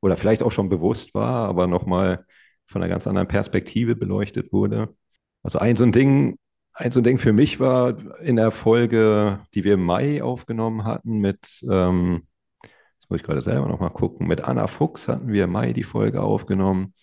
oder 0.00 0.16
vielleicht 0.16 0.42
auch 0.42 0.52
schon 0.52 0.68
bewusst 0.68 1.14
war, 1.14 1.48
aber 1.48 1.66
nochmal 1.66 2.26
von 2.66 2.82
einer 2.82 2.90
ganz 2.90 3.06
anderen 3.06 3.28
Perspektive 3.28 3.96
beleuchtet 3.96 4.52
wurde. 4.52 4.94
Also 5.42 5.58
ein 5.58 5.76
so 5.76 5.84
ein 5.84 5.92
Ding, 5.92 6.38
ein 6.74 6.90
so 6.90 7.00
ein 7.00 7.04
Ding 7.04 7.18
für 7.18 7.32
mich 7.32 7.60
war 7.60 7.96
in 8.20 8.36
der 8.36 8.50
Folge, 8.50 9.40
die 9.54 9.64
wir 9.64 9.74
im 9.74 9.84
Mai 9.84 10.22
aufgenommen 10.22 10.84
hatten 10.84 11.18
mit, 11.18 11.62
ähm, 11.70 12.26
jetzt 12.62 13.10
muss 13.10 13.20
ich 13.20 13.26
gerade 13.26 13.42
selber 13.42 13.68
nochmal 13.68 13.90
gucken, 13.90 14.26
mit 14.26 14.42
Anna 14.42 14.66
Fuchs 14.66 15.08
hatten 15.08 15.28
wir 15.32 15.44
im 15.44 15.52
Mai 15.52 15.72
die 15.72 15.82
Folge 15.84 16.22
aufgenommen. 16.22 16.94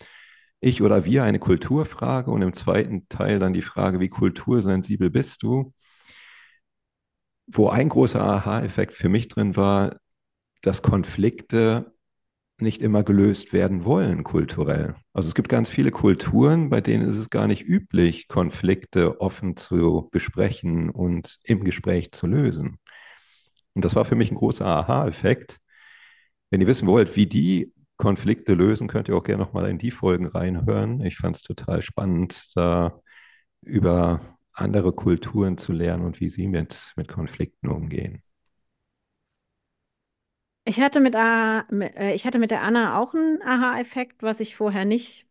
Ich 0.62 0.82
oder 0.82 1.06
wir 1.06 1.24
eine 1.24 1.40
Kulturfrage 1.40 2.32
und 2.32 2.42
im 2.42 2.54
zweiten 2.54 3.08
Teil 3.08 3.40
dann 3.40 3.54
die 3.54 3.62
Frage, 3.62 4.00
wie 4.02 4.10
kultursensibel 4.10 5.10
bist 5.10 5.44
du? 5.44 5.74
Wo 7.52 7.70
ein 7.70 7.90
großer 7.90 8.22
Aha-Effekt 8.22 8.94
für 8.94 9.10
mich 9.10 9.28
drin 9.28 9.56
war, 9.56 9.98
dass 10.62 10.82
Konflikte 10.82 11.94
nicht 12.62 12.82
immer 12.82 13.04
gelöst 13.04 13.54
werden 13.54 13.86
wollen 13.86 14.24
kulturell. 14.24 14.96
Also 15.14 15.30
es 15.30 15.36
gibt 15.36 15.50
ganz 15.50 15.70
viele 15.70 15.92
Kulturen, 15.92 16.70
bei 16.70 16.82
denen 16.82 17.08
ist 17.08 17.18
es 17.18 17.30
gar 17.30 17.48
nicht 17.48 17.64
üblich, 17.66 18.28
Konflikte 18.28 19.22
offen 19.22 19.56
zu 19.56 20.10
besprechen 20.12 20.90
und 20.90 21.40
im 21.44 21.64
Gespräch 21.64 22.12
zu 22.12 22.28
lösen. 22.28 22.78
Und 23.74 23.86
das 23.86 23.96
war 23.96 24.06
für 24.06 24.16
mich 24.16 24.32
ein 24.32 24.36
großer 24.36 24.66
Aha-Effekt. 24.66 25.60
Wenn 26.50 26.62
ihr 26.62 26.68
wissen 26.68 26.88
wollt, 26.88 27.16
wie 27.16 27.28
die 27.28 27.74
Konflikte 27.98 28.54
lösen, 28.54 28.88
könnt 28.88 29.08
ihr 29.08 29.16
auch 29.16 29.24
gerne 29.24 29.44
nochmal 29.44 29.70
in 29.70 29.78
die 29.78 29.92
Folgen 29.92 30.26
reinhören. 30.26 31.02
Ich 31.02 31.18
fand 31.18 31.38
es 31.38 31.42
total 31.44 31.82
spannend, 31.82 32.52
da 32.56 33.00
über 33.62 34.38
andere 34.54 34.94
Kulturen 34.94 35.58
zu 35.58 35.74
lernen 35.74 36.06
und 36.06 36.20
wie 36.20 36.30
sie 36.30 36.48
mit, 36.48 36.94
mit 36.96 37.08
Konflikten 37.08 37.70
umgehen. 37.70 38.24
Ich 40.66 40.80
hatte 40.80 41.00
mit, 41.00 41.16
äh, 41.16 42.14
ich 42.14 42.26
hatte 42.28 42.38
mit 42.40 42.52
der 42.52 42.62
Anna 42.62 43.00
auch 43.00 43.14
einen 43.14 43.42
Aha-Effekt, 43.42 44.22
was 44.22 44.40
ich 44.40 44.56
vorher 44.56 44.86
nicht 44.86 45.28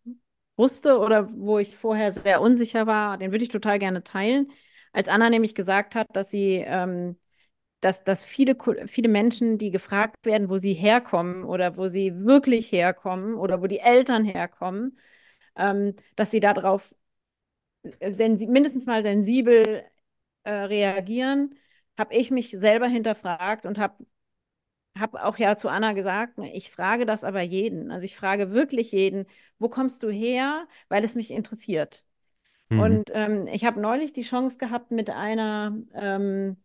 wusste 0.57 0.99
oder 0.99 1.33
wo 1.33 1.59
ich 1.59 1.77
vorher 1.77 2.11
sehr 2.13 2.41
unsicher 2.41 2.87
war. 2.87 3.19
Den 3.19 3.31
würde 3.31 3.45
ich 3.45 3.51
total 3.51 3.79
gerne 3.79 4.03
teilen. 4.03 4.51
Als 4.93 5.09
Anna 5.09 5.31
nämlich 5.31 5.55
gesagt 5.55 5.95
hat, 5.95 6.09
dass 6.15 6.31
sie, 6.31 6.57
ähm, 6.67 7.17
dass, 7.81 8.05
dass 8.05 8.25
viele, 8.25 8.57
viele 8.89 9.09
Menschen, 9.09 9.59
die 9.59 9.71
gefragt 9.71 10.17
werden, 10.25 10.51
wo 10.51 10.59
sie 10.59 10.75
herkommen 10.75 11.45
oder 11.45 11.77
wo 11.77 11.89
sie 11.89 12.15
wirklich 12.25 12.73
herkommen 12.73 13.35
oder 13.37 13.63
wo 13.63 13.67
die 13.69 13.81
Eltern 13.81 14.25
herkommen, 14.25 14.99
ähm, 15.57 15.95
dass 16.17 16.31
sie 16.33 16.41
darauf 16.41 16.95
mindestens 18.01 18.87
mal 18.87 19.03
sensibel 19.03 19.85
äh, 20.45 20.51
reagieren, 20.51 21.55
habe 21.97 22.15
ich 22.15 22.31
mich 22.31 22.51
selber 22.51 22.87
hinterfragt 22.87 23.67
und 23.67 23.79
habe 23.79 24.07
habe 24.99 25.25
auch 25.25 25.39
ja 25.39 25.57
zu 25.57 25.69
Anna 25.69 25.93
gesagt, 25.93 26.39
ne, 26.39 26.55
ich 26.55 26.71
frage 26.71 27.07
das 27.07 27.25
aber 27.25 27.41
jeden. 27.41 27.91
Also 27.91 28.05
ich 28.05 28.17
frage 28.17 28.51
wirklich 28.53 28.93
jeden, 28.93 29.27
wo 29.59 29.69
kommst 29.69 30.03
du 30.03 30.11
her? 30.11 30.67
Weil 30.89 31.05
es 31.05 31.15
mich 31.15 31.31
interessiert. 31.31 32.05
Mhm. 32.69 32.81
Und 32.81 33.11
ähm, 33.15 33.47
ich 33.47 33.65
habe 33.65 33.81
neulich 33.81 34.13
die 34.13 34.23
Chance 34.23 34.59
gehabt, 34.59 34.91
mit 34.91 35.11
einer, 35.11 35.77
ähm, 35.95 36.57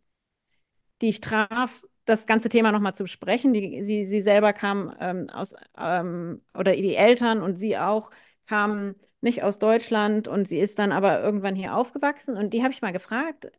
die 1.01 1.09
ich 1.09 1.21
traf, 1.21 1.83
das 2.05 2.25
ganze 2.25 2.49
Thema 2.49 2.71
nochmal 2.71 2.95
zu 2.95 3.03
besprechen. 3.03 3.53
Die, 3.53 3.83
sie, 3.83 4.03
sie 4.03 4.21
selber 4.21 4.53
kam 4.53 4.93
ähm, 4.99 5.29
aus, 5.29 5.55
ähm, 5.77 6.41
oder 6.57 6.75
die 6.75 6.95
Eltern 6.95 7.41
und 7.41 7.55
sie 7.57 7.77
auch 7.77 8.09
kamen 8.47 8.95
nicht 9.23 9.43
aus 9.43 9.59
Deutschland 9.59 10.27
und 10.27 10.47
sie 10.47 10.59
ist 10.59 10.79
dann 10.79 10.91
aber 10.91 11.21
irgendwann 11.21 11.55
hier 11.55 11.75
aufgewachsen. 11.75 12.37
Und 12.37 12.53
die 12.53 12.63
habe 12.63 12.73
ich 12.73 12.81
mal 12.81 12.91
gefragt, 12.93 13.51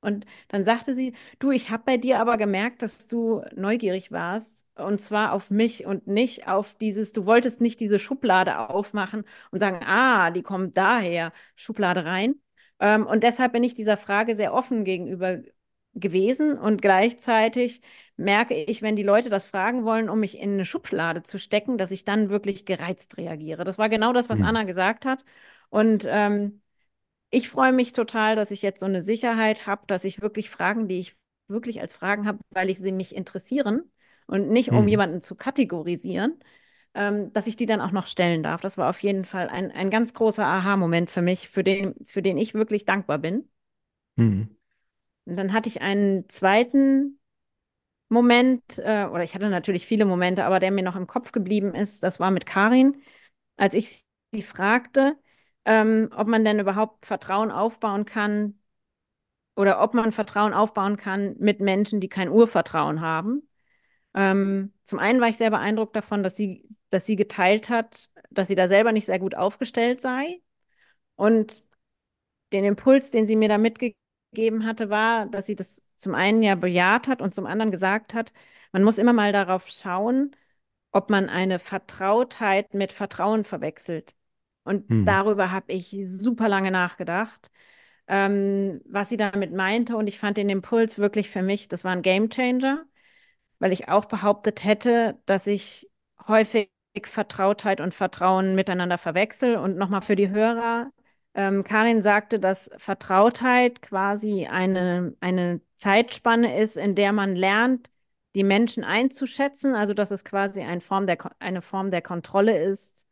und 0.00 0.26
dann 0.48 0.64
sagte 0.64 0.94
sie, 0.94 1.14
du, 1.40 1.50
ich 1.50 1.70
habe 1.70 1.82
bei 1.86 1.96
dir 1.96 2.20
aber 2.20 2.36
gemerkt, 2.36 2.82
dass 2.82 3.08
du 3.08 3.42
neugierig 3.56 4.12
warst 4.12 4.66
und 4.76 5.00
zwar 5.00 5.32
auf 5.32 5.50
mich 5.50 5.86
und 5.86 6.06
nicht 6.06 6.46
auf 6.46 6.74
dieses, 6.74 7.12
du 7.12 7.26
wolltest 7.26 7.60
nicht 7.60 7.80
diese 7.80 7.98
Schublade 7.98 8.70
aufmachen 8.70 9.24
und 9.50 9.58
sagen, 9.58 9.80
ah, 9.84 10.30
die 10.30 10.42
kommt 10.42 10.76
daher, 10.76 11.32
Schublade 11.56 12.04
rein. 12.04 12.36
Ähm, 12.78 13.06
und 13.06 13.24
deshalb 13.24 13.52
bin 13.52 13.64
ich 13.64 13.74
dieser 13.74 13.96
Frage 13.96 14.36
sehr 14.36 14.54
offen 14.54 14.84
gegenüber 14.84 15.42
gewesen 15.94 16.56
und 16.58 16.80
gleichzeitig 16.80 17.80
merke 18.18 18.54
ich, 18.54 18.82
wenn 18.82 18.96
die 18.96 19.04
Leute 19.04 19.30
das 19.30 19.46
fragen 19.46 19.84
wollen, 19.84 20.10
um 20.10 20.18
mich 20.18 20.38
in 20.38 20.54
eine 20.54 20.64
Schublade 20.64 21.22
zu 21.22 21.38
stecken, 21.38 21.78
dass 21.78 21.92
ich 21.92 22.04
dann 22.04 22.30
wirklich 22.30 22.66
gereizt 22.66 23.16
reagiere. 23.16 23.64
Das 23.64 23.78
war 23.78 23.88
genau 23.88 24.12
das, 24.12 24.28
was 24.28 24.40
mhm. 24.40 24.46
Anna 24.46 24.64
gesagt 24.64 25.06
hat. 25.06 25.24
Und 25.70 26.04
ähm, 26.06 26.60
ich 27.30 27.48
freue 27.48 27.72
mich 27.72 27.92
total, 27.92 28.34
dass 28.34 28.50
ich 28.50 28.60
jetzt 28.60 28.80
so 28.80 28.86
eine 28.86 29.02
Sicherheit 29.02 29.66
habe, 29.66 29.82
dass 29.86 30.04
ich 30.04 30.20
wirklich 30.20 30.50
Fragen, 30.50 30.88
die 30.88 30.98
ich 30.98 31.16
wirklich 31.46 31.80
als 31.80 31.94
Fragen 31.94 32.26
habe, 32.26 32.38
weil 32.50 32.70
ich 32.70 32.78
sie 32.78 32.90
mich 32.90 33.14
interessieren 33.14 33.90
und 34.26 34.48
nicht 34.50 34.70
um 34.72 34.82
mhm. 34.82 34.88
jemanden 34.88 35.20
zu 35.20 35.36
kategorisieren, 35.36 36.40
ähm, 36.94 37.32
dass 37.32 37.46
ich 37.46 37.54
die 37.54 37.66
dann 37.66 37.80
auch 37.80 37.92
noch 37.92 38.08
stellen 38.08 38.42
darf. 38.42 38.60
Das 38.60 38.78
war 38.78 38.90
auf 38.90 39.00
jeden 39.00 39.26
Fall 39.26 39.48
ein, 39.48 39.70
ein 39.70 39.90
ganz 39.90 40.12
großer 40.12 40.44
Aha-Moment 40.44 41.08
für 41.10 41.22
mich, 41.22 41.50
für 41.50 41.62
den, 41.62 41.94
für 42.04 42.20
den 42.20 42.36
ich 42.36 42.54
wirklich 42.54 42.84
dankbar 42.84 43.18
bin. 43.18 43.48
Mhm. 44.16 44.56
Und 45.24 45.36
dann 45.36 45.52
hatte 45.52 45.68
ich 45.68 45.82
einen 45.82 46.28
zweiten 46.28 47.17
Moment, 48.08 48.78
äh, 48.78 49.06
oder 49.06 49.22
ich 49.22 49.34
hatte 49.34 49.50
natürlich 49.50 49.86
viele 49.86 50.04
Momente, 50.06 50.44
aber 50.44 50.60
der 50.60 50.70
mir 50.70 50.82
noch 50.82 50.96
im 50.96 51.06
Kopf 51.06 51.32
geblieben 51.32 51.74
ist, 51.74 52.02
das 52.02 52.20
war 52.20 52.30
mit 52.30 52.46
Karin, 52.46 53.02
als 53.56 53.74
ich 53.74 54.04
sie 54.32 54.42
fragte, 54.42 55.16
ähm, 55.64 56.10
ob 56.16 56.26
man 56.28 56.44
denn 56.44 56.58
überhaupt 56.60 57.06
Vertrauen 57.06 57.50
aufbauen 57.50 58.04
kann 58.06 58.58
oder 59.56 59.82
ob 59.82 59.94
man 59.94 60.12
Vertrauen 60.12 60.54
aufbauen 60.54 60.96
kann 60.96 61.36
mit 61.38 61.60
Menschen, 61.60 62.00
die 62.00 62.08
kein 62.08 62.28
Urvertrauen 62.30 63.00
haben. 63.00 63.48
Ähm, 64.14 64.72
zum 64.84 64.98
einen 64.98 65.20
war 65.20 65.28
ich 65.28 65.36
sehr 65.36 65.50
beeindruckt 65.50 65.96
davon, 65.96 66.22
dass 66.22 66.36
sie, 66.36 66.68
dass 66.90 67.06
sie 67.06 67.16
geteilt 67.16 67.70
hat, 67.70 68.10
dass 68.30 68.48
sie 68.48 68.54
da 68.54 68.68
selber 68.68 68.92
nicht 68.92 69.06
sehr 69.06 69.18
gut 69.18 69.34
aufgestellt 69.34 70.00
sei. 70.00 70.40
Und 71.16 71.64
den 72.52 72.64
Impuls, 72.64 73.10
den 73.10 73.26
sie 73.26 73.36
mir 73.36 73.48
da 73.48 73.58
mitgegeben 73.58 74.66
hatte, 74.66 74.90
war, 74.90 75.26
dass 75.26 75.46
sie 75.46 75.56
das 75.56 75.82
zum 75.98 76.14
einen 76.14 76.42
ja 76.42 76.54
bejaht 76.54 77.08
hat 77.08 77.20
und 77.20 77.34
zum 77.34 77.46
anderen 77.46 77.70
gesagt 77.70 78.14
hat, 78.14 78.32
man 78.72 78.82
muss 78.82 78.98
immer 78.98 79.12
mal 79.12 79.32
darauf 79.32 79.68
schauen, 79.68 80.34
ob 80.92 81.10
man 81.10 81.28
eine 81.28 81.58
Vertrautheit 81.58 82.74
mit 82.74 82.92
Vertrauen 82.92 83.44
verwechselt. 83.44 84.14
Und 84.64 84.88
hm. 84.88 85.04
darüber 85.04 85.50
habe 85.50 85.72
ich 85.72 85.96
super 86.06 86.48
lange 86.48 86.70
nachgedacht, 86.70 87.50
ähm, 88.06 88.80
was 88.86 89.08
sie 89.08 89.16
damit 89.16 89.52
meinte. 89.52 89.96
Und 89.96 90.06
ich 90.06 90.18
fand 90.18 90.36
den 90.36 90.50
Impuls 90.50 90.98
wirklich 90.98 91.30
für 91.30 91.42
mich, 91.42 91.68
das 91.68 91.84
war 91.84 91.92
ein 91.92 92.02
Game 92.02 92.30
Changer, 92.30 92.84
weil 93.58 93.72
ich 93.72 93.88
auch 93.88 94.06
behauptet 94.06 94.64
hätte, 94.64 95.18
dass 95.26 95.46
ich 95.46 95.90
häufig 96.26 96.70
Vertrautheit 97.04 97.80
und 97.80 97.94
Vertrauen 97.94 98.54
miteinander 98.54 98.98
verwechsel. 98.98 99.56
Und 99.56 99.76
nochmal 99.76 100.02
für 100.02 100.16
die 100.16 100.30
Hörer, 100.30 100.90
ähm, 101.38 101.62
Karin 101.62 102.02
sagte, 102.02 102.40
dass 102.40 102.68
Vertrautheit 102.78 103.80
quasi 103.80 104.46
eine, 104.46 105.14
eine 105.20 105.60
Zeitspanne 105.76 106.58
ist, 106.60 106.76
in 106.76 106.96
der 106.96 107.12
man 107.12 107.36
lernt, 107.36 107.92
die 108.34 108.42
Menschen 108.42 108.82
einzuschätzen, 108.82 109.76
also 109.76 109.94
dass 109.94 110.10
es 110.10 110.24
quasi 110.24 110.62
eine 110.62 110.80
Form 110.80 111.06
der, 111.06 111.18
eine 111.38 111.62
Form 111.62 111.92
der 111.92 112.02
Kontrolle 112.02 112.58
ist 112.58 113.06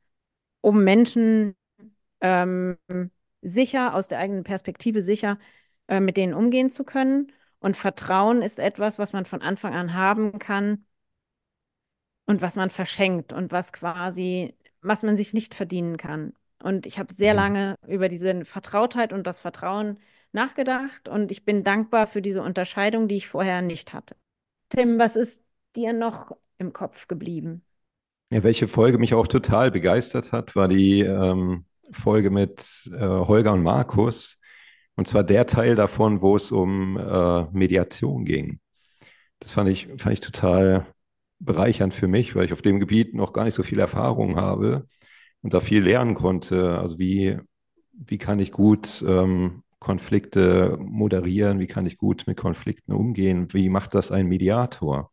um 0.60 0.82
Menschen 0.82 1.54
ähm, 2.20 2.78
sicher, 3.42 3.94
aus 3.94 4.08
der 4.08 4.18
eigenen 4.18 4.44
Perspektive 4.44 5.02
sicher 5.02 5.38
äh, 5.88 6.00
mit 6.00 6.16
denen 6.16 6.34
umgehen 6.34 6.70
zu 6.70 6.84
können. 6.84 7.32
Und 7.60 7.76
Vertrauen 7.76 8.42
ist 8.42 8.58
etwas, 8.58 8.98
was 8.98 9.12
man 9.12 9.26
von 9.26 9.42
Anfang 9.42 9.74
an 9.74 9.94
haben 9.94 10.40
kann 10.40 10.84
und 12.26 12.42
was 12.42 12.56
man 12.56 12.70
verschenkt 12.70 13.32
und 13.32 13.52
was 13.52 13.72
quasi, 13.72 14.56
was 14.80 15.02
man 15.04 15.16
sich 15.16 15.32
nicht 15.34 15.54
verdienen 15.54 15.96
kann. 15.96 16.34
Und 16.62 16.86
ich 16.86 16.98
habe 16.98 17.14
sehr 17.14 17.32
mhm. 17.32 17.36
lange 17.36 17.74
über 17.86 18.08
diese 18.08 18.44
Vertrautheit 18.44 19.12
und 19.12 19.26
das 19.26 19.40
Vertrauen 19.40 19.98
nachgedacht 20.32 21.08
und 21.08 21.30
ich 21.32 21.44
bin 21.44 21.64
dankbar 21.64 22.06
für 22.06 22.22
diese 22.22 22.42
Unterscheidung, 22.42 23.08
die 23.08 23.16
ich 23.16 23.28
vorher 23.28 23.62
nicht 23.62 23.92
hatte. 23.92 24.16
Tim, 24.68 24.98
was 24.98 25.16
ist 25.16 25.42
dir 25.74 25.92
noch 25.92 26.36
im 26.58 26.72
Kopf 26.72 27.08
geblieben? 27.08 27.64
Ja, 28.30 28.42
welche 28.42 28.68
Folge 28.68 28.98
mich 28.98 29.14
auch 29.14 29.26
total 29.26 29.70
begeistert 29.70 30.32
hat, 30.32 30.56
war 30.56 30.68
die 30.68 31.00
ähm, 31.00 31.64
Folge 31.92 32.30
mit 32.30 32.90
äh, 32.92 32.98
Holger 32.98 33.52
und 33.52 33.62
Markus. 33.62 34.40
Und 34.96 35.06
zwar 35.06 35.24
der 35.24 35.46
Teil 35.46 35.74
davon, 35.74 36.22
wo 36.22 36.36
es 36.36 36.50
um 36.50 36.96
äh, 36.96 37.44
Mediation 37.52 38.24
ging. 38.24 38.60
Das 39.38 39.52
fand 39.52 39.68
ich, 39.68 39.86
fand 39.98 40.12
ich 40.12 40.20
total 40.20 40.86
bereichernd 41.38 41.92
für 41.94 42.08
mich, 42.08 42.34
weil 42.34 42.46
ich 42.46 42.52
auf 42.52 42.62
dem 42.62 42.80
Gebiet 42.80 43.14
noch 43.14 43.32
gar 43.32 43.44
nicht 43.44 43.54
so 43.54 43.62
viel 43.62 43.78
Erfahrung 43.78 44.36
habe 44.36 44.86
und 45.42 45.54
da 45.54 45.60
viel 45.60 45.82
lernen 45.82 46.14
konnte. 46.14 46.78
Also 46.78 46.98
wie, 46.98 47.38
wie 47.92 48.18
kann 48.18 48.38
ich 48.38 48.52
gut 48.52 49.04
ähm, 49.06 49.62
Konflikte 49.78 50.76
moderieren, 50.80 51.58
wie 51.60 51.66
kann 51.66 51.86
ich 51.86 51.96
gut 51.96 52.24
mit 52.26 52.36
Konflikten 52.36 52.92
umgehen, 52.92 53.52
wie 53.52 53.68
macht 53.68 53.94
das 53.94 54.10
ein 54.10 54.26
Mediator? 54.26 55.10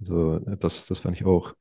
Also 0.00 0.38
das, 0.38 0.86
das 0.86 1.00
fand 1.00 1.16
ich 1.16 1.26
auch 1.26 1.54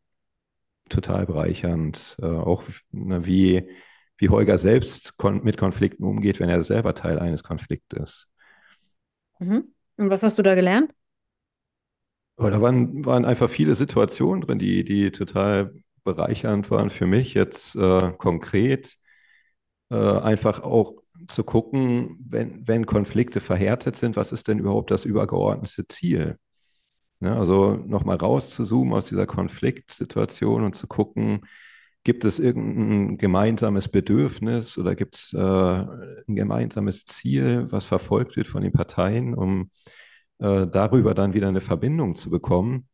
total 0.89 1.25
bereichernd. 1.25 2.17
Äh, 2.21 2.25
auch 2.25 2.63
ne, 2.91 3.25
wie, 3.25 3.69
wie 4.17 4.29
Holger 4.29 4.57
selbst 4.57 5.17
kon 5.17 5.43
mit 5.43 5.57
Konflikten 5.57 6.03
umgeht, 6.03 6.39
wenn 6.39 6.49
er 6.49 6.61
selber 6.63 6.93
Teil 6.95 7.19
eines 7.19 7.43
Konfliktes. 7.43 8.27
Mhm. 9.39 9.73
Und 9.97 10.09
was 10.09 10.23
hast 10.23 10.37
du 10.37 10.43
da 10.43 10.55
gelernt? 10.55 10.93
Oh, 12.37 12.49
da 12.49 12.61
waren, 12.61 13.03
waren 13.03 13.25
einfach 13.25 13.49
viele 13.49 13.73
Situationen 13.73 14.41
drin, 14.41 14.59
die, 14.59 14.83
die 14.83 15.11
total 15.11 15.73
bereichernd 16.07 16.71
waren 16.71 16.89
für 16.89 17.05
mich 17.05 17.33
jetzt 17.33 17.75
äh, 17.75 18.11
konkret. 18.17 18.97
Äh, 19.89 19.95
einfach 19.95 20.63
auch 20.63 20.95
zu 21.27 21.43
gucken, 21.43 22.17
wenn, 22.27 22.67
wenn 22.67 22.85
Konflikte 22.85 23.39
verhärtet 23.39 23.95
sind, 23.95 24.15
was 24.15 24.31
ist 24.31 24.47
denn 24.47 24.59
überhaupt 24.59 24.91
das 24.91 25.05
übergeordnete 25.05 25.87
Ziel? 25.87 26.37
Ne? 27.19 27.35
Also 27.35 27.75
nochmal 27.75 28.17
rauszuzoomen 28.17 28.93
aus 28.93 29.07
dieser 29.07 29.25
Konfliktsituation 29.25 30.63
und 30.63 30.75
zu 30.75 30.87
gucken, 30.87 31.41
gibt 32.03 32.25
es 32.25 32.39
irgendein 32.39 33.17
gemeinsames 33.17 33.89
Bedürfnis 33.89 34.77
oder 34.77 34.95
gibt 34.95 35.15
es 35.15 35.33
äh, 35.33 35.39
ein 35.39 36.35
gemeinsames 36.35 37.05
Ziel, 37.05 37.67
was 37.69 37.85
verfolgt 37.85 38.37
wird 38.37 38.47
von 38.47 38.63
den 38.63 38.71
Parteien, 38.71 39.33
um 39.33 39.71
äh, 40.39 40.67
darüber 40.67 41.13
dann 41.13 41.33
wieder 41.33 41.49
eine 41.49 41.61
Verbindung 41.61 42.15
zu 42.15 42.29
bekommen 42.29 42.87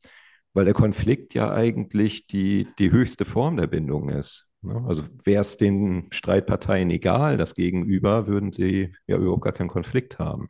weil 0.54 0.66
der 0.66 0.74
Konflikt 0.74 1.34
ja 1.34 1.52
eigentlich 1.52 2.28
die, 2.28 2.68
die 2.80 2.92
höchste 2.92 3.26
Form 3.26 3.58
der 3.58 3.68
Bindung 3.68 4.10
ist. 4.10 4.48
Ne? 4.62 4.84
Also 4.88 5.04
wäre 5.24 5.42
es 5.42 5.58
den 5.58 6.08
Streitparteien 6.12 6.90
egal, 6.90 7.38
das 7.38 7.56
Gegenüber, 7.56 8.28
würden 8.28 8.52
sie 8.52 8.94
ja 9.08 9.18
überhaupt 9.18 9.44
gar 9.44 9.54
keinen 9.54 9.70
Konflikt 9.70 10.20
haben. 10.20 10.50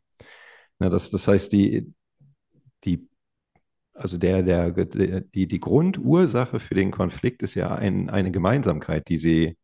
Na, 0.79 0.89
das, 0.89 1.09
das 1.09 1.27
heißt, 1.27 1.51
die, 1.51 1.93
die, 2.83 3.07
also 3.93 4.17
der, 4.17 4.43
der, 4.43 4.71
die, 4.71 5.47
die 5.47 5.59
Grundursache 5.59 6.59
für 6.59 6.75
den 6.75 6.91
Konflikt 6.91 7.43
ist 7.43 7.55
ja 7.55 7.73
ein, 7.73 8.09
eine 8.09 8.31
Gemeinsamkeit, 8.31 9.07
die 9.07 9.17
sie 9.17 9.57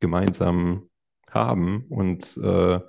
gemeinsam 0.00 0.88
haben 1.30 1.84
und 1.88 2.36
äh, 2.38 2.80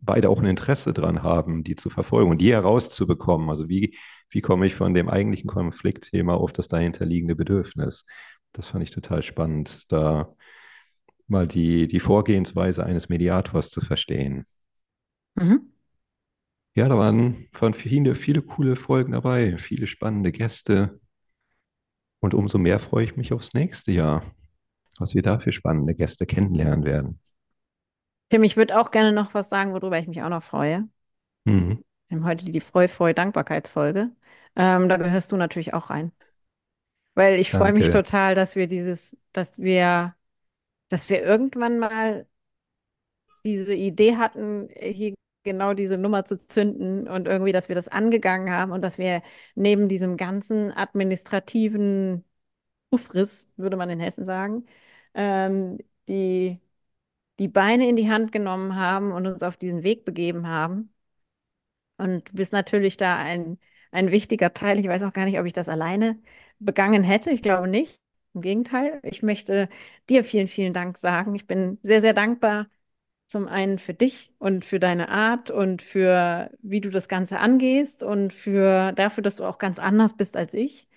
beide 0.00 0.28
auch 0.28 0.40
ein 0.40 0.46
Interesse 0.46 0.92
daran 0.92 1.22
haben, 1.22 1.62
die 1.64 1.76
zu 1.76 1.90
verfolgen 1.90 2.30
und 2.30 2.38
die 2.40 2.52
herauszubekommen. 2.52 3.48
Also 3.48 3.68
wie, 3.68 3.96
wie 4.30 4.40
komme 4.40 4.66
ich 4.66 4.74
von 4.74 4.94
dem 4.94 5.08
eigentlichen 5.08 5.48
Konfliktthema 5.48 6.34
auf 6.34 6.52
das 6.52 6.68
dahinterliegende 6.68 7.34
Bedürfnis? 7.34 8.04
Das 8.52 8.66
fand 8.66 8.82
ich 8.82 8.90
total 8.90 9.22
spannend, 9.22 9.90
da 9.92 10.34
mal 11.26 11.46
die, 11.46 11.86
die 11.86 12.00
Vorgehensweise 12.00 12.84
eines 12.84 13.08
Mediators 13.08 13.68
zu 13.70 13.80
verstehen. 13.80 14.46
Mhm. 15.36 15.72
Ja, 16.74 16.88
da 16.88 16.96
waren, 16.96 17.48
waren 17.58 17.74
viele, 17.74 18.14
viele 18.14 18.42
coole 18.42 18.76
Folgen 18.76 19.12
dabei, 19.12 19.58
viele 19.58 19.86
spannende 19.86 20.32
Gäste. 20.32 21.00
Und 22.20 22.34
umso 22.34 22.58
mehr 22.58 22.78
freue 22.78 23.04
ich 23.04 23.16
mich 23.16 23.32
aufs 23.32 23.52
nächste 23.54 23.92
Jahr, 23.92 24.22
was 24.98 25.14
wir 25.14 25.22
da 25.22 25.38
für 25.38 25.52
spannende 25.52 25.94
Gäste 25.94 26.26
kennenlernen 26.26 26.84
werden. 26.84 27.20
Tim, 28.30 28.42
ich 28.42 28.56
würde 28.56 28.78
auch 28.78 28.90
gerne 28.90 29.12
noch 29.12 29.34
was 29.34 29.48
sagen, 29.48 29.72
worüber 29.72 29.98
ich 29.98 30.06
mich 30.06 30.22
auch 30.22 30.28
noch 30.28 30.42
freue. 30.42 30.88
Mhm. 31.44 31.82
Wir 32.08 32.16
haben 32.18 32.24
heute 32.24 32.44
die 32.44 32.60
Freu, 32.60 32.88
Freu, 32.88 33.12
Dankbarkeitsfolge. 33.12 34.10
Ähm, 34.56 34.88
da 34.88 34.96
gehörst 34.96 35.32
du 35.32 35.36
natürlich 35.36 35.74
auch 35.74 35.90
rein. 35.90 36.12
Weil 37.14 37.38
ich 37.38 37.50
freue 37.50 37.72
mich 37.72 37.90
total, 37.90 38.34
dass 38.34 38.54
wir 38.56 38.66
dieses, 38.66 39.16
dass 39.32 39.58
wir, 39.58 40.14
dass 40.88 41.10
wir 41.10 41.22
irgendwann 41.22 41.78
mal 41.78 42.26
diese 43.44 43.74
Idee 43.74 44.16
hatten, 44.16 44.68
hier 44.78 45.14
genau 45.42 45.74
diese 45.74 45.98
Nummer 45.98 46.24
zu 46.24 46.38
zünden 46.46 47.08
und 47.08 47.26
irgendwie, 47.26 47.52
dass 47.52 47.68
wir 47.68 47.74
das 47.74 47.88
angegangen 47.88 48.50
haben 48.50 48.72
und 48.72 48.82
dass 48.82 48.98
wir 48.98 49.22
neben 49.54 49.88
diesem 49.88 50.16
ganzen 50.16 50.72
administrativen 50.72 52.24
Ufriss, 52.90 53.50
würde 53.56 53.76
man 53.76 53.90
in 53.90 54.00
Hessen 54.00 54.24
sagen, 54.24 54.66
ähm, 55.14 55.78
die 56.08 56.60
die 57.38 57.48
Beine 57.48 57.88
in 57.88 57.96
die 57.96 58.10
Hand 58.10 58.32
genommen 58.32 58.76
haben 58.76 59.12
und 59.12 59.26
uns 59.26 59.42
auf 59.42 59.56
diesen 59.56 59.82
Weg 59.82 60.04
begeben 60.04 60.48
haben. 60.48 60.92
Und 61.98 62.32
bist 62.34 62.52
natürlich 62.52 62.96
da 62.96 63.16
ein, 63.18 63.58
ein 63.92 64.10
wichtiger 64.12 64.54
Teil. 64.54 64.78
Ich 64.80 64.88
weiß 64.88 65.02
auch 65.04 65.12
gar 65.12 65.24
nicht, 65.26 65.38
ob 65.38 65.46
ich 65.46 65.52
das 65.52 65.68
alleine 65.68 66.20
begangen 66.58 67.04
hätte. 67.04 67.30
Ich 67.30 67.42
glaube 67.42 67.68
nicht. 67.68 68.00
Im 68.34 68.42
Gegenteil, 68.42 69.00
ich 69.02 69.22
möchte 69.22 69.68
dir 70.08 70.22
vielen, 70.24 70.48
vielen 70.48 70.72
Dank 70.74 70.98
sagen. 70.98 71.34
Ich 71.34 71.46
bin 71.46 71.78
sehr, 71.82 72.00
sehr 72.02 72.14
dankbar 72.14 72.68
zum 73.26 73.48
einen 73.48 73.78
für 73.78 73.94
dich 73.94 74.32
und 74.38 74.64
für 74.64 74.80
deine 74.80 75.08
Art 75.10 75.50
und 75.50 75.82
für 75.82 76.50
wie 76.62 76.80
du 76.80 76.90
das 76.90 77.08
Ganze 77.08 77.40
angehst 77.40 78.02
und 78.02 78.32
für 78.32 78.92
dafür, 78.92 79.22
dass 79.22 79.36
du 79.36 79.44
auch 79.44 79.58
ganz 79.58 79.78
anders 79.78 80.16
bist 80.16 80.36
als 80.36 80.54
ich. 80.54 80.88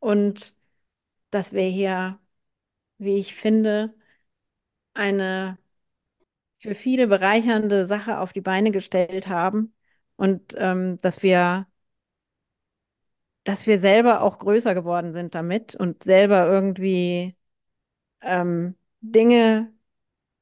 Und 0.00 0.54
dass 1.30 1.52
wir 1.54 1.62
hier, 1.64 2.20
wie 2.98 3.18
ich 3.18 3.34
finde, 3.36 3.94
eine 4.94 5.58
für 6.58 6.74
viele 6.74 7.06
bereichernde 7.08 7.86
Sache 7.86 8.18
auf 8.20 8.32
die 8.34 8.40
Beine 8.42 8.70
gestellt 8.72 9.28
haben 9.28 9.74
und 10.16 10.54
ähm, 10.58 10.98
dass 11.02 11.22
wir, 11.22 11.66
dass 13.44 13.66
wir 13.66 13.78
selber 13.78 14.22
auch 14.22 14.38
größer 14.38 14.74
geworden 14.74 15.12
sind 15.12 15.34
damit 15.34 15.74
und 15.76 16.02
selber 16.04 16.46
irgendwie 16.48 17.36
ähm, 18.22 18.76
Dinge 19.00 19.72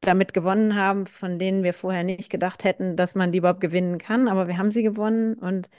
damit 0.02 0.34
gewonnen 0.34 0.76
haben, 0.76 1.06
von 1.06 1.38
denen 1.38 1.64
wir 1.64 1.74
vorher 1.74 2.04
nicht 2.04 2.30
gedacht 2.30 2.64
hätten, 2.64 2.96
dass 2.96 3.14
man 3.16 3.32
die 3.32 3.38
überhaupt 3.38 3.60
gewinnen 3.62 3.98
kann. 3.98 4.28
Aber 4.28 4.48
wir 4.48 4.58
haben 4.58 4.72
sie 4.72 4.82
gewonnen 4.84 5.34
und 5.36 5.70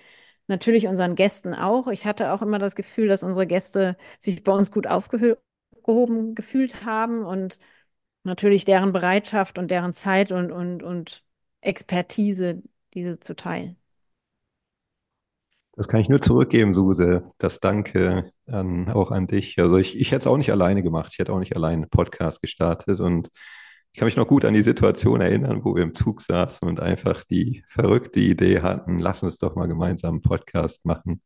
natürlich 0.47 0.87
unseren 0.87 1.15
Gästen 1.15 1.53
auch. 1.55 1.87
Ich 1.89 2.05
hatte 2.07 2.31
auch 2.33 2.41
immer 2.43 2.59
das 2.59 2.75
Gefühl, 2.75 3.07
dass 3.09 3.23
unsere 3.23 3.47
Gäste 3.47 3.97
sich 4.19 4.43
bei 4.43 4.51
uns 4.53 4.71
gut 4.71 4.87
aufgehoben 4.87 6.35
gefühlt 6.35 6.85
haben 6.85 7.25
und 7.25 7.59
natürlich 8.23 8.65
deren 8.65 8.93
Bereitschaft 8.93 9.57
und 9.59 9.71
deren 9.71 9.93
Zeit 9.93 10.31
und, 10.31 10.51
und, 10.51 10.83
und 10.83 11.23
Expertise, 11.61 12.63
diese 12.93 13.19
zu 13.19 13.35
teilen. 13.35 13.77
Das 15.75 15.87
kann 15.87 15.99
ich 15.99 16.09
nur 16.09 16.21
zurückgeben, 16.21 16.73
Suse. 16.73 17.23
Das 17.37 17.59
Danke 17.59 18.31
an, 18.47 18.89
auch 18.89 19.11
an 19.11 19.27
dich. 19.27 19.59
Also 19.59 19.77
ich, 19.77 19.99
ich 19.99 20.11
hätte 20.11 20.19
es 20.19 20.27
auch 20.27 20.37
nicht 20.37 20.51
alleine 20.51 20.83
gemacht. 20.83 21.09
Ich 21.11 21.19
hätte 21.19 21.33
auch 21.33 21.39
nicht 21.39 21.55
alleine 21.55 21.83
einen 21.83 21.89
Podcast 21.89 22.41
gestartet. 22.41 22.99
Und 22.99 23.29
ich 23.91 23.99
kann 23.99 24.05
mich 24.05 24.15
noch 24.15 24.27
gut 24.27 24.45
an 24.45 24.53
die 24.53 24.61
Situation 24.61 25.21
erinnern, 25.21 25.63
wo 25.63 25.75
wir 25.75 25.83
im 25.83 25.93
Zug 25.93 26.21
saßen 26.21 26.67
und 26.67 26.79
einfach 26.79 27.23
die 27.23 27.63
verrückte 27.67 28.19
Idee 28.19 28.61
hatten, 28.61 28.99
lass 28.99 29.23
uns 29.23 29.37
doch 29.37 29.55
mal 29.55 29.67
gemeinsam 29.67 30.15
einen 30.15 30.21
Podcast 30.21 30.85
machen. 30.85 31.21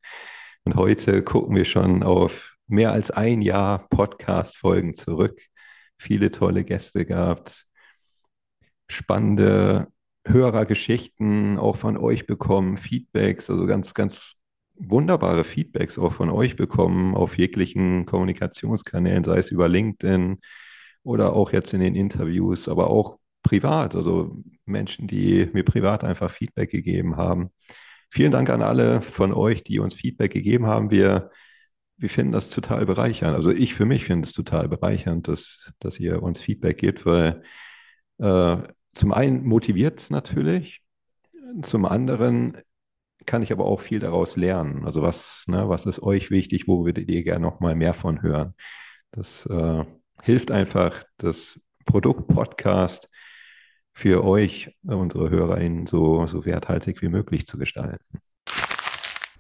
Und 0.63 0.75
heute 0.75 1.23
gucken 1.23 1.55
wir 1.55 1.65
schon 1.65 2.03
auf 2.03 2.55
mehr 2.67 2.91
als 2.91 3.11
ein 3.11 3.41
Jahr 3.41 3.87
Podcast-Folgen 3.89 4.95
zurück 4.95 5.39
viele 5.99 6.31
tolle 6.31 6.63
Gäste 6.63 7.05
gehabt, 7.05 7.65
spannende 8.89 9.87
Hörergeschichten 10.25 11.59
auch 11.59 11.75
von 11.75 11.97
euch 11.97 12.25
bekommen, 12.25 12.77
Feedbacks, 12.77 13.49
also 13.49 13.65
ganz, 13.65 13.93
ganz 13.93 14.33
wunderbare 14.79 15.43
Feedbacks 15.43 15.99
auch 15.99 16.13
von 16.13 16.29
euch 16.29 16.55
bekommen 16.55 17.15
auf 17.15 17.37
jeglichen 17.37 18.05
Kommunikationskanälen, 18.05 19.23
sei 19.23 19.37
es 19.37 19.51
über 19.51 19.67
LinkedIn 19.67 20.39
oder 21.03 21.33
auch 21.33 21.51
jetzt 21.51 21.73
in 21.73 21.81
den 21.81 21.95
Interviews, 21.95 22.69
aber 22.69 22.89
auch 22.89 23.19
privat, 23.43 23.95
also 23.95 24.43
Menschen, 24.65 25.07
die 25.07 25.49
mir 25.53 25.63
privat 25.63 26.03
einfach 26.03 26.31
Feedback 26.31 26.71
gegeben 26.71 27.17
haben. 27.17 27.49
Vielen 28.09 28.31
Dank 28.31 28.49
an 28.49 28.61
alle 28.61 29.01
von 29.01 29.33
euch, 29.33 29.63
die 29.63 29.79
uns 29.79 29.93
Feedback 29.93 30.31
gegeben 30.31 30.65
haben. 30.65 30.91
Wir 30.91 31.29
wir 31.99 32.09
finden 32.09 32.31
das 32.31 32.49
total 32.49 32.85
bereichernd. 32.85 33.35
Also 33.35 33.51
ich 33.51 33.75
für 33.75 33.85
mich 33.85 34.05
finde 34.05 34.25
es 34.25 34.31
total 34.31 34.69
bereichernd, 34.69 35.27
dass, 35.27 35.73
dass 35.79 35.99
ihr 35.99 36.23
uns 36.23 36.39
Feedback 36.39 36.77
gebt, 36.77 37.05
weil 37.05 37.43
äh, 38.19 38.57
zum 38.93 39.11
einen 39.11 39.45
motiviert 39.45 39.99
es 39.99 40.09
natürlich, 40.09 40.81
zum 41.61 41.85
anderen 41.85 42.57
kann 43.29 43.43
ich 43.43 43.51
aber 43.51 43.65
auch 43.65 43.79
viel 43.79 43.99
daraus 43.99 44.37
lernen. 44.37 44.85
Also 44.85 45.03
was, 45.03 45.43
ne, 45.45 45.69
was 45.69 45.85
ist 45.85 46.01
euch 46.01 46.31
wichtig, 46.31 46.67
wo 46.67 46.83
würdet 46.83 47.07
ihr 47.09 47.23
gerne 47.23 47.45
noch 47.45 47.59
mal 47.59 47.75
mehr 47.75 47.93
von 47.93 48.23
hören? 48.23 48.55
Das 49.11 49.45
äh, 49.45 49.85
hilft 50.23 50.49
einfach, 50.49 51.03
das 51.17 51.59
Produkt 51.85 52.27
Podcast 52.27 53.07
für 53.93 54.23
euch, 54.23 54.75
unsere 54.81 55.29
HörerInnen, 55.29 55.85
so, 55.85 56.25
so 56.25 56.43
werthaltig 56.43 57.03
wie 57.03 57.09
möglich 57.09 57.45
zu 57.45 57.59
gestalten. 57.59 58.19